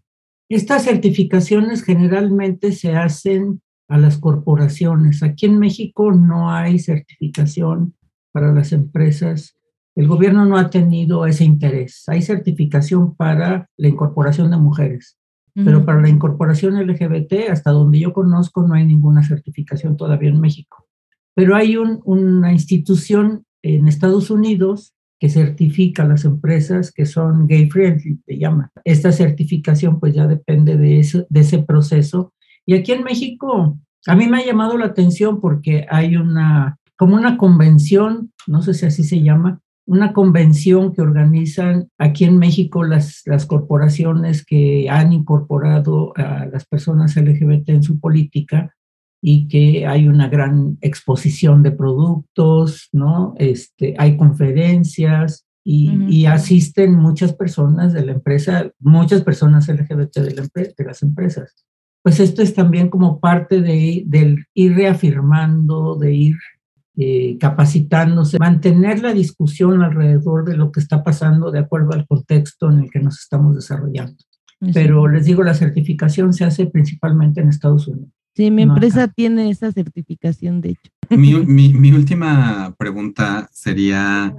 Estas 0.50 0.84
certificaciones 0.84 1.84
generalmente 1.84 2.72
se 2.72 2.96
hacen 2.96 3.62
a 3.88 3.98
las 3.98 4.18
corporaciones. 4.18 5.24
Aquí 5.24 5.48
en 5.48 5.58
México 5.58 6.12
no 6.12 6.52
hay 6.52 6.78
certificación 6.78 7.96
para 8.32 8.54
las 8.54 8.72
empresas. 8.72 9.58
El 9.96 10.08
gobierno 10.08 10.46
no 10.46 10.58
ha 10.58 10.70
tenido 10.70 11.26
ese 11.26 11.44
interés. 11.44 12.04
Hay 12.08 12.22
certificación 12.22 13.16
para 13.16 13.70
la 13.78 13.88
incorporación 13.88 14.52
de 14.52 14.58
mujeres, 14.58 15.18
pero 15.56 15.86
para 15.86 16.02
la 16.02 16.10
incorporación 16.10 16.76
LGBT, 16.76 17.50
hasta 17.52 17.72
donde 17.72 18.00
yo 18.00 18.12
conozco, 18.12 18.66
no 18.66 18.74
hay 18.74 18.86
ninguna 18.86 19.24
certificación 19.24 19.98
todavía 19.98 20.30
en 20.30 20.42
México. 20.42 20.88
Pero 21.36 21.56
hay 21.56 21.78
una 21.78 22.52
institución 22.52 23.46
en 23.62 23.88
Estados 23.88 24.30
Unidos 24.30 24.94
que 25.20 25.30
certifica 25.30 26.04
a 26.04 26.08
las 26.08 26.26
empresas 26.26 26.92
que 26.92 27.06
son 27.06 27.48
gay 27.48 27.70
friendly, 27.70 28.20
se 28.26 28.38
llama. 28.38 28.72
Esta 28.84 29.12
certificación 29.12 30.00
pues 30.00 30.14
ya 30.14 30.28
depende 30.28 30.76
de, 30.76 31.00
eso, 31.00 31.26
de 31.30 31.40
ese 31.40 31.60
proceso. 31.60 32.34
Y 32.66 32.74
aquí 32.76 32.92
en 32.92 33.04
México, 33.04 33.80
a 34.06 34.16
mí 34.16 34.28
me 34.28 34.40
ha 34.40 34.46
llamado 34.46 34.78
la 34.78 34.88
atención 34.88 35.40
porque 35.40 35.86
hay 35.90 36.18
una, 36.18 36.78
como 36.98 37.16
una 37.16 37.38
convención, 37.38 38.34
no 38.48 38.62
sé 38.64 38.74
si 38.74 38.86
así 38.86 39.04
se 39.04 39.22
llama, 39.22 39.62
una 39.86 40.14
convención 40.14 40.94
que 40.94 41.02
organizan 41.02 41.90
aquí 41.98 42.24
en 42.26 42.38
México 42.38 42.84
las, 42.84 43.22
las 43.26 43.46
corporaciones 43.46 44.46
que 44.46 44.90
han 44.90 45.12
incorporado 45.12 46.14
a 46.16 46.46
las 46.46 46.66
personas 46.66 47.16
LGBT 47.16 47.70
en 47.70 47.84
su 47.84 48.00
política 48.00 48.74
y 49.22 49.48
que 49.48 49.88
hay 49.88 50.08
una 50.08 50.28
gran 50.28 50.78
exposición 50.82 51.64
de 51.64 51.72
productos, 51.72 52.90
¿no? 52.92 53.34
Este, 53.38 53.96
hay 53.98 54.18
conferencias 54.18 55.46
y, 55.66 56.26
asisten 56.26 56.96
muchas 56.96 57.34
personas 57.34 57.94
de 57.94 58.06
la 58.06 58.12
empresa, 58.12 58.70
muchas 58.80 59.24
personas 59.24 59.70
LGBT 59.70 60.18
de, 60.18 60.36
la 60.36 60.44
de 60.54 60.84
las 60.86 61.02
empresas. 61.04 61.66
Pues 62.04 62.20
esto 62.20 62.42
es 62.42 62.54
también 62.54 62.90
como 62.90 63.22
parte 63.22 63.62
de, 63.62 64.04
del 64.06 64.46
ir 64.54 64.76
reafirmando, 64.76 65.96
de 65.96 66.14
ir 66.14 66.36
eh, 66.96 67.38
capacitándose, 67.40 68.38
mantener 68.38 69.02
la 69.02 69.14
discusión 69.14 69.82
alrededor 69.82 70.46
de 70.46 70.56
lo 70.56 70.72
que 70.72 70.80
está 70.80 71.04
pasando 71.04 71.50
de 71.50 71.60
acuerdo 71.60 71.94
al 71.94 72.06
contexto 72.06 72.70
en 72.70 72.82
el 72.82 72.92
que 72.92 73.00
nos 73.00 73.20
estamos 73.20 73.56
desarrollando. 73.56 74.16
Pero 74.74 75.08
les 75.08 75.26
digo, 75.26 75.44
la 75.44 75.56
certificación 75.56 76.34
se 76.34 76.46
hace 76.46 76.68
principalmente 76.68 77.42
en 77.42 77.50
Estados 77.50 77.88
Unidos. 77.88 78.12
Sí, 78.36 78.50
mi 78.50 78.64
empresa 78.64 79.08
tiene 79.08 79.50
esa 79.50 79.72
certificación, 79.72 80.62
de 80.62 80.70
hecho. 80.70 80.92
Mi, 81.10 81.34
mi, 81.74 81.92
última 81.92 82.74
pregunta 82.78 83.50
sería, 83.52 84.36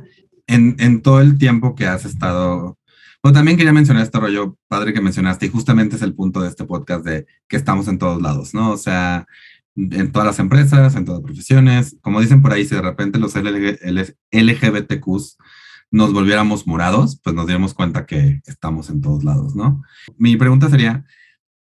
en, 0.47 0.77
en, 0.79 1.03
todo 1.03 1.21
el 1.21 1.39
tiempo 1.39 1.75
que 1.75 1.87
has 1.87 2.05
estado, 2.05 2.79
O 3.23 3.33
también 3.33 3.57
quería 3.57 3.73
mencionar 3.73 4.03
este 4.03 4.19
rollo 4.19 4.57
padre 4.67 4.93
que 4.93 5.01
mencionaste, 5.01 5.47
y 5.47 5.51
justamente 5.51 5.97
es 5.97 6.03
el 6.03 6.15
punto 6.15 6.41
de 6.41 6.49
este 6.49 6.65
podcast 6.65 7.05
de 7.05 7.27
que 7.49 7.57
estamos 7.57 7.87
en 7.87 7.99
todos 7.99 8.21
lados, 8.21 8.53
¿no? 8.53 8.73
O 8.73 8.77
sea, 8.77 9.27
en 9.77 10.13
todas 10.13 10.27
las 10.27 10.39
empresas, 10.39 10.95
en 10.95 11.05
todas 11.05 11.21
las 11.21 11.27
profesiones. 11.27 11.97
Como 12.01 12.21
dicen 12.21 12.43
por 12.43 12.53
ahí, 12.53 12.65
si 12.65 12.75
de 12.75 12.83
repente 12.83 13.19
los 13.19 13.35
LGBTQs 13.35 15.39
nos 15.91 16.13
volviéramos 16.13 16.67
morados, 16.67 17.21
pues 17.23 17.37
nos 17.37 17.47
diéramos 17.47 17.75
cuenta 17.75 18.07
que 18.07 18.41
estamos 18.47 18.91
en 18.91 19.01
todos 19.01 19.25
lados, 19.25 19.55
¿no? 19.55 19.83
Mi 20.17 20.37
pregunta 20.37 20.69
sería, 20.69 21.05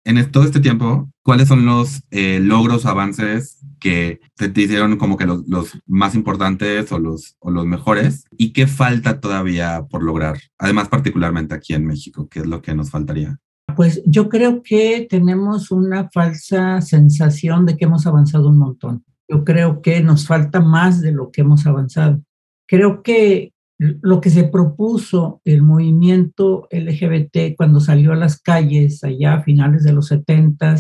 en 0.04 0.32
todo 0.32 0.44
este 0.44 0.60
tiempo, 0.60 1.12
¿cuáles 1.24 1.48
son 1.48 1.66
los 1.66 2.04
eh, 2.12 2.40
logros 2.42 2.86
o 2.86 2.90
avances 2.90 3.60
que 3.80 4.20
te, 4.36 4.52
hicieron 4.62 4.98
como 4.98 5.18
que 5.18 5.26
los, 5.26 5.44
más 5.86 6.16
importantes 6.16 6.92
o 6.92 7.00
los, 7.00 7.36
o 7.40 7.52
los 7.52 7.66
mejores? 7.66 8.26
¿Y 8.38 8.52
qué 8.52 8.68
falta 8.68 9.20
todavía 9.20 9.86
por 9.90 10.04
lograr? 10.04 10.40
Además, 10.58 10.90
particularmente 10.90 11.56
aquí 11.56 11.74
en 11.74 11.86
México, 11.86 12.28
¿qué 12.30 12.40
es 12.40 12.48
lo 12.48 12.62
que 12.62 12.74
nos 12.74 12.90
faltaría? 12.90 13.40
Pues 13.76 14.02
yo 14.06 14.30
creo 14.30 14.62
que 14.64 15.08
tenemos 15.10 15.72
una 15.72 16.10
falsa 16.10 16.82
sensación 16.82 17.66
de 17.66 17.78
que 17.78 17.86
hemos 17.86 18.06
avanzado 18.06 18.50
un 18.50 18.58
montón. 18.58 19.04
Yo 19.28 19.44
creo 19.44 19.82
que 19.82 20.02
nos 20.02 20.28
falta 20.28 20.60
más 20.60 21.02
de 21.02 21.12
lo 21.12 21.32
que 21.32 21.42
hemos 21.42 21.66
avanzado. 21.66 22.22
Creo 22.68 23.04
que 23.04 23.54
lo 23.80 24.20
que 24.20 24.30
se 24.30 24.44
propuso 24.44 25.42
el 25.46 25.62
movimiento 25.62 26.68
LGBT 26.70 27.56
cuando 27.56 27.80
salió 27.80 28.12
a 28.12 28.18
las 28.18 28.42
calles 28.42 29.04
allá 29.04 29.36
a 29.36 29.44
finales 29.44 29.84
de 29.84 29.94
los 29.94 30.08
70 30.08 30.76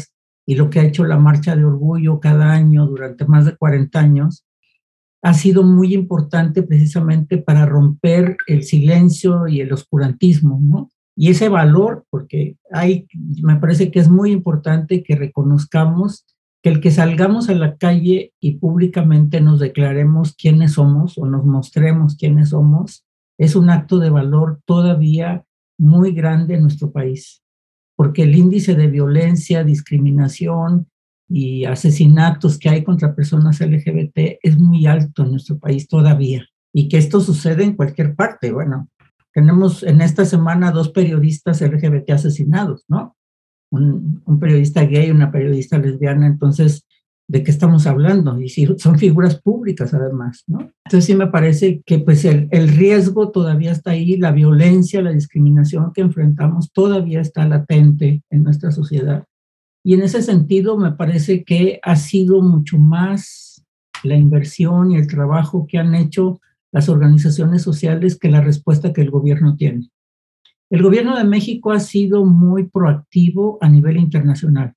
y 0.46 0.56
lo 0.56 0.70
que 0.70 0.80
ha 0.80 0.84
hecho 0.84 1.06
la 1.06 1.18
marcha 1.18 1.56
de 1.56 1.64
orgullo 1.64 2.20
cada 2.20 2.52
año 2.52 2.86
durante 2.86 3.26
más 3.26 3.46
de 3.46 3.56
40 3.56 4.00
años, 4.00 4.46
ha 5.22 5.34
sido 5.34 5.64
muy 5.64 5.94
importante 5.94 6.64
precisamente 6.64 7.38
para 7.38 7.66
romper 7.66 8.38
el 8.48 8.64
silencio 8.64 9.48
y 9.48 9.62
el 9.62 9.72
oscurantismo, 9.72 10.60
¿no? 10.62 10.90
Y 11.22 11.32
ese 11.32 11.50
valor, 11.50 12.06
porque 12.10 12.56
hay, 12.72 13.06
me 13.44 13.58
parece 13.58 13.92
que 13.92 14.00
es 14.00 14.08
muy 14.08 14.32
importante 14.32 15.04
que 15.04 15.18
reconozcamos 15.18 16.26
que 16.64 16.70
el 16.70 16.80
que 16.80 16.92
salgamos 16.92 17.50
a 17.50 17.56
la 17.56 17.76
calle 17.76 18.32
y 18.40 18.56
públicamente 18.56 19.42
nos 19.42 19.60
declaremos 19.60 20.34
quiénes 20.38 20.76
somos 20.76 21.18
o 21.18 21.26
nos 21.26 21.44
mostremos 21.44 22.16
quiénes 22.16 22.52
somos, 22.52 23.06
es 23.38 23.58
un 23.58 23.70
acto 23.70 24.00
de 24.00 24.10
valor 24.10 24.62
todavía 24.64 25.44
muy 25.78 26.14
grande 26.14 26.56
en 26.56 26.62
nuestro 26.62 26.94
país, 26.94 27.44
porque 27.98 28.24
el 28.24 28.34
índice 28.34 28.76
de 28.76 28.88
violencia, 28.88 29.66
discriminación 29.66 30.88
y 31.28 31.66
asesinatos 31.66 32.58
que 32.58 32.70
hay 32.70 32.86
contra 32.86 33.14
personas 33.14 33.60
LGBT 33.60 34.40
es 34.42 34.58
muy 34.58 34.86
alto 34.86 35.24
en 35.24 35.32
nuestro 35.32 35.60
país 35.60 35.90
todavía. 35.90 36.48
Y 36.74 36.88
que 36.88 36.98
esto 36.98 37.20
sucede 37.20 37.66
en 37.66 37.76
cualquier 37.76 38.16
parte. 38.16 38.54
Bueno, 38.54 38.88
tenemos 39.34 39.84
en 39.84 40.02
esta 40.02 40.26
semana 40.26 40.72
dos 40.72 40.90
periodistas 40.90 41.62
LGBT 41.62 42.12
asesinados, 42.12 42.86
¿no? 42.88 43.16
un, 43.72 44.40
periodista 44.40 44.84
gay 44.84 45.08
y 45.08 45.12
una 45.12 45.32
periodista 45.32 45.78
lesbiana, 45.78 46.28
entonces, 46.28 46.86
¿de 47.28 47.44
qué 47.44 47.52
estamos 47.52 47.86
hablando? 47.88 48.40
Y 48.40 48.50
si 48.50 48.68
son 48.78 48.98
figuras 48.98 49.40
públicas 49.40 49.94
además, 49.94 50.44
¿no? 50.48 50.72
Entonces 50.86 51.06
sí 51.06 51.16
me 51.16 51.28
parece 51.28 51.82
que 51.86 52.00
pues 52.00 52.26
el, 52.26 52.48
el 52.52 52.70
riesgo 52.70 53.30
todavía 53.32 53.72
está 53.72 53.92
ahí, 53.92 54.18
la 54.18 54.32
violencia, 54.32 55.02
la 55.02 55.12
discriminación 55.12 55.94
que 55.94 56.02
enfrentamos 56.02 56.72
todavía 56.72 57.22
está 57.22 57.48
latente 57.48 58.24
en 58.30 58.44
nuestra 58.44 58.72
sociedad. 58.72 59.26
Y 59.84 59.94
en 59.94 60.02
ese 60.02 60.22
sentido 60.22 60.78
me 60.78 60.92
parece 60.92 61.44
que 61.44 61.80
ha 61.84 61.96
sido 61.96 62.42
mucho 62.42 62.78
más 62.78 63.64
la 64.04 64.16
inversión 64.16 64.92
y 64.92 64.96
el 64.96 65.08
trabajo 65.08 65.68
que 65.68 65.78
han 65.78 65.94
hecho 65.94 66.42
las 66.72 66.90
organizaciones 66.90 67.62
sociales 67.62 68.18
que 68.18 68.30
la 68.30 68.42
respuesta 68.42 68.94
que 68.94 69.02
el 69.02 69.12
gobierno 69.12 69.56
tiene. 69.56 69.90
El 70.70 70.84
gobierno 70.84 71.18
de 71.18 71.24
México 71.24 71.72
ha 71.72 71.80
sido 71.80 72.26
muy 72.26 72.68
proactivo 72.68 73.58
a 73.62 73.70
nivel 73.70 73.98
internacional. 73.98 74.76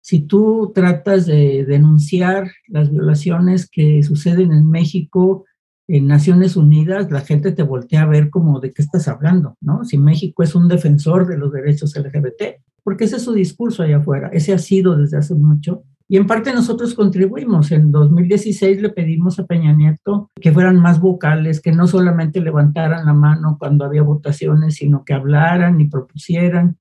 Si 0.00 0.20
tú 0.20 0.70
tratas 0.72 1.26
de 1.26 1.64
denunciar 1.64 2.48
las 2.68 2.92
violaciones 2.92 3.68
que 3.68 4.04
suceden 4.04 4.52
en 4.52 4.70
México, 4.70 5.44
en 5.88 6.06
Naciones 6.06 6.56
Unidas, 6.56 7.10
la 7.10 7.22
gente 7.22 7.50
te 7.50 7.64
voltea 7.64 8.02
a 8.02 8.06
ver 8.06 8.30
como 8.30 8.60
de 8.60 8.72
qué 8.72 8.82
estás 8.82 9.08
hablando, 9.08 9.56
¿no? 9.60 9.84
Si 9.84 9.98
México 9.98 10.44
es 10.44 10.54
un 10.54 10.68
defensor 10.68 11.26
de 11.26 11.38
los 11.38 11.52
derechos 11.52 11.96
LGBT, 11.96 12.60
porque 12.84 13.04
ese 13.04 13.16
es 13.16 13.22
su 13.22 13.32
discurso 13.32 13.82
allá 13.82 13.98
afuera, 13.98 14.30
ese 14.32 14.52
ha 14.52 14.58
sido 14.58 14.96
desde 14.96 15.16
hace 15.16 15.34
mucho. 15.34 15.82
Y 16.08 16.16
en 16.16 16.26
parte 16.26 16.52
nosotros 16.52 16.94
contribuimos. 16.94 17.72
En 17.72 17.90
2016 17.90 18.80
le 18.80 18.90
pedimos 18.90 19.38
a 19.38 19.46
Peña 19.46 19.72
Nieto 19.72 20.30
que 20.40 20.52
fueran 20.52 20.80
más 20.80 21.00
vocales, 21.00 21.60
que 21.60 21.72
no 21.72 21.86
solamente 21.86 22.40
levantaran 22.40 23.06
la 23.06 23.12
mano 23.12 23.56
cuando 23.58 23.84
había 23.84 24.02
votaciones, 24.02 24.76
sino 24.76 25.04
que 25.04 25.14
hablaran 25.14 25.80
y 25.80 25.88
propusieran. 25.88 26.78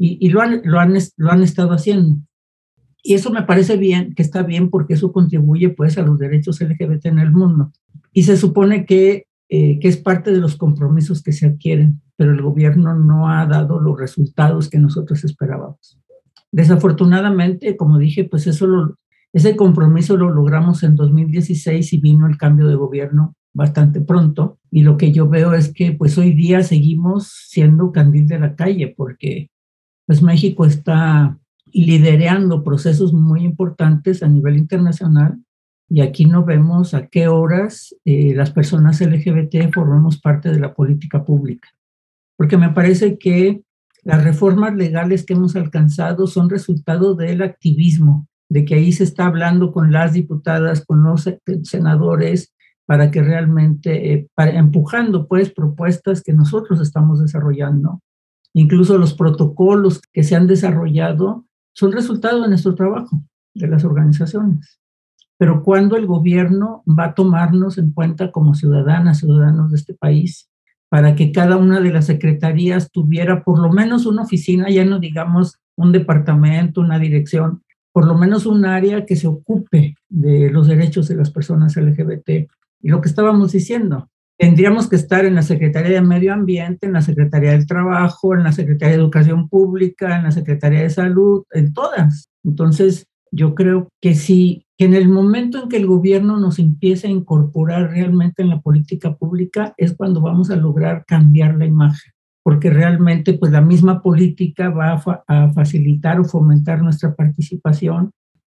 Y, 0.00 0.28
lo, 0.28 0.42
han, 0.42 0.60
lo, 0.64 0.78
han, 0.78 0.94
lo 1.16 1.32
han 1.32 1.42
estado 1.42 1.72
haciendo. 1.72 2.18
Y 3.02 3.14
eso 3.14 3.32
me 3.32 3.42
parece 3.42 3.76
bien, 3.76 4.14
que 4.14 4.22
está 4.22 4.42
bien 4.42 4.70
porque 4.70 4.94
eso 4.94 5.12
contribuye 5.12 5.70
pues 5.70 5.98
a 5.98 6.02
los 6.02 6.18
derechos 6.18 6.60
LGBT 6.60 7.06
en 7.06 7.18
el 7.18 7.32
mundo. 7.32 7.72
Y 8.12 8.24
se 8.24 8.36
supone 8.36 8.84
que, 8.86 9.26
eh, 9.48 9.78
que 9.80 9.88
es 9.88 9.96
parte 9.96 10.30
de 10.30 10.38
los 10.38 10.56
compromisos 10.56 11.22
que 11.22 11.32
se 11.32 11.46
adquieren, 11.46 12.00
pero 12.16 12.32
el 12.32 12.42
gobierno 12.42 12.94
no 12.94 13.28
ha 13.28 13.46
dado 13.46 13.80
los 13.80 13.98
resultados 13.98 14.68
que 14.68 14.78
nosotros 14.78 15.24
esperábamos. 15.24 15.98
Desafortunadamente, 16.52 17.76
como 17.76 17.98
dije, 17.98 18.24
pues 18.24 18.46
eso 18.46 18.96
ese 19.32 19.56
compromiso 19.56 20.16
lo 20.16 20.30
logramos 20.30 20.82
en 20.82 20.96
2016 20.96 21.92
y 21.92 21.98
vino 21.98 22.26
el 22.26 22.38
cambio 22.38 22.66
de 22.66 22.76
gobierno 22.76 23.34
bastante 23.52 24.00
pronto. 24.00 24.58
Y 24.70 24.82
lo 24.82 24.96
que 24.96 25.12
yo 25.12 25.28
veo 25.28 25.52
es 25.54 25.72
que 25.72 25.92
pues 25.92 26.16
hoy 26.16 26.32
día 26.32 26.62
seguimos 26.62 27.28
siendo 27.48 27.92
candil 27.92 28.26
de 28.26 28.38
la 28.38 28.54
calle 28.54 28.94
porque 28.96 29.50
pues 30.06 30.22
México 30.22 30.64
está 30.64 31.38
liderando 31.72 32.64
procesos 32.64 33.12
muy 33.12 33.44
importantes 33.44 34.22
a 34.22 34.28
nivel 34.28 34.56
internacional 34.56 35.38
y 35.90 36.00
aquí 36.00 36.24
no 36.24 36.44
vemos 36.44 36.94
a 36.94 37.06
qué 37.06 37.28
horas 37.28 37.94
eh, 38.04 38.34
las 38.34 38.50
personas 38.50 39.00
LGBT 39.00 39.72
formamos 39.72 40.20
parte 40.20 40.50
de 40.50 40.60
la 40.60 40.74
política 40.74 41.24
pública. 41.24 41.68
Porque 42.36 42.56
me 42.56 42.70
parece 42.70 43.18
que 43.18 43.62
las 44.08 44.24
reformas 44.24 44.74
legales 44.74 45.26
que 45.26 45.34
hemos 45.34 45.54
alcanzado 45.54 46.26
son 46.26 46.48
resultado 46.48 47.14
del 47.14 47.42
activismo, 47.42 48.26
de 48.48 48.64
que 48.64 48.76
ahí 48.76 48.90
se 48.90 49.04
está 49.04 49.26
hablando 49.26 49.70
con 49.70 49.92
las 49.92 50.14
diputadas, 50.14 50.82
con 50.82 51.04
los 51.04 51.28
senadores, 51.64 52.54
para 52.86 53.10
que 53.10 53.22
realmente, 53.22 54.14
eh, 54.14 54.28
empujando 54.38 55.28
pues 55.28 55.52
propuestas 55.52 56.22
que 56.22 56.32
nosotros 56.32 56.80
estamos 56.80 57.20
desarrollando. 57.20 58.00
Incluso 58.54 58.96
los 58.96 59.12
protocolos 59.12 60.00
que 60.10 60.22
se 60.22 60.36
han 60.36 60.46
desarrollado 60.46 61.44
son 61.74 61.92
resultado 61.92 62.40
de 62.40 62.48
nuestro 62.48 62.74
trabajo, 62.74 63.22
de 63.52 63.68
las 63.68 63.84
organizaciones. 63.84 64.80
Pero 65.36 65.62
cuando 65.62 65.98
el 65.98 66.06
gobierno 66.06 66.82
va 66.86 67.08
a 67.08 67.14
tomarnos 67.14 67.76
en 67.76 67.92
cuenta 67.92 68.32
como 68.32 68.54
ciudadanas, 68.54 69.18
ciudadanos 69.18 69.70
de 69.70 69.76
este 69.76 69.92
país, 69.92 70.48
para 70.88 71.14
que 71.14 71.32
cada 71.32 71.56
una 71.56 71.80
de 71.80 71.92
las 71.92 72.06
secretarías 72.06 72.90
tuviera 72.90 73.44
por 73.44 73.58
lo 73.60 73.70
menos 73.70 74.06
una 74.06 74.22
oficina, 74.22 74.70
ya 74.70 74.84
no 74.84 74.98
digamos 74.98 75.58
un 75.76 75.92
departamento, 75.92 76.80
una 76.80 76.98
dirección, 76.98 77.62
por 77.92 78.06
lo 78.06 78.16
menos 78.16 78.46
un 78.46 78.64
área 78.64 79.04
que 79.04 79.16
se 79.16 79.26
ocupe 79.26 79.94
de 80.08 80.50
los 80.50 80.66
derechos 80.66 81.08
de 81.08 81.16
las 81.16 81.30
personas 81.30 81.76
LGBT. 81.76 82.48
Y 82.80 82.88
lo 82.88 83.00
que 83.00 83.08
estábamos 83.08 83.52
diciendo, 83.52 84.08
tendríamos 84.38 84.88
que 84.88 84.96
estar 84.96 85.24
en 85.24 85.34
la 85.34 85.42
Secretaría 85.42 86.00
de 86.00 86.06
Medio 86.06 86.32
Ambiente, 86.32 86.86
en 86.86 86.92
la 86.92 87.02
Secretaría 87.02 87.50
del 87.50 87.66
Trabajo, 87.66 88.34
en 88.34 88.44
la 88.44 88.52
Secretaría 88.52 88.96
de 88.96 89.02
Educación 89.02 89.48
Pública, 89.48 90.16
en 90.16 90.24
la 90.24 90.30
Secretaría 90.30 90.82
de 90.82 90.90
Salud, 90.90 91.44
en 91.50 91.72
todas. 91.72 92.28
Entonces, 92.44 93.06
yo 93.30 93.54
creo 93.54 93.88
que 94.00 94.14
sí, 94.14 94.64
que 94.78 94.84
en 94.84 94.94
el 94.94 95.08
momento 95.08 95.60
en 95.60 95.68
que 95.68 95.76
el 95.76 95.86
gobierno 95.86 96.38
nos 96.38 96.60
empiece 96.60 97.08
a 97.08 97.10
incorporar 97.10 97.90
realmente 97.90 98.42
en 98.42 98.48
la 98.48 98.60
política 98.60 99.16
pública 99.16 99.74
es 99.76 99.94
cuando 99.94 100.20
vamos 100.20 100.50
a 100.50 100.56
lograr 100.56 101.04
cambiar 101.04 101.56
la 101.56 101.66
imagen, 101.66 102.12
porque 102.44 102.70
realmente 102.70 103.34
pues 103.34 103.50
la 103.50 103.60
misma 103.60 104.00
política 104.00 104.70
va 104.70 104.92
a, 104.92 105.24
a 105.26 105.52
facilitar 105.52 106.20
o 106.20 106.24
fomentar 106.24 106.80
nuestra 106.80 107.16
participación 107.16 108.12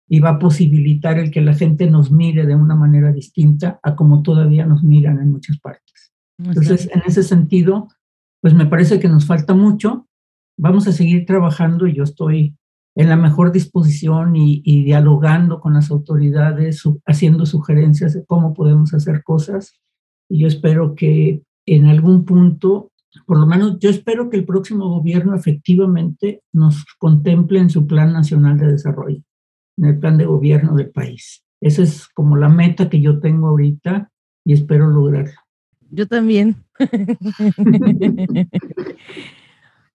y 0.09 0.21
va 0.21 0.31
a 0.31 0.39
posibilitar 0.39 1.19
el 1.19 1.31
que 1.31 1.43
la 1.43 1.53
gente 1.53 1.91
nos 1.91 2.11
mire 2.11 2.47
de 2.47 2.55
una 2.55 2.75
manera 2.75 3.13
distinta 3.13 3.79
a 3.83 3.95
como 3.95 4.23
todavía 4.23 4.65
nos 4.65 4.83
miran 4.83 5.21
en 5.21 5.31
muchas 5.31 5.59
partes. 5.59 6.13
Entonces, 6.39 6.91
en 6.93 7.03
ese 7.07 7.23
sentido, 7.23 7.89
pues 8.41 8.55
me 8.55 8.67
parece 8.67 8.99
que 8.99 9.09
nos 9.09 9.27
falta 9.27 9.55
mucho. 9.55 10.09
Vamos 10.59 10.87
a 10.89 10.93
seguir 10.93 11.27
trabajando 11.27 11.87
y 11.87 11.95
yo 11.95 12.03
estoy 12.03 12.57
en 12.97 13.09
la 13.09 13.17
mejor 13.17 13.51
disposición 13.51 14.37
y, 14.37 14.85
dialogando 14.85 15.61
con 15.61 15.75
las 15.75 15.91
autoridades, 15.91 16.83
haciendo 17.07 17.45
sugerencias 17.45 18.15
de 18.15 18.25
cómo 18.25 18.55
podemos 18.55 18.95
hacer 18.95 19.23
cosas. 19.25 19.81
Y 20.29 20.41
yo 20.41 20.49
espero 20.49 20.95
que 20.95 21.43
en 21.67 21.87
algún 21.87 22.25
punto, 22.25 22.93
por 23.27 23.39
lo 23.39 23.47
menos 23.47 23.79
yo 23.81 23.91
espero 23.91 24.31
que 24.31 24.37
el 24.37 24.45
próximo 24.45 24.89
gobierno 24.89 25.35
efectivamente 25.35 26.43
nos 26.53 26.85
contemple 26.99 27.59
en 27.59 27.71
su 27.71 27.87
Plan 27.87 28.13
Nacional 28.13 28.59
de 28.59 28.73
Desarrollo, 28.73 29.23
en 29.77 29.85
el 29.85 29.99
plan 29.99 30.17
de 30.17 30.27
gobierno 30.27 30.77
del 30.77 30.91
país. 30.91 31.45
Esa 31.61 31.83
es 31.83 32.07
como 32.09 32.37
la 32.37 32.49
meta 32.49 32.89
que 32.89 33.01
yo 33.01 33.19
tengo 33.19 33.49
ahorita 33.49 34.11
y 34.45 34.53
espero 34.53 34.89
lograrlo. 34.89 35.41
Yo 35.91 36.07
también, 36.07 36.57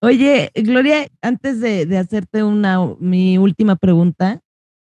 Oye, 0.01 0.49
Gloria, 0.55 1.09
antes 1.21 1.59
de, 1.59 1.97
hacerte 1.97 2.43
una 2.43 2.79
mi 2.99 3.37
última 3.37 3.75
pregunta, 3.75 4.41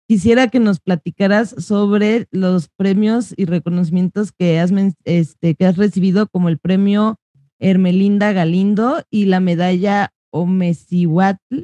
quisiera 0.09 0.49
que 0.49 0.59
nos 0.59 0.81
platicaras 0.81 1.55
sobre 1.57 2.27
los 2.33 2.69
premios 2.69 3.33
y 3.37 3.45
reconocimientos 3.45 4.33
que 4.33 4.59
has, 4.59 4.73
este, 5.05 5.55
que 5.55 5.67
has 5.67 5.77
recibido, 5.77 6.27
como 6.27 6.49
el 6.49 6.59
premio 6.59 7.21
Hermelinda 7.61 8.33
Galindo 8.33 9.03
y 9.09 9.27
la 9.27 9.39
medalla 9.39 10.13
Omesihuatl 10.33 11.63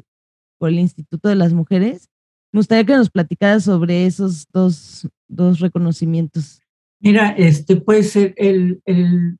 por 0.57 0.69
el 0.69 0.79
Instituto 0.79 1.27
de 1.27 1.35
las 1.35 1.51
Mujeres. 1.51 2.09
Me 2.53 2.59
gustaría 2.59 2.85
que 2.85 2.95
nos 2.95 3.09
platicaras 3.09 3.65
sobre 3.65 4.05
esos 4.05 4.47
dos, 4.53 5.09
dos 5.27 5.59
reconocimientos. 5.59 6.60
Mira, 7.03 7.29
este, 7.29 7.77
pues 7.77 8.15
el, 8.15 8.83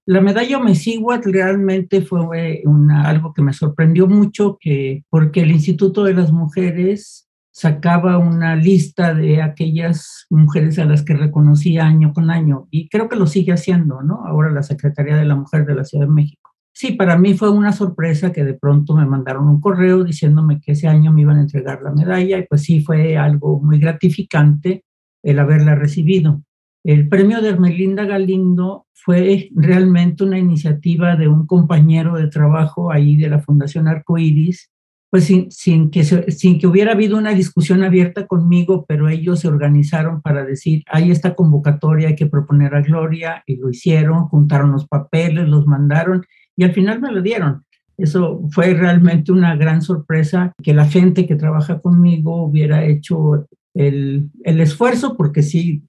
la 0.07 0.21
medalla 0.21 0.57
Omesihuatl 0.57 1.31
realmente 1.31 2.01
fue 2.01 2.63
una, 2.65 3.03
algo 3.03 3.33
que 3.33 3.43
me 3.43 3.53
sorprendió 3.53 4.07
mucho, 4.07 4.57
que, 4.59 5.03
porque 5.11 5.41
el 5.41 5.51
Instituto 5.51 6.03
de 6.03 6.15
las 6.15 6.31
Mujeres 6.31 7.29
sacaba 7.51 8.17
una 8.17 8.55
lista 8.55 9.13
de 9.13 9.43
aquellas 9.43 10.25
mujeres 10.31 10.79
a 10.79 10.85
las 10.85 11.03
que 11.03 11.13
reconocía 11.13 11.85
año 11.85 12.13
con 12.13 12.31
año 12.31 12.67
y 12.71 12.89
creo 12.89 13.09
que 13.09 13.15
lo 13.15 13.27
sigue 13.27 13.53
haciendo, 13.53 14.01
¿no? 14.01 14.25
Ahora 14.25 14.49
la 14.49 14.63
Secretaría 14.63 15.15
de 15.15 15.25
la 15.25 15.35
Mujer 15.35 15.65
de 15.67 15.75
la 15.75 15.83
Ciudad 15.83 16.05
de 16.05 16.11
México. 16.11 16.49
Sí, 16.73 16.93
para 16.93 17.15
mí 17.15 17.35
fue 17.35 17.51
una 17.51 17.73
sorpresa 17.73 18.31
que 18.31 18.43
de 18.43 18.55
pronto 18.55 18.95
me 18.95 19.05
mandaron 19.05 19.47
un 19.47 19.61
correo 19.61 20.03
diciéndome 20.03 20.61
que 20.61 20.71
ese 20.71 20.87
año 20.87 21.11
me 21.11 21.21
iban 21.21 21.37
a 21.37 21.41
entregar 21.41 21.81
la 21.83 21.91
medalla 21.91 22.39
y 22.39 22.47
pues 22.47 22.63
sí 22.63 22.79
fue 22.79 23.17
algo 23.17 23.59
muy 23.59 23.77
gratificante 23.77 24.83
el 25.21 25.37
haberla 25.37 25.75
recibido. 25.75 26.41
El 26.83 27.07
premio 27.09 27.41
de 27.41 27.49
Hermelinda 27.49 28.05
Galindo 28.05 28.87
fue 28.93 29.49
realmente 29.55 30.23
una 30.23 30.39
iniciativa 30.39 31.15
de 31.15 31.27
un 31.27 31.45
compañero 31.45 32.15
de 32.15 32.27
trabajo 32.27 32.91
ahí 32.91 33.15
de 33.17 33.29
la 33.29 33.39
Fundación 33.39 33.87
Arcoiris, 33.87 34.71
pues 35.11 35.25
sin, 35.25 35.91
que 35.91 36.03
sin 36.03 36.57
que 36.57 36.67
hubiera 36.67 36.93
habido 36.93 37.17
una 37.17 37.33
discusión 37.33 37.83
abierta 37.83 38.25
conmigo, 38.27 38.85
pero 38.87 39.09
ellos 39.09 39.41
se 39.41 39.47
organizaron 39.47 40.21
para 40.21 40.45
decir, 40.45 40.83
hay 40.87 41.11
esta 41.11 41.35
convocatoria, 41.35 42.15
que 42.15 42.27
proponer 42.27 42.73
a 42.73 42.81
Gloria, 42.81 43.43
y 43.45 43.57
lo 43.57 43.69
hicieron, 43.69 44.29
juntaron 44.29 44.71
los 44.71 44.87
papeles, 44.87 45.49
los 45.49 45.67
mandaron, 45.67 46.25
y 46.55 46.63
al 46.63 46.71
final 46.71 47.01
me 47.01 47.11
lo 47.11 47.21
dieron. 47.21 47.65
Eso 47.97 48.41
fue 48.51 48.73
realmente 48.73 49.31
una 49.31 49.55
gran 49.55 49.81
sorpresa 49.81 50.53
que 50.63 50.73
la 50.73 50.85
gente 50.85 51.27
que 51.27 51.35
trabaja 51.35 51.81
conmigo 51.81 52.43
hubiera 52.43 52.85
hecho 52.85 53.47
el, 53.73 54.29
el 54.43 54.61
esfuerzo, 54.61 55.17
porque 55.17 55.43
sí, 55.43 55.83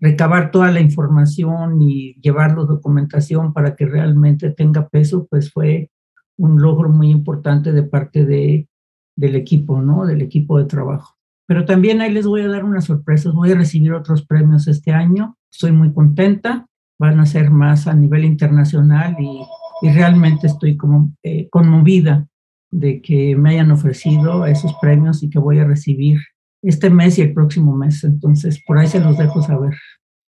recabar 0.00 0.50
toda 0.50 0.70
la 0.70 0.80
información 0.80 1.80
y 1.82 2.14
llevarlo 2.20 2.66
documentación 2.66 3.52
para 3.52 3.76
que 3.76 3.86
realmente 3.86 4.50
tenga 4.50 4.88
peso, 4.88 5.26
pues 5.30 5.52
fue 5.52 5.90
un 6.38 6.60
logro 6.60 6.88
muy 6.88 7.10
importante 7.10 7.72
de 7.72 7.82
parte 7.82 8.24
de, 8.24 8.68
del 9.16 9.36
equipo, 9.36 9.82
¿no? 9.82 10.06
Del 10.06 10.22
equipo 10.22 10.58
de 10.58 10.64
trabajo. 10.64 11.16
Pero 11.46 11.64
también 11.64 12.00
ahí 12.00 12.12
les 12.12 12.26
voy 12.26 12.42
a 12.42 12.48
dar 12.48 12.64
una 12.64 12.80
sorpresa, 12.80 13.30
voy 13.30 13.52
a 13.52 13.56
recibir 13.56 13.92
otros 13.92 14.24
premios 14.24 14.68
este 14.68 14.92
año, 14.92 15.36
estoy 15.52 15.72
muy 15.72 15.92
contenta, 15.92 16.66
van 16.98 17.20
a 17.20 17.26
ser 17.26 17.50
más 17.50 17.86
a 17.86 17.94
nivel 17.94 18.24
internacional 18.24 19.16
y 19.18 19.40
y 19.80 19.90
realmente 19.90 20.46
estoy 20.46 20.76
como 20.76 21.12
eh, 21.22 21.48
conmovida 21.50 22.28
de 22.70 23.00
que 23.00 23.34
me 23.34 23.50
hayan 23.50 23.70
ofrecido 23.70 24.46
esos 24.46 24.74
premios 24.80 25.22
y 25.22 25.30
que 25.30 25.38
voy 25.38 25.58
a 25.58 25.64
recibir 25.64 26.20
este 26.62 26.90
mes 26.90 27.18
y 27.18 27.22
el 27.22 27.32
próximo 27.32 27.74
mes. 27.74 28.04
Entonces, 28.04 28.62
por 28.64 28.78
ahí 28.78 28.86
se 28.86 29.00
los 29.00 29.16
dejo 29.18 29.42
saber. 29.42 29.74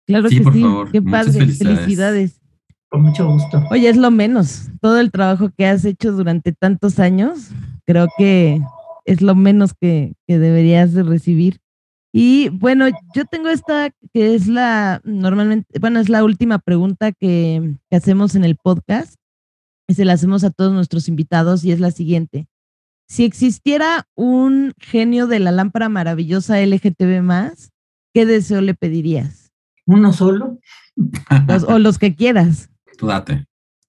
Claro 0.07 0.29
que 0.29 0.37
sí. 0.37 0.65
Qué 0.93 1.03
padre. 1.03 1.33
Felicidades. 1.33 2.41
Con 2.89 3.03
mucho 3.03 3.27
gusto. 3.27 3.65
Oye, 3.71 3.89
es 3.89 3.97
lo 3.97 4.11
menos. 4.11 4.69
Todo 4.81 5.01
el 5.01 5.11
trabajo 5.11 5.51
que 5.57 5.67
has 5.67 5.85
hecho 5.85 6.13
durante 6.13 6.53
tantos 6.53 6.99
años, 6.99 7.49
creo 7.87 8.07
que 8.19 8.61
es 9.07 9.23
lo 9.23 9.35
menos 9.35 9.73
que, 9.75 10.15
que 10.27 10.39
deberías 10.39 10.93
de 10.93 11.03
recibir. 11.03 11.59
Y 12.13 12.51
bueno, 12.51 12.87
yo 13.15 13.25
tengo 13.25 13.49
esta 13.49 13.91
que 14.13 14.35
es 14.35 14.47
la, 14.47 15.01
normalmente, 15.05 15.79
bueno, 15.79 15.99
es 15.99 16.11
la 16.11 16.23
última 16.23 16.59
pregunta 16.59 17.13
que, 17.13 17.77
que 17.89 17.97
hacemos 17.97 18.35
en 18.35 18.45
el 18.45 18.57
podcast 18.57 19.15
y 19.89 19.95
se 19.95 20.05
la 20.05 20.13
hacemos 20.13 20.45
a 20.45 20.51
todos 20.51 20.73
nuestros 20.73 21.09
invitados 21.09 21.65
y 21.65 21.73
es 21.73 21.81
la 21.81 21.91
siguiente. 21.91 22.47
Si 23.09 23.25
existiera 23.25 24.07
un 24.15 24.75
genio 24.79 25.27
de 25.27 25.39
la 25.39 25.53
lámpara 25.53 25.89
maravillosa 25.89 26.61
LGTB 26.61 27.23
más, 27.23 27.73
¿qué 28.15 28.27
deseo 28.27 28.61
le 28.61 28.75
pedirías? 28.75 29.42
¿Uno 29.87 30.13
solo? 30.13 30.59
o 31.69 31.79
los 31.79 31.99
que 31.99 32.15
quieras. 32.15 32.71
Tú 32.99 33.07
date. 33.07 33.47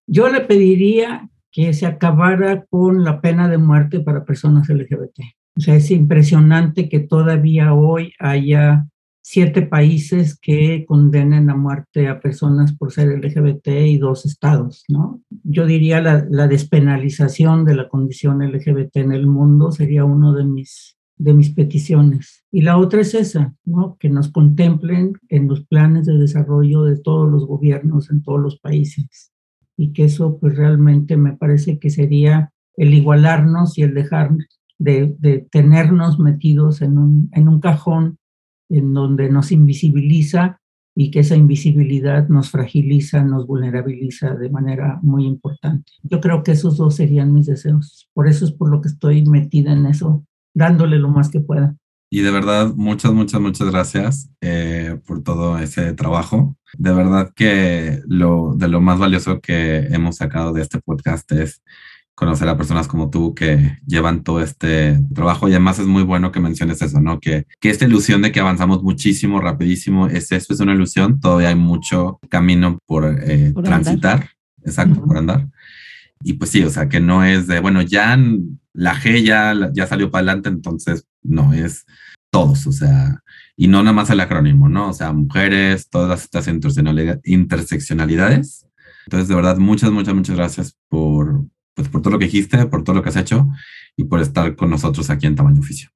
Yo 0.07 0.29
le 0.29 0.41
pediría 0.41 1.29
que 1.51 1.73
se 1.73 1.85
acabara 1.85 2.65
con 2.65 3.03
la 3.03 3.21
pena 3.21 3.47
de 3.47 3.57
muerte 3.57 3.99
para 3.99 4.25
personas 4.25 4.69
LGBT. 4.69 5.19
O 5.55 5.61
sea, 5.61 5.75
es 5.75 5.91
impresionante 5.91 6.89
que 6.89 6.99
todavía 6.99 7.73
hoy 7.73 8.13
haya 8.19 8.87
siete 9.21 9.61
países 9.61 10.37
que 10.37 10.83
condenen 10.85 11.49
a 11.49 11.55
muerte 11.55 12.07
a 12.07 12.19
personas 12.19 12.75
por 12.75 12.91
ser 12.91 13.07
LGBT 13.07 13.67
y 13.85 13.97
dos 13.97 14.25
estados, 14.25 14.83
¿no? 14.89 15.21
Yo 15.43 15.65
diría 15.65 16.01
la, 16.01 16.25
la 16.29 16.47
despenalización 16.47 17.63
de 17.63 17.75
la 17.75 17.87
condición 17.87 18.39
LGBT 18.39 18.97
en 18.97 19.11
el 19.13 19.27
mundo 19.27 19.71
sería 19.71 20.03
uno 20.03 20.33
de 20.33 20.43
mis, 20.43 20.97
de 21.17 21.33
mis 21.33 21.51
peticiones. 21.51 22.42
Y 22.53 22.61
la 22.61 22.77
otra 22.77 23.01
es 23.01 23.15
esa, 23.15 23.55
¿no? 23.65 23.97
Que 23.99 24.09
nos 24.09 24.31
contemplen 24.31 25.13
en 25.29 25.47
los 25.47 25.65
planes 25.65 26.05
de 26.05 26.13
desarrollo 26.13 26.83
de 26.83 26.97
todos 26.97 27.29
los 27.29 27.47
gobiernos 27.47 28.11
en 28.11 28.21
todos 28.21 28.39
los 28.39 28.59
países. 28.59 29.33
Y 29.75 29.91
que 29.91 30.05
eso 30.05 30.37
pues 30.39 30.55
realmente 30.55 31.17
me 31.17 31.35
parece 31.35 31.79
que 31.79 31.89
sería 31.89 32.53
el 32.77 32.93
igualarnos 32.93 33.77
y 33.77 33.81
el 33.81 33.95
dejar 33.95 34.37
de, 34.77 35.47
tenernos 35.51 36.19
metidos 36.19 36.81
en 36.81 36.97
un 36.97 37.59
cajón 37.59 38.19
en 38.69 38.93
donde 38.93 39.29
nos 39.29 39.51
invisibiliza 39.51 40.59
y 40.95 41.09
que 41.09 41.21
esa 41.21 41.35
invisibilidad 41.35 42.27
nos 42.29 42.51
fragiliza, 42.51 43.23
nos 43.23 43.47
vulnerabiliza 43.47 44.35
de 44.35 44.49
manera 44.49 44.99
muy 45.01 45.25
importante. 45.25 45.91
Yo 46.03 46.21
creo 46.21 46.43
que 46.43 46.51
esos 46.51 46.77
dos 46.77 46.95
serían 46.95 47.33
mis 47.33 47.47
deseos. 47.47 48.09
Por 48.13 48.27
eso 48.27 48.45
es 48.45 48.51
por 48.51 48.69
lo 48.69 48.81
que 48.81 48.89
estoy 48.89 49.25
metida 49.25 49.73
en 49.73 49.87
eso, 49.87 50.23
dándole 50.53 50.99
lo 50.99 51.09
más 51.09 51.29
que 51.29 51.39
pueda. 51.39 51.75
Y 52.15 52.21
de 52.21 52.29
verdad, 52.29 52.75
muchas, 52.75 53.11
muchas, 53.11 53.41
muchas 53.41 53.71
gracias 53.71 54.29
eh, 54.39 54.99
por 55.07 55.23
todo 55.23 55.57
ese 55.57 55.93
trabajo. 55.93 56.55
De 56.77 56.93
verdad 56.93 57.31
que 57.35 58.03
lo, 58.05 58.53
de 58.55 58.67
lo 58.67 58.81
más 58.81 58.99
valioso 58.99 59.41
que 59.41 59.87
hemos 59.89 60.17
sacado 60.17 60.53
de 60.53 60.61
este 60.61 60.77
podcast 60.79 61.31
es 61.31 61.63
conocer 62.13 62.47
a 62.49 62.55
personas 62.55 62.87
como 62.87 63.09
tú 63.09 63.33
que 63.33 63.79
llevan 63.87 64.23
todo 64.23 64.43
este 64.43 64.99
trabajo 65.15 65.47
y 65.49 65.53
además 65.53 65.79
es 65.79 65.87
muy 65.87 66.03
bueno 66.03 66.31
que 66.31 66.39
menciones 66.39 66.83
eso, 66.83 67.01
¿no? 67.01 67.19
Que, 67.19 67.47
que 67.59 67.71
esta 67.71 67.85
ilusión 67.85 68.21
de 68.21 68.31
que 68.31 68.41
avanzamos 68.41 68.83
muchísimo, 68.83 69.41
rapidísimo, 69.41 70.05
es 70.05 70.31
eso, 70.31 70.53
es 70.53 70.59
una 70.59 70.75
ilusión, 70.75 71.19
todavía 71.19 71.49
hay 71.49 71.55
mucho 71.55 72.19
camino 72.29 72.77
por, 72.85 73.23
eh, 73.23 73.55
transitar, 73.63 74.29
exacto, 74.63 75.03
por 75.03 75.17
andar. 75.17 75.47
Y 76.23 76.33
pues 76.33 76.51
sí, 76.51 76.63
o 76.63 76.69
sea, 76.69 76.87
que 76.89 76.99
no 76.99 77.25
es 77.25 77.47
de, 77.47 77.59
bueno, 77.59 77.81
ya 77.81 78.15
la 78.71 78.95
G 79.01 79.23
ya, 79.23 79.71
ya 79.73 79.87
salió 79.87 80.11
para 80.11 80.19
adelante, 80.19 80.49
entonces 80.49 81.07
no, 81.23 81.53
es 81.53 81.87
todos, 82.33 82.65
o 82.65 82.71
sea, 82.71 83.21
y 83.55 83.67
no 83.67 83.83
nada 83.83 83.93
más 83.93 84.09
el 84.09 84.19
acrónimo, 84.19 84.67
¿no? 84.67 84.89
O 84.89 84.93
sea, 84.93 85.13
mujeres, 85.13 85.87
todas 85.87 86.23
estas 86.23 86.47
interseccionalidades. 86.47 88.65
Entonces, 89.05 89.29
de 89.29 89.35
verdad, 89.35 89.57
muchas, 89.57 89.91
muchas, 89.91 90.15
muchas 90.15 90.35
gracias 90.35 90.75
por, 90.89 91.45
pues 91.75 91.89
por 91.89 92.01
todo 92.01 92.13
lo 92.13 92.19
que 92.19 92.25
dijiste, 92.25 92.65
por 92.65 92.83
todo 92.83 92.95
lo 92.95 93.03
que 93.03 93.09
has 93.09 93.17
hecho 93.17 93.47
y 93.95 94.05
por 94.05 94.19
estar 94.19 94.55
con 94.55 94.71
nosotros 94.71 95.11
aquí 95.11 95.27
en 95.27 95.35
Tamaño 95.35 95.59
Oficio. 95.59 95.89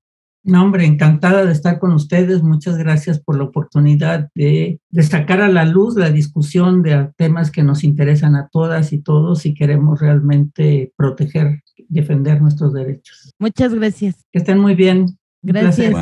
No, 0.44 0.64
hombre, 0.64 0.86
encantada 0.86 1.44
de 1.44 1.52
estar 1.52 1.80
con 1.80 1.92
ustedes. 1.94 2.44
Muchas 2.44 2.78
gracias 2.78 3.20
por 3.20 3.36
la 3.36 3.46
oportunidad 3.46 4.30
de, 4.36 4.80
destacar 4.92 5.42
a 5.42 5.50
la 5.50 5.66
luz 5.66 5.96
la 5.96 6.12
discusión 6.12 6.84
de 6.84 7.10
temas 7.18 7.50
que 7.50 7.64
nos 7.64 7.84
interesan 7.84 8.36
a 8.36 8.48
todas 8.50 8.94
y 8.94 9.00
todos 9.00 9.48
y 9.48 9.56
queremos 9.56 10.00
realmente 10.00 10.94
proteger, 10.96 11.64
defender 11.90 12.44
nuestros 12.44 12.74
derechos. 12.74 13.34
Muchas 13.40 13.74
gracias. 13.74 14.24
Que 14.32 14.38
estén 14.38 14.60
muy 14.60 14.76
bien. 14.76 15.18
Gracias. 15.48 15.94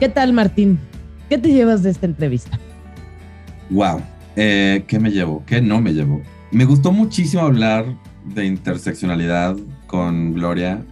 ¿Qué 0.00 0.08
tal, 0.08 0.32
Martín? 0.32 0.78
¿Qué 1.28 1.36
te 1.36 1.52
llevas 1.52 1.82
de 1.82 1.90
esta 1.90 2.06
entrevista? 2.06 2.58
Wow, 3.68 4.00
eh, 4.36 4.84
¿qué 4.86 4.98
me 4.98 5.10
llevo? 5.10 5.44
¿Qué 5.46 5.60
no 5.60 5.82
me 5.82 5.92
llevo? 5.92 6.22
Me 6.50 6.64
gustó 6.64 6.92
muchísimo 6.92 7.42
hablar 7.42 7.84
de 8.24 8.46
interseccionalidad 8.46 9.56
con 9.92 10.32
Gloria. 10.32 10.86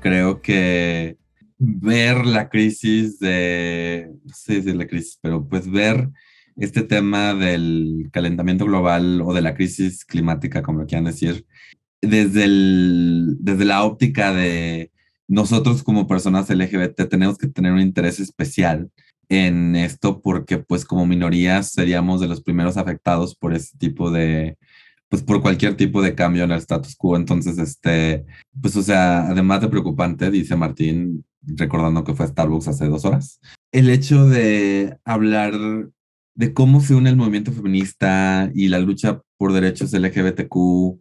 Creo 0.00 0.40
que 0.40 1.18
ver 1.58 2.24
la 2.24 2.48
crisis 2.48 3.18
de, 3.18 4.10
no 4.24 4.34
sé 4.34 4.62
si 4.62 4.70
es 4.70 4.74
la 4.74 4.86
crisis, 4.86 5.18
pero 5.20 5.46
pues 5.46 5.70
ver 5.70 6.08
este 6.56 6.82
tema 6.82 7.34
del 7.34 8.08
calentamiento 8.10 8.64
global 8.64 9.20
o 9.20 9.34
de 9.34 9.42
la 9.42 9.54
crisis 9.54 10.02
climática, 10.06 10.62
como 10.62 10.80
lo 10.80 10.86
quieran 10.86 11.04
decir, 11.04 11.44
desde, 12.00 12.44
el, 12.44 13.36
desde 13.38 13.66
la 13.66 13.84
óptica 13.84 14.32
de 14.32 14.92
nosotros 15.28 15.82
como 15.82 16.06
personas 16.06 16.48
LGBT 16.48 17.06
tenemos 17.06 17.36
que 17.36 17.48
tener 17.48 17.72
un 17.72 17.80
interés 17.80 18.18
especial 18.18 18.90
en 19.28 19.76
esto 19.76 20.22
porque 20.22 20.56
pues 20.56 20.86
como 20.86 21.04
minorías 21.04 21.70
seríamos 21.72 22.22
de 22.22 22.28
los 22.28 22.40
primeros 22.40 22.78
afectados 22.78 23.34
por 23.34 23.52
ese 23.52 23.76
tipo 23.76 24.10
de, 24.10 24.56
pues 25.08 25.22
por 25.22 25.40
cualquier 25.40 25.76
tipo 25.76 26.02
de 26.02 26.14
cambio 26.14 26.44
en 26.44 26.52
el 26.52 26.58
status 26.58 26.94
quo. 26.96 27.16
Entonces, 27.16 27.58
este, 27.58 28.24
pues 28.60 28.76
o 28.76 28.82
sea, 28.82 29.28
además 29.28 29.60
de 29.60 29.68
preocupante, 29.68 30.30
dice 30.30 30.56
Martín, 30.56 31.24
recordando 31.42 32.04
que 32.04 32.14
fue 32.14 32.26
Starbucks 32.26 32.68
hace 32.68 32.86
dos 32.86 33.04
horas, 33.04 33.40
el 33.72 33.90
hecho 33.90 34.28
de 34.28 34.98
hablar 35.04 35.54
de 36.34 36.54
cómo 36.54 36.80
se 36.80 36.94
une 36.94 37.10
el 37.10 37.16
movimiento 37.16 37.52
feminista 37.52 38.50
y 38.54 38.68
la 38.68 38.78
lucha 38.78 39.22
por 39.36 39.52
derechos 39.52 39.92
LGBTQ 39.92 41.00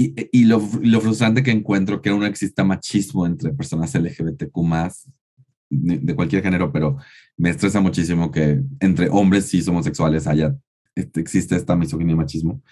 y, 0.00 0.44
lo, 0.44 0.62
lo, 0.80 1.00
frustrante 1.00 1.42
que 1.42 1.50
encuentro 1.50 2.00
que 2.00 2.10
aún 2.10 2.22
exista 2.22 2.62
machismo 2.62 3.26
entre 3.26 3.52
personas 3.52 3.92
LGBTQ 3.96 4.56
más 4.62 5.10
de, 5.70 6.14
cualquier 6.14 6.42
género, 6.42 6.72
pero 6.72 6.98
me 7.36 7.50
estresa 7.50 7.80
muchísimo 7.80 8.30
que 8.30 8.62
entre 8.80 9.08
hombres 9.10 9.50
cis 9.50 9.66
homosexuales 9.66 10.26
haya, 10.26 10.56
este, 10.98 11.20
existe 11.20 11.56
esta 11.56 11.76
misoginia 11.76 12.14
y 12.14 12.16
machismo. 12.16 12.62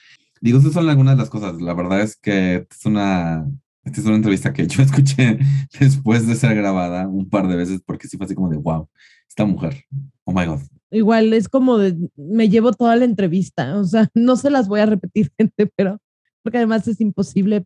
Digo, 0.40 0.58
esas 0.58 0.72
son 0.72 0.88
algunas 0.88 1.16
de 1.16 1.22
las 1.22 1.30
cosas. 1.30 1.60
La 1.60 1.74
verdad 1.74 2.00
es 2.02 2.16
que 2.16 2.66
es 2.70 2.84
una, 2.84 3.46
esta 3.84 4.00
es 4.00 4.06
una 4.06 4.16
entrevista 4.16 4.52
que 4.52 4.66
yo 4.66 4.82
escuché 4.82 5.38
después 5.78 6.26
de 6.26 6.34
ser 6.34 6.54
grabada 6.56 7.06
un 7.06 7.28
par 7.28 7.48
de 7.48 7.56
veces 7.56 7.80
porque 7.84 8.08
sí 8.08 8.16
fue 8.16 8.26
así 8.26 8.34
como 8.34 8.50
de, 8.50 8.56
wow, 8.56 8.88
esta 9.28 9.44
mujer, 9.44 9.84
oh 10.24 10.32
my 10.32 10.46
God. 10.46 10.60
Igual 10.90 11.32
es 11.32 11.48
como 11.48 11.78
de, 11.78 11.96
me 12.16 12.48
llevo 12.48 12.72
toda 12.72 12.96
la 12.96 13.04
entrevista, 13.04 13.78
o 13.78 13.84
sea, 13.84 14.08
no 14.14 14.36
se 14.36 14.50
las 14.50 14.68
voy 14.68 14.80
a 14.80 14.86
repetir, 14.86 15.30
gente, 15.38 15.70
pero 15.76 15.98
porque 16.42 16.58
además 16.58 16.86
es 16.86 17.00
imposible 17.00 17.64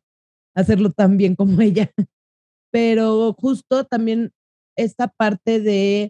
hacerlo 0.55 0.91
tan 0.91 1.17
bien 1.17 1.37
como 1.37 1.61
ella. 1.61 1.91
Pero 2.71 3.35
justo 3.35 3.85
también 3.85 4.33
esta 4.77 5.09
parte 5.09 5.61
de 5.61 6.09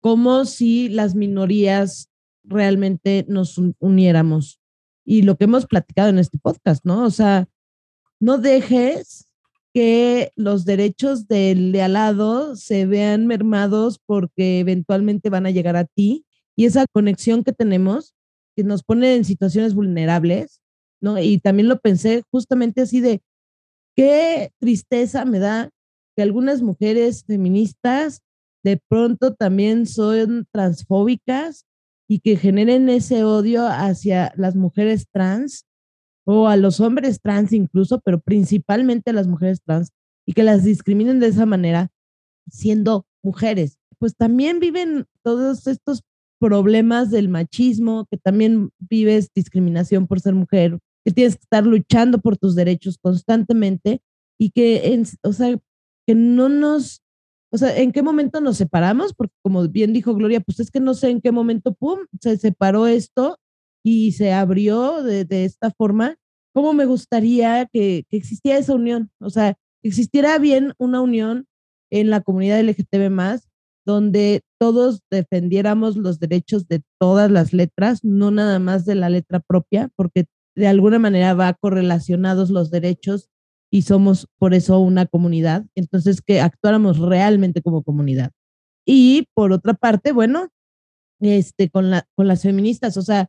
cómo 0.00 0.44
si 0.44 0.88
las 0.88 1.14
minorías 1.14 2.09
realmente 2.42 3.24
nos 3.28 3.58
uniéramos 3.78 4.60
y 5.04 5.22
lo 5.22 5.36
que 5.36 5.44
hemos 5.44 5.66
platicado 5.66 6.08
en 6.08 6.18
este 6.18 6.38
podcast, 6.38 6.84
¿no? 6.84 7.04
O 7.04 7.10
sea, 7.10 7.48
no 8.20 8.38
dejes 8.38 9.28
que 9.72 10.32
los 10.36 10.64
derechos 10.64 11.28
del 11.28 11.72
de 11.72 11.82
al 11.82 11.92
lado 11.94 12.56
se 12.56 12.86
vean 12.86 13.26
mermados 13.26 14.00
porque 14.04 14.60
eventualmente 14.60 15.30
van 15.30 15.46
a 15.46 15.50
llegar 15.50 15.76
a 15.76 15.84
ti 15.84 16.26
y 16.56 16.64
esa 16.64 16.86
conexión 16.92 17.44
que 17.44 17.52
tenemos 17.52 18.14
que 18.56 18.64
nos 18.64 18.82
pone 18.82 19.14
en 19.14 19.24
situaciones 19.24 19.74
vulnerables 19.74 20.60
¿no? 21.00 21.18
Y 21.18 21.38
también 21.38 21.68
lo 21.68 21.80
pensé 21.80 22.22
justamente 22.30 22.82
así 22.82 23.00
de, 23.00 23.22
qué 23.96 24.52
tristeza 24.58 25.24
me 25.24 25.38
da 25.38 25.70
que 26.16 26.22
algunas 26.22 26.62
mujeres 26.62 27.24
feministas 27.24 28.22
de 28.62 28.80
pronto 28.88 29.34
también 29.34 29.86
son 29.86 30.46
transfóbicas 30.52 31.64
y 32.10 32.18
que 32.18 32.36
generen 32.36 32.88
ese 32.88 33.22
odio 33.22 33.68
hacia 33.68 34.32
las 34.36 34.56
mujeres 34.56 35.06
trans 35.12 35.64
o 36.26 36.48
a 36.48 36.56
los 36.56 36.80
hombres 36.80 37.20
trans 37.20 37.52
incluso, 37.52 38.00
pero 38.00 38.18
principalmente 38.18 39.10
a 39.10 39.12
las 39.12 39.28
mujeres 39.28 39.60
trans 39.64 39.92
y 40.26 40.32
que 40.32 40.42
las 40.42 40.64
discriminen 40.64 41.20
de 41.20 41.28
esa 41.28 41.46
manera 41.46 41.92
siendo 42.50 43.06
mujeres. 43.22 43.78
Pues 43.98 44.16
también 44.16 44.58
viven 44.58 45.06
todos 45.22 45.68
estos 45.68 46.02
problemas 46.40 47.12
del 47.12 47.28
machismo, 47.28 48.08
que 48.10 48.16
también 48.16 48.70
vives 48.80 49.30
discriminación 49.32 50.08
por 50.08 50.18
ser 50.18 50.34
mujer, 50.34 50.80
que 51.04 51.12
tienes 51.12 51.36
que 51.36 51.42
estar 51.42 51.64
luchando 51.64 52.18
por 52.18 52.36
tus 52.36 52.56
derechos 52.56 52.98
constantemente 53.00 54.02
y 54.36 54.50
que, 54.50 55.00
o 55.22 55.32
sea, 55.32 55.56
que 56.08 56.14
no 56.16 56.48
nos, 56.48 57.02
o 57.52 57.58
sea, 57.58 57.76
¿en 57.76 57.92
qué 57.92 58.02
momento 58.02 58.40
nos 58.40 58.56
separamos? 58.56 59.12
Porque 59.14 59.34
como 59.42 59.66
bien 59.68 59.92
dijo 59.92 60.14
Gloria, 60.14 60.40
pues 60.40 60.60
es 60.60 60.70
que 60.70 60.80
no 60.80 60.94
sé 60.94 61.10
en 61.10 61.20
qué 61.20 61.32
momento, 61.32 61.74
¡pum!, 61.74 62.00
se 62.20 62.36
separó 62.36 62.86
esto 62.86 63.38
y 63.84 64.12
se 64.12 64.32
abrió 64.32 65.02
de, 65.02 65.26
esta 65.44 65.70
forma. 65.70 66.16
¿Cómo 66.54 66.72
me 66.72 66.86
gustaría 66.86 67.66
que, 67.66 68.04
que 68.08 68.16
existiera 68.16 68.58
esa 68.58 68.74
unión? 68.74 69.10
O 69.20 69.30
sea, 69.30 69.56
existiera 69.82 70.38
bien 70.38 70.74
una 70.78 71.00
unión 71.00 71.46
en 71.90 72.10
la 72.10 72.20
comunidad 72.20 72.60
LGTB 72.60 73.10
más, 73.10 73.48
donde 73.84 74.42
todos 74.58 75.00
defendiéramos 75.10 75.96
los 75.96 76.20
derechos 76.20 76.68
de 76.68 76.82
todas 77.00 77.30
las 77.30 77.52
letras, 77.52 78.04
no 78.04 78.30
nada 78.30 78.58
más 78.58 78.84
de 78.84 78.94
la 78.94 79.08
letra 79.08 79.40
propia, 79.40 79.90
porque 79.96 80.26
de 80.54 80.68
alguna 80.68 80.98
manera 80.98 81.34
va 81.34 81.54
correlacionados 81.54 82.50
los 82.50 82.70
derechos 82.70 83.28
y 83.70 83.82
somos 83.82 84.28
por 84.38 84.54
eso 84.54 84.78
una 84.80 85.06
comunidad. 85.06 85.64
Entonces, 85.74 86.20
que 86.22 86.40
actuáramos 86.40 86.98
realmente 86.98 87.62
como 87.62 87.82
comunidad. 87.82 88.32
Y 88.84 89.28
por 89.34 89.52
otra 89.52 89.74
parte, 89.74 90.12
bueno, 90.12 90.48
este, 91.20 91.70
con, 91.70 91.90
la, 91.90 92.06
con 92.14 92.26
las 92.28 92.42
feministas, 92.42 92.96
o 92.96 93.02
sea, 93.02 93.28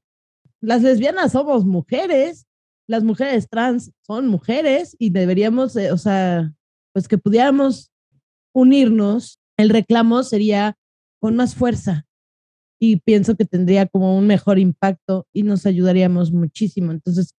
las 0.61 0.81
lesbianas 0.81 1.33
somos 1.33 1.65
mujeres, 1.65 2.47
las 2.87 3.03
mujeres 3.03 3.49
trans 3.49 3.91
son 4.05 4.27
mujeres 4.27 4.95
y 4.97 5.09
deberíamos, 5.11 5.75
o 5.75 5.97
sea, 5.97 6.53
pues 6.93 7.07
que 7.07 7.17
pudiéramos 7.17 7.91
unirnos. 8.53 9.39
El 9.57 9.69
reclamo 9.69 10.23
sería 10.23 10.77
con 11.19 11.35
más 11.35 11.53
fuerza, 11.53 12.07
y 12.83 12.97
pienso 12.97 13.35
que 13.35 13.45
tendría 13.45 13.85
como 13.85 14.17
un 14.17 14.25
mejor 14.25 14.57
impacto 14.57 15.27
y 15.31 15.43
nos 15.43 15.67
ayudaríamos 15.67 16.31
muchísimo. 16.31 16.91
Entonces, 16.91 17.35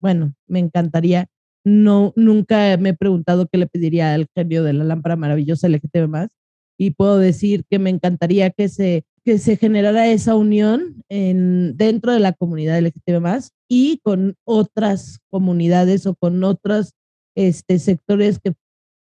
bueno, 0.00 0.34
me 0.48 0.58
encantaría. 0.58 1.28
No, 1.64 2.12
nunca 2.16 2.76
me 2.78 2.90
he 2.90 2.96
preguntado 2.96 3.46
qué 3.46 3.58
le 3.58 3.66
pediría 3.66 4.14
al 4.14 4.26
genio 4.34 4.64
de 4.64 4.72
la 4.72 4.84
lámpara 4.84 5.16
maravillosa 5.16 5.68
LGTB 5.68 6.08
más 6.08 6.30
y 6.78 6.92
puedo 6.92 7.18
decir 7.18 7.64
que 7.68 7.78
me 7.78 7.90
encantaría 7.90 8.50
que 8.50 8.70
se, 8.70 9.04
que 9.22 9.38
se 9.38 9.58
generara 9.58 10.08
esa 10.08 10.34
unión 10.34 11.04
en, 11.10 11.76
dentro 11.76 12.14
de 12.14 12.20
la 12.20 12.32
comunidad 12.32 12.80
LGTB 12.80 13.20
más 13.20 13.52
y 13.68 13.98
con 14.02 14.36
otras 14.44 15.18
comunidades 15.28 16.06
o 16.06 16.14
con 16.14 16.42
otros 16.42 16.94
este, 17.36 17.78
sectores 17.78 18.38
que, 18.38 18.54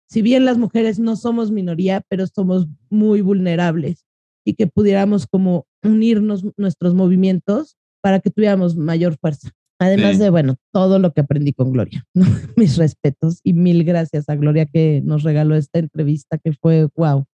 si 0.09 0.23
bien 0.23 0.47
las 0.47 0.57
mujeres 0.57 0.99
no 0.99 1.17
somos 1.17 1.51
minoría, 1.51 2.03
pero 2.09 2.27
somos 2.27 2.67
muy 2.89 3.21
vulnerables 3.21 4.07
y 4.45 4.55
que 4.55 4.67
pudiéramos 4.67 5.27
como 5.27 5.67
unirnos 5.83 6.47
nuestros 6.57 6.95
movimientos 6.95 7.77
para 8.01 8.21
que 8.21 8.31
tuviéramos 8.31 8.77
mayor 8.77 9.19
fuerza. 9.19 9.51
Además 9.79 10.19
de, 10.19 10.31
bueno, 10.31 10.57
todo 10.73 10.99
lo 10.99 11.13
que 11.13 11.21
aprendí 11.21 11.53
con 11.53 11.73
Gloria. 11.73 12.05
Mis 12.57 12.77
respetos 12.77 13.41
y 13.43 13.53
mil 13.53 13.85
gracias 13.85 14.29
a 14.29 14.37
Gloria 14.37 14.67
que 14.67 15.03
nos 15.05 15.23
regaló 15.23 15.55
esta 15.55 15.79
entrevista 15.79 16.39
que 16.39 16.53
fue 16.53 16.89
wow. 16.97 17.27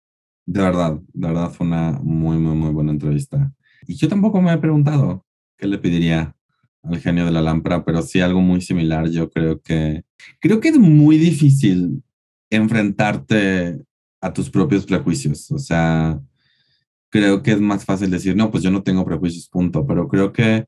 De 0.46 0.62
verdad, 0.62 1.00
de 1.14 1.28
verdad 1.28 1.52
fue 1.52 1.68
una 1.68 2.00
muy, 2.04 2.38
muy, 2.38 2.56
muy 2.56 2.72
buena 2.72 2.92
entrevista. 2.92 3.54
Y 3.88 3.96
yo 3.96 4.08
tampoco 4.08 4.42
me 4.42 4.52
he 4.52 4.58
preguntado 4.58 5.26
qué 5.58 5.68
le 5.68 5.78
pediría 5.78 6.36
al 6.84 7.00
genio 7.00 7.26
de 7.26 7.32
la 7.32 7.42
lámpara, 7.42 7.86
pero 7.86 8.02
sí 8.02 8.22
algo 8.22 8.42
muy 8.42 8.62
similar. 8.62 9.08
Yo 9.10 9.30
creo 9.30 9.62
que, 9.62 10.04
creo 10.40 10.60
que 10.60 10.70
es 10.70 10.80
muy 10.80 11.18
difícil 11.18 12.04
enfrentarte 12.50 13.80
a 14.20 14.34
tus 14.34 14.50
propios 14.50 14.86
prejuicios. 14.86 15.52
O 15.52 15.60
sea, 15.60 16.20
creo 17.10 17.44
que 17.44 17.52
es 17.52 17.62
más 17.62 17.86
fácil 17.86 18.10
decir, 18.10 18.36
no, 18.36 18.50
pues 18.50 18.64
yo 18.64 18.72
no 18.72 18.82
tengo 18.82 19.06
prejuicios, 19.06 19.48
punto, 19.48 19.86
pero 19.86 20.08
creo 20.08 20.34
que 20.34 20.66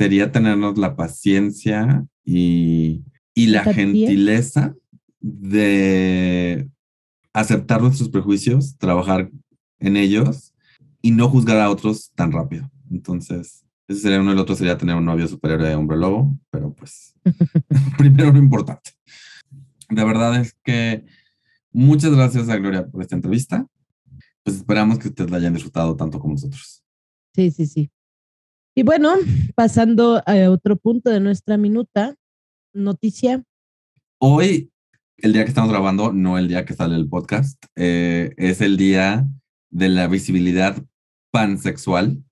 sería 0.00 0.32
tenernos 0.32 0.78
la 0.78 0.96
paciencia 0.96 2.06
y, 2.24 3.04
y 3.34 3.48
la 3.48 3.62
gentileza 3.64 4.74
de 5.20 6.70
aceptar 7.34 7.82
nuestros 7.82 8.08
prejuicios, 8.08 8.78
trabajar 8.78 9.30
en 9.78 9.98
ellos 9.98 10.54
y 11.02 11.10
no 11.10 11.28
juzgar 11.28 11.58
a 11.58 11.68
otros 11.68 12.12
tan 12.14 12.32
rápido. 12.32 12.70
Entonces, 12.90 13.66
ese 13.88 14.00
sería 14.00 14.22
uno. 14.22 14.32
El 14.32 14.38
otro 14.38 14.56
sería 14.56 14.78
tener 14.78 14.96
un 14.96 15.04
novio 15.04 15.28
superior 15.28 15.62
de 15.62 15.74
hombre 15.74 15.98
lobo, 15.98 16.34
pero 16.48 16.72
pues 16.72 17.14
primero 17.98 18.32
lo 18.32 18.38
importante. 18.38 18.92
De 19.90 20.02
verdad 20.02 20.40
es 20.40 20.56
que 20.64 21.04
muchas 21.72 22.14
gracias 22.14 22.48
a 22.48 22.56
Gloria 22.56 22.86
por 22.86 23.02
esta 23.02 23.16
entrevista 23.16 23.66
pues 24.42 24.56
esperamos 24.56 24.98
que 24.98 25.08
ustedes 25.08 25.30
la 25.30 25.36
hayan 25.36 25.52
disfrutado 25.52 25.94
tanto 25.94 26.18
como 26.18 26.32
nosotros. 26.32 26.82
Sí, 27.34 27.50
sí, 27.50 27.66
sí. 27.66 27.90
Y 28.74 28.84
bueno, 28.84 29.14
pasando 29.56 30.22
a 30.24 30.48
otro 30.48 30.76
punto 30.76 31.10
de 31.10 31.18
nuestra 31.18 31.56
minuta, 31.56 32.14
noticia. 32.72 33.42
Hoy, 34.18 34.70
el 35.16 35.32
día 35.32 35.42
que 35.42 35.48
estamos 35.48 35.70
grabando, 35.70 36.12
no 36.12 36.38
el 36.38 36.46
día 36.46 36.64
que 36.64 36.74
sale 36.74 36.94
el 36.94 37.08
podcast, 37.08 37.62
eh, 37.74 38.32
es 38.36 38.60
el 38.60 38.76
día 38.76 39.26
de 39.70 39.88
la 39.88 40.06
visibilidad 40.06 40.80
pansexual. 41.32 42.22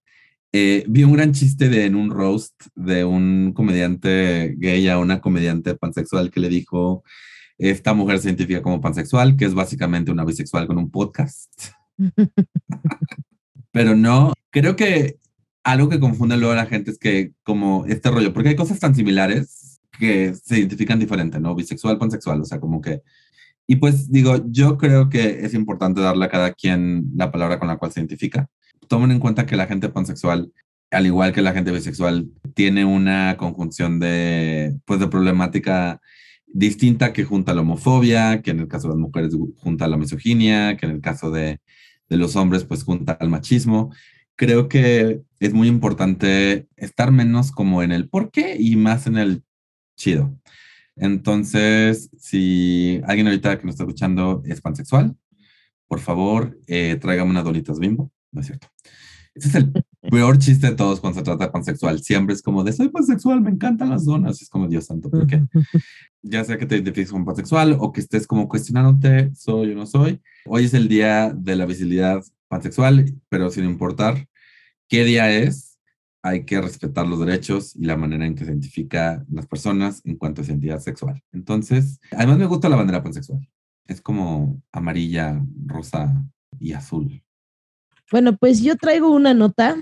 Eh, 0.53 0.85
vi 0.89 1.03
un 1.03 1.15
gran 1.15 1.33
chiste 1.33 1.69
de, 1.69 1.87
en 1.87 1.97
un 1.97 2.11
roast 2.11 2.55
de 2.77 3.05
un 3.05 3.53
comediante 3.53 4.55
gay 4.59 4.89
a 4.89 4.99
una 4.99 5.21
comediante 5.21 5.75
pansexual 5.75 6.31
que 6.31 6.41
le 6.41 6.49
dijo, 6.49 7.03
esta 7.59 7.95
mujer 7.95 8.21
se 8.21 8.29
identifica 8.29 8.63
como 8.63 8.81
pansexual, 8.81 9.37
que 9.37 9.45
es 9.45 9.55
básicamente 9.55 10.13
una 10.13 10.25
bisexual 10.25 10.69
con 10.69 10.79
un 10.79 10.91
podcast. 10.91 11.51
Pero 13.73 13.97
no, 13.97 14.33
creo 14.51 14.77
que 14.77 15.19
algo 15.65 15.89
que 15.89 16.01
confunde 16.01 16.37
luego 16.37 16.53
a 16.53 16.57
la 16.57 16.67
gente 16.67 16.91
es 16.91 16.99
que 16.99 17.33
como 17.43 17.85
este 17.87 18.11
rollo, 18.11 18.33
porque 18.33 18.51
hay 18.51 18.57
cosas 18.57 18.79
tan 18.79 18.95
similares 18.95 19.81
que 19.99 20.35
se 20.35 20.59
identifican 20.59 20.99
diferente, 20.99 21.41
¿no? 21.41 21.55
Bisexual, 21.55 21.99
pansexual, 21.99 22.41
o 22.41 22.45
sea, 22.45 22.61
como 22.61 22.81
que... 22.81 23.03
Y 23.67 23.77
pues 23.77 24.11
digo, 24.11 24.43
yo 24.47 24.79
creo 24.79 25.11
que 25.11 25.45
es 25.45 25.53
importante 25.53 26.01
darle 26.01 26.25
a 26.25 26.31
cada 26.31 26.53
quien 26.53 27.11
la 27.15 27.31
palabra 27.31 27.59
con 27.59 27.69
la 27.69 27.77
cual 27.77 27.93
se 27.93 28.01
identifica. 28.01 28.49
Tomen 28.87 29.11
en 29.11 29.21
cuenta 29.21 29.45
que 29.45 29.57
la 29.57 29.67
gente 29.67 29.91
pansexual, 29.91 30.53
al 30.91 31.07
igual 31.07 31.35
que 31.35 31.43
la 31.43 31.53
gente 31.53 31.71
bisexual, 31.71 32.31
tiene 32.55 32.87
una 32.87 33.37
conjunción 33.37 34.01
de, 34.01 34.79
pues, 34.87 35.01
de 35.01 35.09
problemática 35.09 36.01
distinta 36.47 37.13
que 37.13 37.25
junta 37.25 37.53
la 37.53 37.61
homofobia, 37.61 38.41
que 38.41 38.53
en 38.53 38.61
el 38.61 38.69
caso 38.69 38.89
de 38.89 38.95
las 38.95 39.01
mujeres 39.01 39.37
junta 39.57 39.87
la 39.87 39.99
misoginia, 39.99 40.79
que 40.79 40.87
en 40.87 40.93
el 40.93 41.01
caso 41.03 41.31
de, 41.31 41.61
de 42.09 42.17
los 42.17 42.37
hombres, 42.37 42.65
pues 42.65 42.85
junta 42.85 43.19
el 43.21 43.29
machismo 43.29 43.91
creo 44.39 44.69
que 44.69 45.21
es 45.41 45.53
muy 45.53 45.67
importante 45.69 46.69
estar 46.77 47.11
menos 47.11 47.51
como 47.51 47.83
en 47.83 47.91
el 47.93 48.09
por 48.09 48.31
qué 48.31 48.57
y 48.59 48.77
más 48.77 49.07
en 49.09 49.19
el 49.19 49.43
chido. 49.97 50.39
Entonces, 50.95 52.09
si 52.17 53.01
alguien 53.05 53.27
ahorita 53.27 53.59
que 53.59 53.65
nos 53.65 53.75
está 53.75 53.83
escuchando 53.83 54.43
es 54.47 54.61
pansexual, 54.61 55.17
por 55.89 55.99
favor, 55.99 56.57
eh, 56.69 56.97
tráigame 57.01 57.31
unas 57.31 57.45
donitas 57.45 57.81
bimbo. 57.81 58.13
No 58.31 58.41
es 58.41 58.47
cierto. 58.47 58.69
Ese 59.35 59.49
es 59.49 59.55
el 59.57 59.73
peor 60.11 60.39
chiste 60.39 60.69
de 60.69 60.77
todos 60.77 61.01
cuando 61.01 61.19
se 61.19 61.25
trata 61.25 61.47
de 61.47 61.51
pansexual. 61.51 62.01
Siempre 62.01 62.35
es 62.35 62.43
como 62.43 62.63
de 62.63 62.73
soy 62.73 62.91
pansexual, 62.91 63.41
me 63.41 63.51
encantan 63.51 63.91
las 63.91 64.05
donas. 64.05 64.41
Es 64.41 64.49
como 64.49 64.69
Dios 64.69 64.87
santo, 64.87 65.11
¿por 65.11 65.27
qué? 65.27 65.43
Ya 66.21 66.45
sea 66.45 66.59
que 66.59 66.67
te 66.67 66.75
identifiques 66.75 67.13
como 67.13 67.25
pansexual 67.25 67.77
o 67.79 67.93
que 67.93 68.01
estés 68.01 68.27
como 68.27 68.49
cuestionándote, 68.49 69.33
soy 69.35 69.71
o 69.71 69.75
no 69.77 69.87
soy. 69.87 70.21
Hoy 70.47 70.65
es 70.65 70.75
el 70.75 70.89
día 70.89 71.33
de 71.33 71.55
la 71.55 71.65
visibilidad 71.65 72.23
pansexual, 72.49 73.15
pero 73.29 73.51
sin 73.51 73.65
importar 73.65 74.27
qué 74.89 75.05
día 75.05 75.31
es, 75.31 75.79
hay 76.23 76.45
que 76.45 76.61
respetar 76.61 77.07
los 77.07 77.21
derechos 77.21 77.77
y 77.77 77.85
la 77.85 77.97
manera 77.97 78.27
en 78.27 78.35
que 78.35 78.45
se 78.45 78.51
identifica 78.51 79.25
las 79.31 79.47
personas 79.47 80.03
en 80.05 80.17
cuanto 80.17 80.43
a 80.43 80.45
su 80.45 80.51
identidad 80.51 80.81
sexual. 80.81 81.23
Entonces, 81.33 82.01
además 82.13 82.39
me 82.39 82.47
gusta 82.47 82.69
la 82.69 82.77
bandera 82.77 83.03
pansexual. 83.03 83.49
Es 83.87 84.01
como 84.01 84.61
amarilla, 84.73 85.41
rosa 85.67 86.25
y 86.59 86.73
azul. 86.73 87.23
Bueno, 88.11 88.37
pues 88.37 88.63
yo 88.63 88.77
traigo 88.77 89.11
una 89.11 89.35
nota 89.35 89.77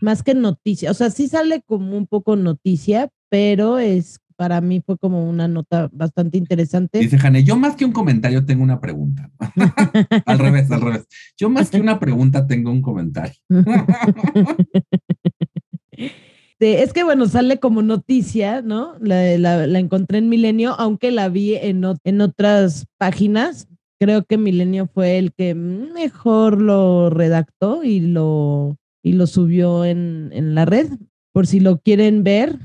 más 0.00 0.22
que 0.22 0.34
noticia, 0.34 0.90
o 0.90 0.94
sea, 0.94 1.10
sí 1.10 1.28
sale 1.28 1.62
como 1.62 1.96
un 1.96 2.06
poco 2.06 2.34
noticia, 2.34 3.10
pero 3.28 3.78
es 3.78 4.18
para 4.40 4.62
mí 4.62 4.80
fue 4.80 4.96
como 4.96 5.28
una 5.28 5.48
nota 5.48 5.90
bastante 5.92 6.38
interesante. 6.38 6.98
Dice 6.98 7.18
Jane, 7.18 7.44
yo 7.44 7.56
más 7.56 7.76
que 7.76 7.84
un 7.84 7.92
comentario 7.92 8.46
tengo 8.46 8.62
una 8.62 8.80
pregunta. 8.80 9.30
al 10.24 10.38
revés, 10.38 10.70
al 10.70 10.80
revés. 10.80 11.06
Yo 11.36 11.50
más 11.50 11.68
que 11.68 11.78
una 11.78 12.00
pregunta 12.00 12.46
tengo 12.46 12.70
un 12.70 12.80
comentario. 12.80 13.34
es 16.58 16.94
que 16.94 17.04
bueno, 17.04 17.28
sale 17.28 17.58
como 17.58 17.82
noticia, 17.82 18.62
¿no? 18.62 18.94
La, 19.02 19.78
encontré 19.78 20.16
en 20.16 20.30
Milenio, 20.30 20.74
aunque 20.78 21.10
la 21.10 21.28
vi 21.28 21.56
en, 21.56 21.84
en 22.04 22.20
otras 22.22 22.86
páginas. 22.96 23.68
Creo 24.00 24.24
que 24.24 24.38
Milenio 24.38 24.86
fue 24.86 25.18
el 25.18 25.34
que 25.34 25.54
mejor 25.54 26.62
lo 26.62 27.10
redactó 27.10 27.84
y 27.84 28.00
lo, 28.00 28.78
y 29.02 29.12
lo 29.12 29.26
subió 29.26 29.84
en, 29.84 30.30
en 30.32 30.54
la 30.54 30.64
red. 30.64 30.88
Por 31.34 31.46
si 31.46 31.60
lo 31.60 31.78
quieren 31.78 32.24
ver, 32.24 32.58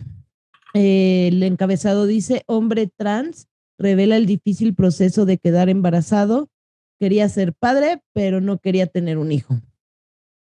el 0.76 1.42
encabezado 1.44 2.06
dice, 2.06 2.44
hombre 2.48 2.92
trans 2.94 3.48
revela 3.78 4.18
el 4.18 4.26
difícil 4.26 4.76
proceso 4.76 5.26
de 5.26 5.38
quedar 5.38 5.70
embarazado. 5.70 6.50
Quería 7.00 7.30
ser 7.30 7.54
padre, 7.54 8.02
pero 8.14 8.42
no 8.42 8.58
quería 8.58 8.86
tener 8.86 9.18
un 9.18 9.32
hijo. 9.32 9.56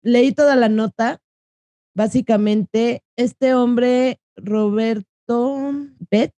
Leí 0.03 0.33
toda 0.33 0.57
la 0.57 0.71
nota. 0.71 1.21
Básicamente, 1.95 3.03
este 3.17 3.55
hombre, 3.55 4.21
Roberto 4.37 5.73
Bet, 6.11 6.35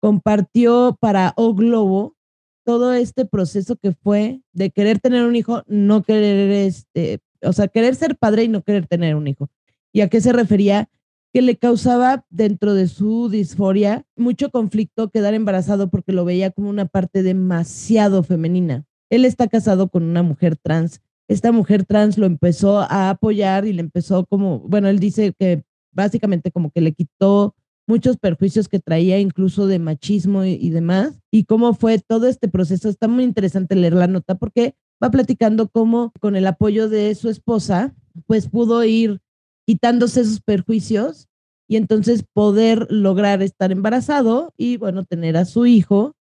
compartió 0.00 0.96
para 1.00 1.32
O 1.36 1.54
Globo 1.54 2.16
todo 2.64 2.92
este 2.92 3.24
proceso 3.24 3.74
que 3.74 3.92
fue 3.92 4.40
de 4.52 4.70
querer 4.70 5.00
tener 5.00 5.24
un 5.24 5.34
hijo, 5.34 5.64
no 5.66 6.04
querer, 6.04 6.48
este, 6.50 7.18
o 7.42 7.52
sea, 7.52 7.66
querer 7.66 7.96
ser 7.96 8.16
padre 8.16 8.44
y 8.44 8.48
no 8.48 8.62
querer 8.62 8.86
tener 8.86 9.16
un 9.16 9.26
hijo. 9.26 9.50
¿Y 9.92 10.00
a 10.00 10.08
qué 10.08 10.20
se 10.20 10.32
refería? 10.32 10.88
Que 11.32 11.42
le 11.42 11.56
causaba 11.56 12.26
dentro 12.28 12.74
de 12.74 12.88
su 12.88 13.28
disforia 13.30 14.04
mucho 14.16 14.50
conflicto 14.50 15.10
quedar 15.10 15.34
embarazado 15.34 15.88
porque 15.88 16.12
lo 16.12 16.24
veía 16.24 16.50
como 16.50 16.68
una 16.68 16.86
parte 16.86 17.22
demasiado 17.22 18.22
femenina. 18.22 18.84
Él 19.10 19.24
está 19.24 19.48
casado 19.48 19.88
con 19.88 20.02
una 20.02 20.22
mujer 20.22 20.56
trans. 20.56 21.00
Esta 21.28 21.50
mujer 21.50 21.84
trans 21.84 22.18
lo 22.18 22.26
empezó 22.26 22.80
a 22.80 23.08
apoyar 23.08 23.66
y 23.66 23.72
le 23.72 23.80
empezó 23.80 24.26
como, 24.26 24.60
bueno, 24.60 24.88
él 24.88 24.98
dice 24.98 25.32
que 25.38 25.64
básicamente 25.92 26.50
como 26.50 26.70
que 26.70 26.82
le 26.82 26.92
quitó 26.92 27.54
muchos 27.86 28.18
perjuicios 28.18 28.68
que 28.68 28.78
traía 28.78 29.18
incluso 29.18 29.66
de 29.66 29.78
machismo 29.78 30.44
y, 30.44 30.52
y 30.52 30.70
demás. 30.70 31.18
Y 31.30 31.44
cómo 31.44 31.72
fue 31.72 31.98
todo 31.98 32.26
este 32.26 32.48
proceso. 32.48 32.90
Está 32.90 33.08
muy 33.08 33.24
interesante 33.24 33.74
leer 33.74 33.94
la 33.94 34.06
nota 34.06 34.34
porque 34.34 34.74
va 35.02 35.10
platicando 35.10 35.68
cómo 35.68 36.12
con 36.20 36.36
el 36.36 36.46
apoyo 36.46 36.90
de 36.90 37.14
su 37.14 37.30
esposa, 37.30 37.94
pues 38.26 38.48
pudo 38.48 38.84
ir 38.84 39.21
quitándose 39.66 40.20
esos 40.20 40.40
perjuicios 40.40 41.28
y 41.68 41.76
entonces 41.76 42.24
poder 42.32 42.86
lograr 42.90 43.42
estar 43.42 43.72
embarazado 43.72 44.52
y 44.56 44.76
bueno, 44.76 45.04
tener 45.04 45.36
a 45.36 45.44
su 45.44 45.66
hijo 45.66 46.14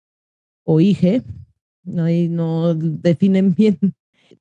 o 0.64 0.80
hija, 0.80 1.24
no, 1.82 2.07
no 2.09 2.74
definen 2.74 3.55
bien, 3.57 3.78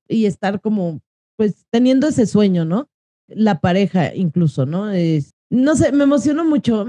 y 0.07 0.25
estar 0.25 0.61
como, 0.61 1.01
pues 1.37 1.65
teniendo 1.71 2.07
ese 2.07 2.25
sueño, 2.25 2.65
¿no? 2.65 2.89
La 3.27 3.59
pareja 3.59 4.13
incluso, 4.15 4.65
¿no? 4.65 4.91
Es, 4.91 5.33
no 5.49 5.75
sé, 5.75 5.91
me 5.91 6.03
emocionó 6.03 6.45
mucho, 6.45 6.85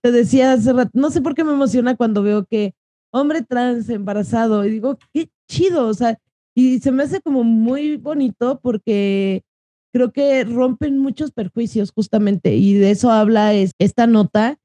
te 0.00 0.12
decía 0.12 0.52
hace 0.52 0.72
rato, 0.72 0.90
no 0.94 1.10
sé 1.10 1.20
por 1.20 1.34
qué 1.34 1.44
me 1.44 1.52
emociona 1.52 1.96
cuando 1.96 2.22
veo 2.22 2.44
que 2.44 2.74
hombre 3.12 3.42
trans 3.42 3.88
embarazado, 3.88 4.64
y 4.64 4.70
digo, 4.70 4.98
qué 5.12 5.30
chido, 5.48 5.86
o 5.86 5.94
sea, 5.94 6.18
y 6.54 6.80
se 6.80 6.92
me 6.92 7.04
hace 7.04 7.20
como 7.20 7.44
muy 7.44 7.96
bonito 7.96 8.60
porque 8.60 9.44
creo 9.92 10.12
que 10.12 10.44
rompen 10.44 10.98
muchos 10.98 11.32
perjuicios 11.32 11.92
justamente 11.92 12.54
y 12.54 12.74
de 12.74 12.90
eso 12.90 13.10
habla 13.10 13.54
es, 13.54 13.72
esta 13.78 14.06
nota. 14.06 14.58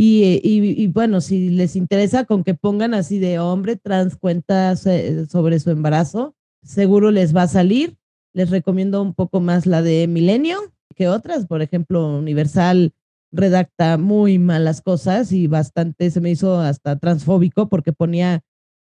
Y, 0.00 0.40
y, 0.44 0.86
bueno, 0.86 1.20
si 1.20 1.50
les 1.50 1.74
interesa 1.74 2.24
con 2.24 2.44
que 2.44 2.54
pongan 2.54 2.94
así 2.94 3.18
de 3.18 3.40
hombre 3.40 3.74
trans 3.74 4.14
cuentas 4.14 4.86
sobre 5.28 5.58
su 5.58 5.70
embarazo, 5.70 6.36
seguro 6.62 7.10
les 7.10 7.34
va 7.34 7.42
a 7.42 7.48
salir. 7.48 7.96
Les 8.32 8.50
recomiendo 8.50 9.02
un 9.02 9.12
poco 9.12 9.40
más 9.40 9.66
la 9.66 9.82
de 9.82 10.06
Milenio 10.06 10.72
que 10.94 11.08
otras. 11.08 11.46
Por 11.46 11.62
ejemplo, 11.62 12.16
Universal 12.16 12.92
redacta 13.32 13.98
muy 13.98 14.38
malas 14.38 14.82
cosas 14.82 15.32
y 15.32 15.48
bastante 15.48 16.10
se 16.12 16.20
me 16.20 16.30
hizo 16.30 16.60
hasta 16.60 16.96
transfóbico 16.96 17.68
porque 17.68 17.92
ponía, 17.92 18.42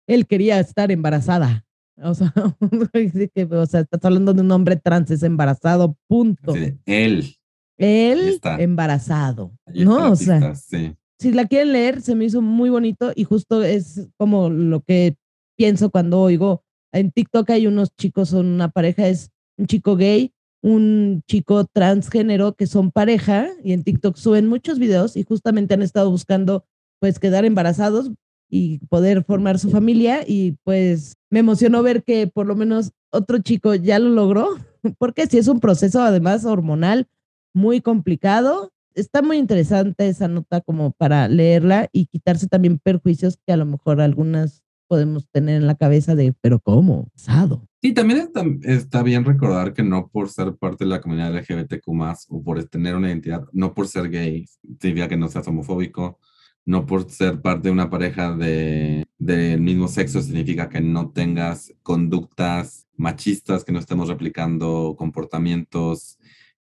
él 0.07 0.27
quería 0.27 0.61
estar 0.61 0.91
embarazada. 0.91 1.65
O 2.03 2.13
sea, 2.13 2.33
o 3.51 3.65
sea, 3.65 3.81
estás 3.81 4.05
hablando 4.05 4.33
de 4.33 4.41
un 4.41 4.51
hombre 4.51 4.75
trans, 4.75 5.11
es 5.11 5.23
embarazado, 5.23 5.95
punto. 6.07 6.53
él. 6.85 7.35
Él 7.77 8.39
embarazado. 8.59 9.51
¿No? 9.73 10.11
O 10.11 10.15
sea, 10.15 10.53
si 10.55 11.31
la 11.31 11.47
quieren 11.47 11.73
leer, 11.73 12.01
se 12.01 12.15
me 12.15 12.25
hizo 12.25 12.41
muy 12.41 12.69
bonito 12.69 13.11
y 13.15 13.23
justo 13.23 13.63
es 13.63 14.07
como 14.17 14.49
lo 14.49 14.81
que 14.81 15.15
pienso 15.57 15.89
cuando 15.89 16.19
oigo. 16.19 16.63
En 16.93 17.11
TikTok 17.11 17.49
hay 17.51 17.67
unos 17.67 17.95
chicos, 17.95 18.29
son 18.29 18.47
una 18.47 18.69
pareja, 18.69 19.07
es 19.07 19.31
un 19.57 19.67
chico 19.67 19.95
gay, 19.95 20.33
un 20.61 21.23
chico 21.27 21.65
transgénero 21.65 22.53
que 22.53 22.67
son 22.67 22.91
pareja 22.91 23.49
y 23.63 23.73
en 23.73 23.83
TikTok 23.83 24.15
suben 24.15 24.47
muchos 24.47 24.77
videos 24.77 25.17
y 25.17 25.23
justamente 25.23 25.73
han 25.73 25.81
estado 25.81 26.11
buscando 26.11 26.65
pues 26.99 27.17
quedar 27.17 27.45
embarazados 27.45 28.11
y 28.51 28.79
poder 28.89 29.23
formar 29.23 29.57
su 29.57 29.71
familia 29.71 30.23
y 30.27 30.57
pues 30.63 31.15
me 31.29 31.39
emocionó 31.39 31.81
ver 31.81 32.03
que 32.03 32.27
por 32.27 32.45
lo 32.45 32.55
menos 32.55 32.91
otro 33.09 33.39
chico 33.39 33.73
ya 33.73 33.97
lo 33.97 34.09
logró, 34.09 34.49
porque 34.99 35.25
si 35.25 35.37
es 35.37 35.47
un 35.47 35.61
proceso 35.61 36.01
además 36.01 36.45
hormonal 36.45 37.07
muy 37.53 37.81
complicado, 37.81 38.71
está 38.93 39.21
muy 39.21 39.37
interesante 39.37 40.07
esa 40.07 40.27
nota 40.27 40.59
como 40.59 40.91
para 40.91 41.29
leerla 41.29 41.89
y 41.93 42.07
quitarse 42.07 42.47
también 42.47 42.77
perjuicios 42.77 43.39
que 43.47 43.53
a 43.53 43.57
lo 43.57 43.65
mejor 43.65 44.01
algunas 44.01 44.61
podemos 44.87 45.29
tener 45.29 45.55
en 45.55 45.67
la 45.67 45.75
cabeza 45.75 46.15
de, 46.15 46.33
pero 46.41 46.59
¿cómo? 46.59 47.07
Sado. 47.15 47.65
Sí, 47.81 47.93
también 47.93 48.29
está, 48.63 49.01
bien 49.01 49.23
recordar 49.23 49.73
que 49.73 49.83
no 49.83 50.09
por 50.09 50.27
ser 50.27 50.57
parte 50.57 50.83
de 50.83 50.89
la 50.89 50.99
comunidad 50.99 51.33
LGBTQ 51.33 51.87
o 52.27 52.43
por 52.43 52.61
tener 52.65 52.97
una 52.97 53.07
identidad, 53.07 53.45
no 53.53 53.73
por 53.73 53.87
ser 53.87 54.09
gay, 54.09 54.45
significa 54.81 55.07
que 55.07 55.15
no 55.15 55.29
seas 55.29 55.47
homofóbico, 55.47 56.19
no 56.65 56.85
por 56.85 57.09
ser 57.09 57.41
parte 57.41 57.67
de 57.67 57.71
una 57.71 57.89
pareja 57.89 58.35
de, 58.35 59.05
del 59.17 59.61
mismo 59.61 59.87
sexo 59.87 60.21
significa 60.21 60.69
que 60.69 60.81
no 60.81 61.11
tengas 61.11 61.73
conductas 61.83 62.87
machistas, 62.97 63.63
que 63.63 63.71
no 63.71 63.79
estemos 63.79 64.07
replicando 64.07 64.95
comportamientos 64.97 66.19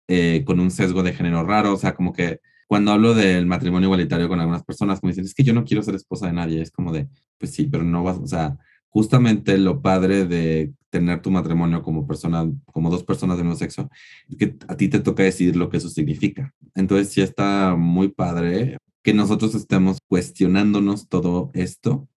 eh, 0.08 0.42
con 0.46 0.60
un 0.60 0.70
sesgo 0.70 1.02
de 1.02 1.12
género 1.12 1.44
raro. 1.44 1.74
O 1.74 1.76
sea, 1.76 1.94
como 1.94 2.12
que 2.12 2.40
cuando 2.66 2.92
hablo 2.92 3.14
del 3.14 3.46
matrimonio 3.46 3.86
igualitario 3.86 4.28
con 4.28 4.40
algunas 4.40 4.64
personas, 4.64 5.02
me 5.02 5.10
dicen, 5.10 5.24
es 5.24 5.34
que 5.34 5.44
yo 5.44 5.54
no 5.54 5.64
quiero 5.64 5.82
ser 5.82 5.94
esposa 5.94 6.26
de 6.26 6.32
nadie. 6.32 6.62
Es 6.62 6.70
como 6.70 6.92
de, 6.92 7.08
pues 7.38 7.52
sí, 7.52 7.66
pero 7.66 7.84
no 7.84 8.02
vas, 8.02 8.18
o 8.18 8.26
sea, 8.26 8.58
justamente 8.88 9.58
lo 9.58 9.82
padre 9.82 10.24
de 10.26 10.72
tener 10.90 11.20
tu 11.20 11.30
matrimonio 11.30 11.82
como 11.82 12.06
persona, 12.06 12.50
como 12.66 12.90
dos 12.90 13.04
personas 13.04 13.36
del 13.36 13.46
mismo 13.46 13.58
sexo, 13.58 13.90
es 14.28 14.36
que 14.36 14.56
a 14.68 14.76
ti 14.76 14.88
te 14.88 15.00
toca 15.00 15.22
decidir 15.22 15.56
lo 15.56 15.68
que 15.68 15.76
eso 15.78 15.88
significa. 15.88 16.54
Entonces 16.74 17.10
sí 17.12 17.20
está 17.20 17.76
muy 17.76 18.08
padre 18.08 18.78
que 19.06 19.14
nosotros 19.14 19.54
estemos 19.54 19.98
cuestionándonos 20.08 21.08
todo 21.08 21.52
esto 21.54 22.08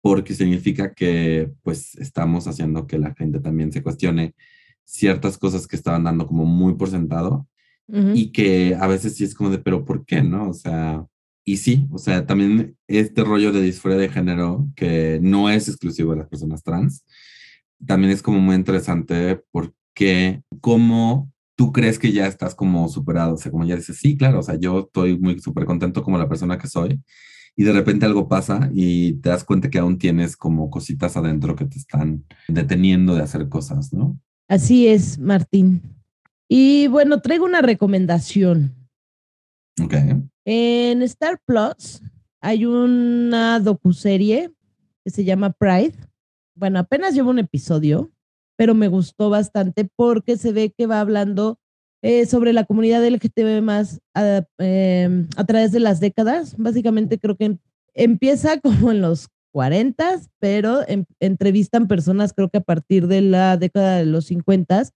porque 0.00 0.32
significa 0.32 0.94
que 0.94 1.50
pues 1.64 1.96
estamos 1.96 2.46
haciendo 2.46 2.86
que 2.86 3.00
la 3.00 3.16
gente 3.16 3.40
también 3.40 3.72
se 3.72 3.82
cuestione 3.82 4.36
ciertas 4.84 5.36
cosas 5.38 5.66
que 5.66 5.74
estaban 5.74 6.04
dando 6.04 6.28
como 6.28 6.44
muy 6.44 6.74
por 6.74 6.88
sentado 6.88 7.48
y 8.14 8.30
que 8.30 8.76
a 8.78 8.86
veces 8.86 9.16
sí 9.16 9.24
es 9.24 9.34
como 9.34 9.50
de, 9.50 9.58
pero 9.58 9.84
¿por 9.84 10.06
qué? 10.06 10.22
¿No? 10.22 10.50
O 10.50 10.54
sea, 10.54 11.04
y 11.44 11.56
sí, 11.56 11.88
o 11.90 11.98
sea, 11.98 12.24
también 12.24 12.76
este 12.86 13.24
rollo 13.24 13.50
de 13.50 13.62
disforia 13.62 13.98
de 13.98 14.08
género 14.08 14.68
que 14.76 15.18
no 15.20 15.50
es 15.50 15.66
exclusivo 15.66 16.12
de 16.12 16.18
las 16.18 16.28
personas 16.28 16.62
trans, 16.62 17.04
también 17.84 18.12
es 18.12 18.22
como 18.22 18.38
muy 18.38 18.54
interesante 18.54 19.42
porque 19.50 20.42
como 20.60 21.32
tú 21.60 21.72
crees 21.72 21.98
que 21.98 22.10
ya 22.10 22.26
estás 22.26 22.54
como 22.54 22.88
superado, 22.88 23.34
o 23.34 23.36
sea, 23.36 23.52
como 23.52 23.66
ya 23.66 23.76
dices, 23.76 23.98
sí, 23.98 24.16
claro, 24.16 24.38
o 24.38 24.42
sea, 24.42 24.54
yo 24.58 24.86
estoy 24.86 25.18
muy 25.18 25.38
súper 25.40 25.66
contento 25.66 26.02
como 26.02 26.16
la 26.16 26.26
persona 26.26 26.56
que 26.56 26.66
soy 26.66 26.98
y 27.54 27.64
de 27.64 27.74
repente 27.74 28.06
algo 28.06 28.28
pasa 28.28 28.70
y 28.72 29.20
te 29.20 29.28
das 29.28 29.44
cuenta 29.44 29.68
que 29.68 29.78
aún 29.78 29.98
tienes 29.98 30.38
como 30.38 30.70
cositas 30.70 31.18
adentro 31.18 31.56
que 31.56 31.66
te 31.66 31.76
están 31.76 32.24
deteniendo 32.48 33.14
de 33.14 33.20
hacer 33.20 33.46
cosas, 33.50 33.92
¿no? 33.92 34.18
Así 34.48 34.88
es, 34.88 35.18
Martín. 35.18 35.82
Y 36.48 36.86
bueno, 36.86 37.20
traigo 37.20 37.44
una 37.44 37.60
recomendación. 37.60 38.74
Ok. 39.84 39.92
En 40.46 41.02
Star 41.02 41.42
Plus 41.44 42.00
hay 42.40 42.64
una 42.64 43.60
docuserie 43.60 44.50
que 45.04 45.10
se 45.10 45.24
llama 45.24 45.52
Pride. 45.52 45.92
Bueno, 46.54 46.78
apenas 46.78 47.12
llevo 47.12 47.28
un 47.28 47.38
episodio, 47.38 48.10
pero 48.60 48.74
me 48.74 48.88
gustó 48.88 49.30
bastante 49.30 49.88
porque 49.96 50.36
se 50.36 50.52
ve 50.52 50.70
que 50.76 50.86
va 50.86 51.00
hablando 51.00 51.58
eh, 52.02 52.26
sobre 52.26 52.52
la 52.52 52.64
comunidad 52.64 53.02
LGTB 53.02 53.62
más 53.62 54.02
a, 54.14 54.42
em, 54.58 55.28
a, 55.38 55.44
través 55.44 55.72
de 55.72 55.80
las 55.80 55.98
décadas. 55.98 56.56
Básicamente 56.58 57.18
creo 57.18 57.38
que 57.38 57.56
empieza 57.94 58.60
como 58.60 58.90
en 58.90 59.00
los 59.00 59.28
40, 59.52 60.20
pero 60.40 60.86
en, 60.86 61.06
entrevistan 61.20 61.88
personas 61.88 62.34
creo 62.34 62.50
que 62.50 62.58
a 62.58 62.60
partir 62.60 63.06
de 63.06 63.22
la 63.22 63.56
década 63.56 63.96
de 63.96 64.04
los 64.04 64.26
50 64.26 64.90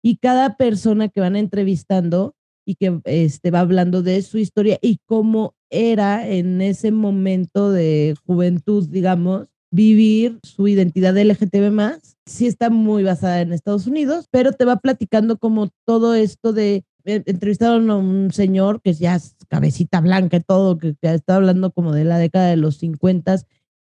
y 0.00 0.18
cada 0.18 0.56
persona 0.56 1.08
que 1.08 1.20
van 1.20 1.34
entrevistando 1.34 2.36
y 2.64 2.76
que 2.76 3.00
este, 3.02 3.50
va 3.50 3.58
hablando 3.58 4.02
de 4.02 4.22
su 4.22 4.38
historia 4.38 4.78
y 4.80 5.00
cómo 5.06 5.56
era 5.70 6.24
en 6.28 6.60
ese 6.60 6.92
momento 6.92 7.72
de 7.72 8.14
juventud, 8.24 8.88
digamos, 8.88 9.48
vivir 9.70 10.38
su 10.42 10.68
identidad 10.68 11.16
LGTB 11.16 11.70
más. 11.70 12.16
Sí 12.26 12.46
está 12.46 12.70
muy 12.70 13.02
basada 13.02 13.40
en 13.40 13.52
Estados 13.52 13.86
Unidos, 13.86 14.26
pero 14.30 14.52
te 14.52 14.64
va 14.64 14.76
platicando 14.76 15.38
como 15.38 15.70
todo 15.84 16.14
esto 16.14 16.52
de 16.52 16.84
eh, 17.04 17.22
entrevistaron 17.26 17.90
a 17.90 17.96
un 17.96 18.30
señor 18.32 18.82
que 18.82 18.92
ya 18.92 19.16
es 19.16 19.36
cabecita 19.48 20.00
blanca 20.00 20.36
y 20.36 20.40
todo, 20.40 20.78
que, 20.78 20.94
que 21.00 21.14
está 21.14 21.36
hablando 21.36 21.70
como 21.72 21.92
de 21.92 22.04
la 22.04 22.18
década 22.18 22.48
de 22.48 22.56
los 22.56 22.76
50 22.78 23.36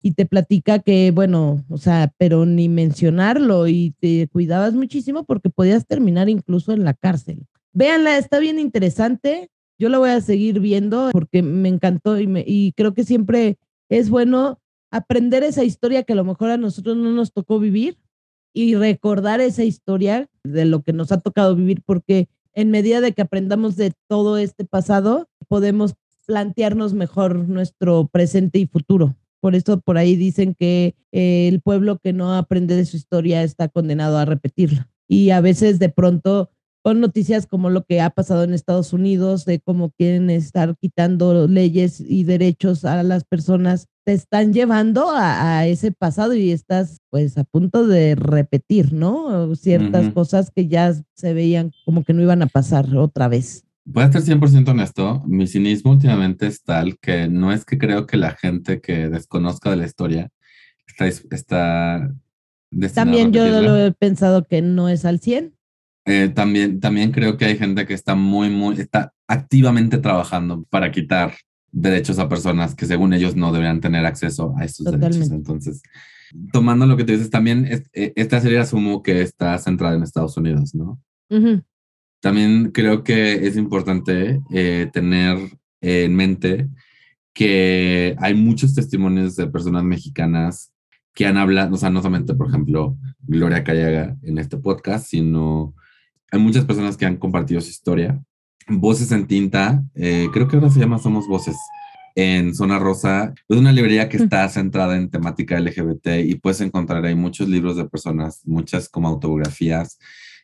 y 0.02 0.12
te 0.12 0.26
platica 0.26 0.80
que, 0.80 1.10
bueno, 1.10 1.64
o 1.70 1.78
sea, 1.78 2.12
pero 2.18 2.44
ni 2.44 2.68
mencionarlo 2.68 3.66
y 3.66 3.94
te 4.00 4.28
cuidabas 4.28 4.74
muchísimo 4.74 5.24
porque 5.24 5.48
podías 5.48 5.86
terminar 5.86 6.28
incluso 6.28 6.72
en 6.72 6.84
la 6.84 6.92
cárcel. 6.92 7.46
Véanla, 7.72 8.18
está 8.18 8.38
bien 8.38 8.58
interesante. 8.58 9.48
Yo 9.78 9.88
la 9.88 9.98
voy 9.98 10.10
a 10.10 10.20
seguir 10.20 10.60
viendo 10.60 11.08
porque 11.10 11.42
me 11.42 11.70
encantó 11.70 12.18
y 12.20 12.72
creo 12.76 12.92
que 12.92 13.04
siempre 13.04 13.56
es 13.88 14.10
bueno 14.10 14.60
aprender 14.94 15.42
esa 15.42 15.64
historia 15.64 16.04
que 16.04 16.12
a 16.12 16.16
lo 16.16 16.24
mejor 16.24 16.50
a 16.50 16.56
nosotros 16.56 16.96
no 16.96 17.10
nos 17.10 17.32
tocó 17.32 17.58
vivir 17.58 17.98
y 18.52 18.76
recordar 18.76 19.40
esa 19.40 19.64
historia 19.64 20.28
de 20.44 20.66
lo 20.66 20.82
que 20.82 20.92
nos 20.92 21.10
ha 21.10 21.18
tocado 21.18 21.56
vivir 21.56 21.82
porque 21.84 22.28
en 22.52 22.70
medida 22.70 23.00
de 23.00 23.10
que 23.10 23.22
aprendamos 23.22 23.74
de 23.74 23.92
todo 24.06 24.38
este 24.38 24.64
pasado, 24.64 25.28
podemos 25.48 25.94
plantearnos 26.26 26.94
mejor 26.94 27.48
nuestro 27.48 28.06
presente 28.06 28.60
y 28.60 28.66
futuro. 28.66 29.16
Por 29.40 29.56
eso 29.56 29.80
por 29.80 29.98
ahí 29.98 30.14
dicen 30.14 30.54
que 30.54 30.94
eh, 31.10 31.48
el 31.48 31.60
pueblo 31.60 31.98
que 31.98 32.12
no 32.12 32.32
aprende 32.36 32.76
de 32.76 32.84
su 32.84 32.96
historia 32.96 33.42
está 33.42 33.68
condenado 33.68 34.16
a 34.16 34.24
repetirla. 34.24 34.88
Y 35.08 35.30
a 35.30 35.40
veces 35.40 35.80
de 35.80 35.88
pronto 35.88 36.50
con 36.84 37.00
noticias 37.00 37.46
como 37.46 37.70
lo 37.70 37.86
que 37.86 38.02
ha 38.02 38.10
pasado 38.10 38.44
en 38.44 38.52
Estados 38.52 38.92
Unidos, 38.92 39.46
de 39.46 39.58
cómo 39.58 39.90
quieren 39.92 40.28
estar 40.28 40.76
quitando 40.78 41.48
leyes 41.48 41.98
y 41.98 42.24
derechos 42.24 42.84
a 42.84 43.02
las 43.02 43.24
personas, 43.24 43.88
te 44.04 44.12
están 44.12 44.52
llevando 44.52 45.08
a, 45.10 45.60
a 45.60 45.66
ese 45.66 45.92
pasado 45.92 46.34
y 46.34 46.50
estás 46.50 46.98
pues 47.08 47.38
a 47.38 47.44
punto 47.44 47.86
de 47.86 48.16
repetir, 48.16 48.92
¿no? 48.92 49.56
Ciertas 49.56 50.04
uh 50.04 50.08
-huh. 50.08 50.12
cosas 50.12 50.50
que 50.54 50.68
ya 50.68 50.92
se 51.14 51.32
veían 51.32 51.72
como 51.86 52.04
que 52.04 52.12
no 52.12 52.20
iban 52.20 52.42
a 52.42 52.48
pasar 52.48 52.94
otra 52.94 53.28
vez. 53.28 53.64
Voy 53.86 54.02
a 54.02 54.06
estar 54.06 54.20
100% 54.20 54.68
honesto, 54.68 55.22
mi 55.26 55.46
cinismo 55.46 55.90
últimamente 55.92 56.46
es 56.46 56.62
tal 56.62 56.98
que 56.98 57.28
no 57.28 57.50
es 57.50 57.64
que 57.64 57.78
creo 57.78 58.06
que 58.06 58.18
la 58.18 58.32
gente 58.32 58.82
que 58.82 59.08
desconozca 59.08 59.70
de 59.70 59.76
la 59.76 59.86
historia 59.86 60.30
está... 60.86 61.06
está 61.06 62.10
también 62.94 63.32
yo 63.32 63.62
lo 63.62 63.74
he 63.78 63.92
pensado 63.92 64.44
que 64.44 64.60
no 64.60 64.90
es 64.90 65.06
al 65.06 65.20
100. 65.20 65.54
Eh, 66.06 66.28
también, 66.28 66.80
también 66.80 67.12
creo 67.12 67.36
que 67.36 67.46
hay 67.46 67.56
gente 67.56 67.86
que 67.86 67.94
está 67.94 68.14
muy, 68.14 68.50
muy, 68.50 68.78
está 68.78 69.12
activamente 69.26 69.98
trabajando 69.98 70.64
para 70.70 70.90
quitar 70.90 71.34
derechos 71.72 72.18
a 72.18 72.28
personas 72.28 72.74
que 72.74 72.86
según 72.86 73.14
ellos 73.14 73.34
no 73.34 73.52
deberían 73.52 73.80
tener 73.80 74.04
acceso 74.06 74.54
a 74.58 74.64
estos 74.64 74.84
Totalmente. 74.84 75.16
derechos. 75.18 75.32
Entonces, 75.34 75.82
tomando 76.52 76.86
lo 76.86 76.96
que 76.96 77.04
tú 77.04 77.12
dices, 77.12 77.30
también 77.30 77.66
es, 77.66 77.82
eh, 77.92 78.12
esta 78.16 78.40
serie 78.40 78.58
asumo 78.58 79.02
que 79.02 79.22
está 79.22 79.58
centrada 79.58 79.96
en 79.96 80.02
Estados 80.02 80.36
Unidos, 80.36 80.74
¿no? 80.74 81.00
Uh 81.30 81.36
-huh. 81.36 81.64
También 82.20 82.70
creo 82.70 83.02
que 83.02 83.46
es 83.46 83.56
importante 83.56 84.40
eh, 84.50 84.88
tener 84.92 85.38
en 85.80 86.14
mente 86.14 86.68
que 87.34 88.14
hay 88.18 88.34
muchos 88.34 88.74
testimonios 88.74 89.36
de 89.36 89.48
personas 89.48 89.84
mexicanas 89.84 90.72
que 91.14 91.26
han 91.26 91.36
hablado, 91.36 91.74
o 91.74 91.76
sea, 91.76 91.90
no 91.90 92.00
solamente, 92.00 92.34
por 92.34 92.48
ejemplo, 92.48 92.96
Gloria 93.20 93.62
Callaga 93.64 94.16
en 94.22 94.38
este 94.38 94.56
podcast, 94.56 95.06
sino 95.06 95.74
hay 96.30 96.40
muchas 96.40 96.64
personas 96.64 96.96
que 96.96 97.06
han 97.06 97.16
compartido 97.16 97.60
su 97.60 97.70
historia. 97.70 98.20
Voces 98.68 99.12
en 99.12 99.26
tinta, 99.26 99.84
eh, 99.94 100.28
creo 100.32 100.48
que 100.48 100.56
ahora 100.56 100.70
se 100.70 100.80
llama 100.80 100.98
Somos 100.98 101.26
Voces, 101.28 101.56
en 102.14 102.54
Zona 102.54 102.78
Rosa. 102.78 103.34
Es 103.48 103.56
una 103.56 103.72
librería 103.72 104.08
que 104.08 104.16
está 104.16 104.48
centrada 104.48 104.96
en 104.96 105.10
temática 105.10 105.58
LGBT 105.58 106.24
y 106.24 106.36
puedes 106.36 106.60
encontrar 106.60 107.04
ahí 107.04 107.14
muchos 107.14 107.48
libros 107.48 107.76
de 107.76 107.88
personas, 107.88 108.40
muchas 108.44 108.88
como 108.88 109.08
autobiografías 109.08 109.98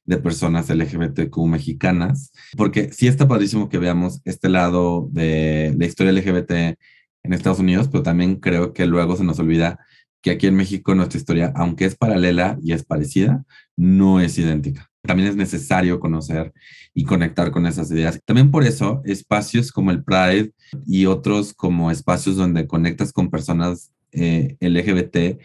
de 0.04 0.18
personas 0.18 0.68
LGBTQ 0.70 1.36
mexicanas, 1.46 2.32
porque 2.56 2.92
sí 2.92 3.06
está 3.06 3.28
padrísimo 3.28 3.68
que 3.68 3.78
veamos 3.78 4.20
este 4.24 4.48
lado 4.48 5.08
de 5.12 5.74
la 5.78 5.86
historia 5.86 6.12
LGBT 6.12 6.50
en 7.22 7.32
Estados 7.32 7.60
Unidos, 7.60 7.88
pero 7.88 8.02
también 8.02 8.36
creo 8.36 8.72
que 8.72 8.86
luego 8.86 9.16
se 9.16 9.24
nos 9.24 9.38
olvida 9.38 9.78
que 10.22 10.30
aquí 10.30 10.46
en 10.46 10.56
México 10.56 10.94
nuestra 10.94 11.18
historia, 11.18 11.52
aunque 11.54 11.84
es 11.84 11.96
paralela 11.96 12.58
y 12.62 12.72
es 12.72 12.84
parecida, 12.84 13.44
no 13.76 14.20
es 14.20 14.36
idéntica. 14.38 14.89
También 15.02 15.28
es 15.30 15.36
necesario 15.36 15.98
conocer 15.98 16.52
y 16.94 17.04
conectar 17.04 17.50
con 17.50 17.66
esas 17.66 17.90
ideas. 17.90 18.20
También 18.24 18.50
por 18.50 18.64
eso, 18.64 19.00
espacios 19.04 19.72
como 19.72 19.90
el 19.90 20.04
Pride 20.04 20.52
y 20.86 21.06
otros 21.06 21.54
como 21.54 21.90
espacios 21.90 22.36
donde 22.36 22.66
conectas 22.66 23.12
con 23.12 23.30
personas 23.30 23.92
eh, 24.12 24.56
LGBT 24.60 25.40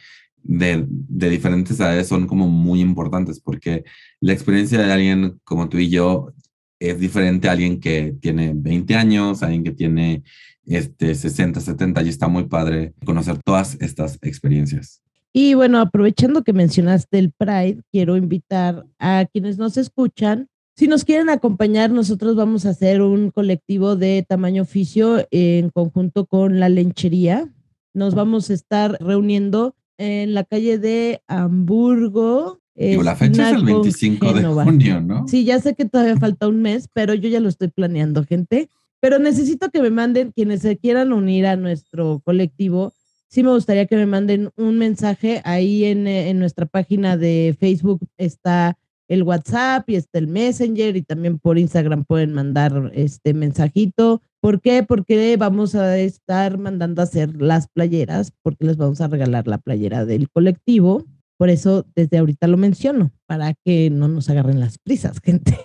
de, 0.48 0.86
diferentes 0.88 1.80
edades 1.80 2.08
son 2.08 2.28
como 2.28 2.48
muy 2.48 2.80
importantes 2.80 3.40
porque 3.40 3.84
la 4.20 4.34
experiencia 4.34 4.80
de 4.80 4.92
alguien 4.92 5.40
como 5.44 5.70
tú 5.70 5.78
y 5.78 5.90
yo 5.90 6.34
es 6.80 7.00
diferente 7.00 7.50
a 7.50 7.54
alguien 7.54 7.80
que 7.80 8.16
tiene 8.22 8.54
20 8.56 8.96
años, 8.96 9.42
alguien 9.42 9.64
que 9.64 9.72
tiene 9.72 10.24
este, 10.66 11.16
60, 11.16 11.60
70 11.62 12.04
y 12.04 12.10
está 12.10 12.28
muy 12.28 12.46
padre 12.46 12.94
conocer 13.06 13.40
todas 13.44 13.78
estas 13.80 14.20
experiencias. 14.22 15.02
Y 15.38 15.54
bueno, 15.54 15.82
aprovechando 15.82 16.46
que 16.46 16.54
mencionaste 16.54 17.20
el 17.20 17.34
Pride, 17.34 17.82
quiero 17.92 18.16
invitar 18.16 18.86
a 19.00 19.26
quienes 19.30 19.58
nos 19.58 19.76
escuchan. 19.76 20.48
Si 20.78 20.88
nos 20.88 21.04
quieren 21.04 21.30
acompañar, 21.30 21.92
nosotros 21.92 22.38
vamos 22.38 22.66
a 22.66 22.70
hacer 22.70 23.02
un 23.02 23.32
colectivo 23.32 23.98
de 23.98 24.26
tamaño 24.26 24.62
oficio 24.62 25.28
en 25.32 25.72
conjunto 25.72 26.26
con 26.26 26.62
la 26.62 26.70
lenchería. 26.70 27.52
Nos 27.94 28.16
vamos 28.16 28.50
a 28.50 28.54
estar 28.54 28.98
reuniendo 29.02 29.76
en 29.98 30.34
la 30.34 30.46
calle 30.46 30.80
de 30.80 31.22
Hamburgo. 31.28 32.62
Digo, 32.74 33.04
la 33.04 33.18
fecha 33.18 33.50
es 33.50 33.58
el 33.58 33.66
25 33.66 34.32
de 34.32 34.44
junio, 34.46 35.02
¿no? 35.02 35.28
Sí, 35.28 35.44
ya 35.44 35.60
sé 35.60 35.76
que 35.76 35.84
todavía 35.84 36.16
falta 36.16 36.48
un 36.48 36.62
mes, 36.62 36.88
pero 36.94 37.14
yo 37.14 37.28
ya 37.28 37.42
lo 37.42 37.50
estoy 37.50 37.68
planeando, 37.68 38.24
gente. 38.24 38.70
Pero 39.02 39.20
necesito 39.20 39.70
que 39.70 39.82
me 39.82 39.90
manden, 39.90 40.32
quienes 40.32 40.62
se 40.62 40.78
quieran 40.78 41.12
unir 41.12 41.46
a 41.46 41.58
nuestro 41.58 42.22
colectivo, 42.24 42.94
sí 43.36 43.44
me 43.44 43.52
gustaría 43.52 43.86
que 43.86 43.96
me 43.96 44.08
manden 44.08 44.50
un 44.56 44.80
mensaje. 44.80 45.42
Ahí 45.44 45.86
en, 45.86 46.08
en 46.08 46.40
nuestra 46.40 46.66
página 46.66 47.18
de 47.18 47.56
Facebook 47.60 48.08
está 48.18 48.78
el 49.08 49.22
WhatsApp 49.22 49.88
y 49.90 49.96
está 49.96 50.18
el 50.18 50.28
Messenger 50.28 50.98
y 50.98 51.04
también 51.04 51.38
por 51.38 51.60
Instagram 51.60 52.06
pueden 52.06 52.34
mandar 52.34 52.92
este 52.96 53.36
mensajito 53.36 54.24
¿Por 54.46 54.62
qué? 54.62 54.84
Porque 54.84 55.36
vamos 55.38 55.74
a 55.74 55.98
estar 55.98 56.60
mandando 56.60 57.02
a 57.02 57.06
hacer 57.06 57.42
las 57.42 57.68
playeras, 57.68 58.32
porque 58.44 58.66
les 58.66 58.78
vamos 58.78 59.02
a 59.02 59.08
regalar 59.08 59.48
la 59.48 59.58
playera 59.58 60.06
del 60.06 60.30
colectivo. 60.30 61.04
Por 61.36 61.50
eso 61.50 61.88
desde 61.96 62.20
ahorita 62.20 62.46
lo 62.46 62.56
menciono, 62.56 63.12
para 63.26 63.56
que 63.56 63.90
no 63.90 64.08
nos 64.08 64.30
agarren 64.30 64.60
las 64.60 64.78
prisas, 64.78 65.20
gente. 65.24 65.58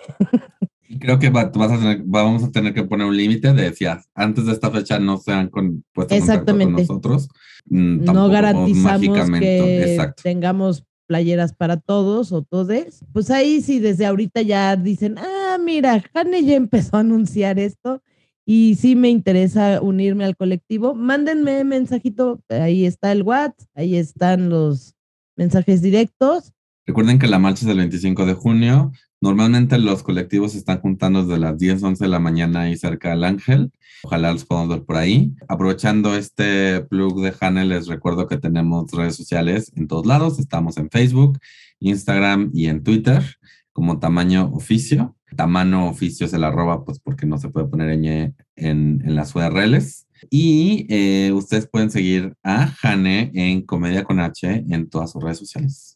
Creo 0.98 1.18
que 1.18 1.30
va- 1.30 1.50
vas 1.54 1.70
a 1.72 1.78
tener- 1.78 2.02
vamos 2.04 2.42
a 2.42 2.50
tener 2.50 2.74
que 2.74 2.82
poner 2.82 3.06
un 3.06 3.16
límite 3.16 3.52
de 3.52 3.72
si 3.74 3.84
antes 4.14 4.46
de 4.46 4.52
esta 4.52 4.70
fecha 4.70 4.98
no 4.98 5.18
se 5.18 5.32
han 5.32 5.48
con, 5.48 5.84
puesto 5.92 6.14
Exactamente. 6.14 6.82
nosotros. 6.82 7.28
mm, 7.66 8.04
no 8.04 8.28
garantizamos 8.28 9.30
que 9.38 9.82
Exacto. 9.92 10.22
tengamos 10.24 10.84
playeras 11.06 11.52
para 11.52 11.76
todos 11.76 12.32
o 12.32 12.42
todes. 12.42 13.04
Pues 13.12 13.30
ahí 13.30 13.60
sí, 13.60 13.78
desde 13.80 14.06
ahorita 14.06 14.42
ya 14.42 14.76
dicen, 14.76 15.16
ah, 15.18 15.58
mira, 15.62 16.02
Jane 16.14 16.42
ya 16.44 16.54
empezó 16.54 16.96
a 16.96 17.00
anunciar 17.00 17.58
esto 17.58 18.02
y 18.46 18.76
sí 18.76 18.96
me 18.96 19.10
interesa 19.10 19.80
unirme 19.82 20.24
al 20.24 20.36
colectivo. 20.36 20.94
Mándenme 20.94 21.62
mensajito, 21.64 22.40
ahí 22.48 22.86
está 22.86 23.12
el 23.12 23.22
WhatsApp, 23.22 23.68
ahí 23.74 23.96
están 23.96 24.48
los 24.48 24.94
mensajes 25.36 25.82
directos. 25.82 26.52
Recuerden 26.86 27.18
que 27.18 27.26
la 27.28 27.38
marcha 27.38 27.64
es 27.64 27.70
el 27.70 27.76
25 27.78 28.24
de 28.26 28.34
junio. 28.34 28.92
Normalmente 29.20 29.78
los 29.78 30.02
colectivos 30.02 30.52
se 30.52 30.58
están 30.58 30.80
juntando 30.80 31.24
desde 31.24 31.38
las 31.38 31.58
10, 31.58 31.82
11 31.82 32.04
de 32.04 32.08
la 32.08 32.18
mañana 32.20 32.62
ahí 32.62 32.76
cerca 32.76 33.10
del 33.10 33.24
Ángel. 33.24 33.70
Ojalá 34.02 34.32
los 34.32 34.46
podamos 34.46 34.70
ver 34.70 34.84
por 34.84 34.96
ahí. 34.96 35.34
Aprovechando 35.46 36.16
este 36.16 36.80
plug 36.80 37.20
de 37.20 37.34
Hane, 37.38 37.66
les 37.66 37.86
recuerdo 37.86 38.26
que 38.26 38.38
tenemos 38.38 38.90
redes 38.92 39.16
sociales 39.16 39.72
en 39.76 39.88
todos 39.88 40.06
lados. 40.06 40.38
Estamos 40.38 40.78
en 40.78 40.88
Facebook, 40.88 41.38
Instagram 41.80 42.50
y 42.54 42.68
en 42.68 42.82
Twitter 42.82 43.22
como 43.72 43.98
tamaño 43.98 44.50
oficio. 44.54 45.16
Tamaño 45.36 45.88
oficio 45.88 46.26
es 46.26 46.32
el 46.32 46.44
arroba, 46.44 46.84
pues 46.84 46.98
porque 46.98 47.26
no 47.26 47.38
se 47.38 47.50
puede 47.50 47.66
poner 47.66 47.98
ñ 47.98 48.34
en, 48.56 49.02
en 49.04 49.14
las 49.14 49.34
URLs. 49.34 50.06
Y 50.28 50.86
eh, 50.88 51.32
ustedes 51.32 51.66
pueden 51.66 51.90
seguir 51.90 52.34
a 52.42 52.74
Hane 52.82 53.30
en 53.34 53.62
Comedia 53.62 54.04
con 54.04 54.20
H 54.20 54.64
en 54.68 54.88
todas 54.88 55.12
sus 55.12 55.22
redes 55.22 55.38
sociales. 55.38 55.89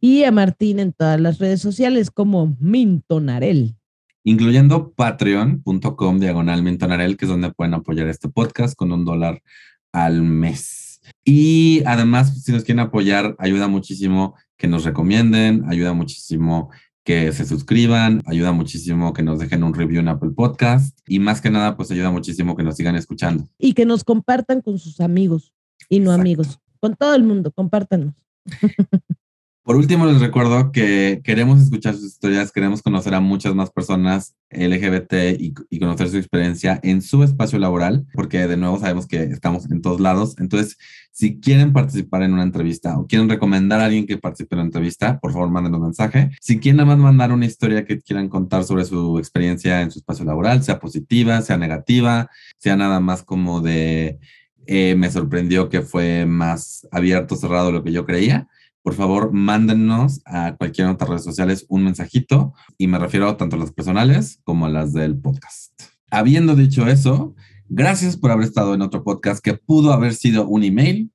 Y 0.00 0.24
a 0.24 0.32
Martín 0.32 0.78
en 0.78 0.92
todas 0.92 1.20
las 1.20 1.38
redes 1.38 1.60
sociales 1.60 2.10
como 2.10 2.56
Mintonarel. 2.58 3.76
incluyendo 4.22 4.92
patreon.com 4.92 6.18
diagonal 6.18 6.62
mintonarel, 6.62 7.16
que 7.16 7.24
es 7.24 7.30
donde 7.30 7.52
pueden 7.52 7.74
apoyar 7.74 8.08
este 8.08 8.28
podcast 8.28 8.74
con 8.76 8.92
un 8.92 9.04
dólar 9.04 9.42
al 9.92 10.22
mes. 10.22 11.00
Y 11.24 11.82
además, 11.86 12.42
si 12.42 12.52
nos 12.52 12.64
quieren 12.64 12.80
apoyar, 12.80 13.34
ayuda 13.38 13.66
muchísimo 13.68 14.34
que 14.56 14.68
nos 14.68 14.84
recomienden, 14.84 15.64
ayuda 15.68 15.94
muchísimo 15.94 16.70
que 17.02 17.32
se 17.32 17.46
suscriban, 17.46 18.22
ayuda 18.26 18.52
muchísimo 18.52 19.12
que 19.14 19.22
nos 19.22 19.38
dejen 19.38 19.64
un 19.64 19.72
review 19.74 20.00
en 20.00 20.08
Apple 20.08 20.30
Podcast 20.36 20.98
y 21.08 21.18
más 21.18 21.40
que 21.40 21.50
nada, 21.50 21.76
pues 21.76 21.90
ayuda 21.90 22.10
muchísimo 22.10 22.56
que 22.56 22.62
nos 22.62 22.76
sigan 22.76 22.96
escuchando. 22.96 23.48
Y 23.58 23.72
que 23.72 23.86
nos 23.86 24.04
compartan 24.04 24.60
con 24.60 24.78
sus 24.78 25.00
amigos 25.00 25.54
y 25.88 25.98
no 26.00 26.10
Exacto. 26.10 26.20
amigos. 26.20 26.58
Con 26.78 26.94
todo 26.96 27.14
el 27.14 27.24
mundo, 27.24 27.52
compártanos. 27.52 28.14
Por 29.62 29.76
último, 29.76 30.06
les 30.06 30.20
recuerdo 30.20 30.72
que 30.72 31.20
queremos 31.22 31.60
escuchar 31.60 31.94
sus 31.94 32.06
historias, 32.06 32.50
queremos 32.50 32.80
conocer 32.80 33.14
a 33.14 33.20
muchas 33.20 33.54
más 33.54 33.70
personas 33.70 34.34
LGBT 34.50 35.38
y, 35.38 35.78
conocer 35.78 36.08
su 36.08 36.16
experiencia 36.16 36.80
en 36.82 37.02
su 37.02 37.22
espacio 37.22 37.58
laboral, 37.58 38.06
porque 38.14 38.48
de 38.48 38.56
nuevo 38.56 38.78
sabemos 38.78 39.06
que 39.06 39.22
estamos 39.24 39.70
en 39.70 39.82
todos 39.82 40.00
lados. 40.00 40.34
Entonces, 40.38 40.78
si 41.12 41.40
quieren 41.40 41.74
participar 41.74 42.22
en 42.22 42.32
una 42.32 42.42
entrevista 42.42 42.98
o 42.98 43.06
quieren 43.06 43.28
recomendar 43.28 43.80
a 43.80 43.84
alguien 43.84 44.06
que 44.06 44.16
participe 44.16 44.54
en 44.54 44.60
una 44.60 44.68
entrevista, 44.68 45.20
por 45.20 45.32
favor, 45.32 45.50
mándenos 45.50 45.80
mensaje. 45.82 46.30
Si 46.40 46.58
quieren 46.58 46.78
nada 46.78 46.96
más 46.96 46.98
mandar 46.98 47.30
una 47.30 47.44
historia 47.44 47.84
que 47.84 48.00
quieran 48.00 48.30
contar 48.30 48.64
sobre 48.64 48.86
su 48.86 49.18
experiencia 49.18 49.82
en 49.82 49.90
su 49.90 49.98
espacio 49.98 50.24
laboral, 50.24 50.62
sea 50.62 50.80
positiva, 50.80 51.42
sea 51.42 51.58
negativa, 51.58 52.30
sea 52.56 52.76
nada 52.76 52.98
más 52.98 53.22
como 53.22 53.60
de 53.60 54.20
eh, 54.66 54.94
me 54.96 55.10
sorprendió 55.10 55.68
que 55.68 55.82
fue 55.82 56.24
más 56.24 56.88
abierto, 56.90 57.36
cerrado 57.36 57.72
lo 57.72 57.84
que 57.84 57.92
yo 57.92 58.06
creía 58.06 58.48
por 58.82 58.94
favor, 58.94 59.32
mándenos 59.32 60.22
a 60.24 60.56
cualquiera 60.56 60.86
de 60.86 60.92
nuestras 60.92 61.10
redes 61.10 61.24
sociales 61.24 61.66
un 61.68 61.84
mensajito 61.84 62.54
y 62.78 62.86
me 62.86 62.98
refiero 62.98 63.36
tanto 63.36 63.56
a 63.56 63.58
las 63.58 63.72
personales 63.72 64.40
como 64.44 64.66
a 64.66 64.70
las 64.70 64.92
del 64.92 65.18
podcast. 65.18 65.72
Habiendo 66.10 66.56
dicho 66.56 66.86
eso, 66.86 67.34
gracias 67.68 68.16
por 68.16 68.30
haber 68.30 68.46
estado 68.46 68.74
en 68.74 68.82
otro 68.82 69.04
podcast 69.04 69.44
que 69.44 69.54
pudo 69.54 69.92
haber 69.92 70.14
sido 70.14 70.48
un 70.48 70.64
email. 70.64 71.12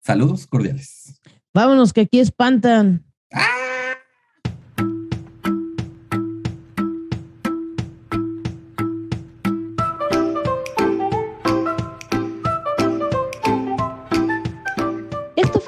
Saludos 0.00 0.46
cordiales. 0.46 1.20
Vámonos, 1.54 1.92
que 1.92 2.02
aquí 2.02 2.20
espantan. 2.20 3.07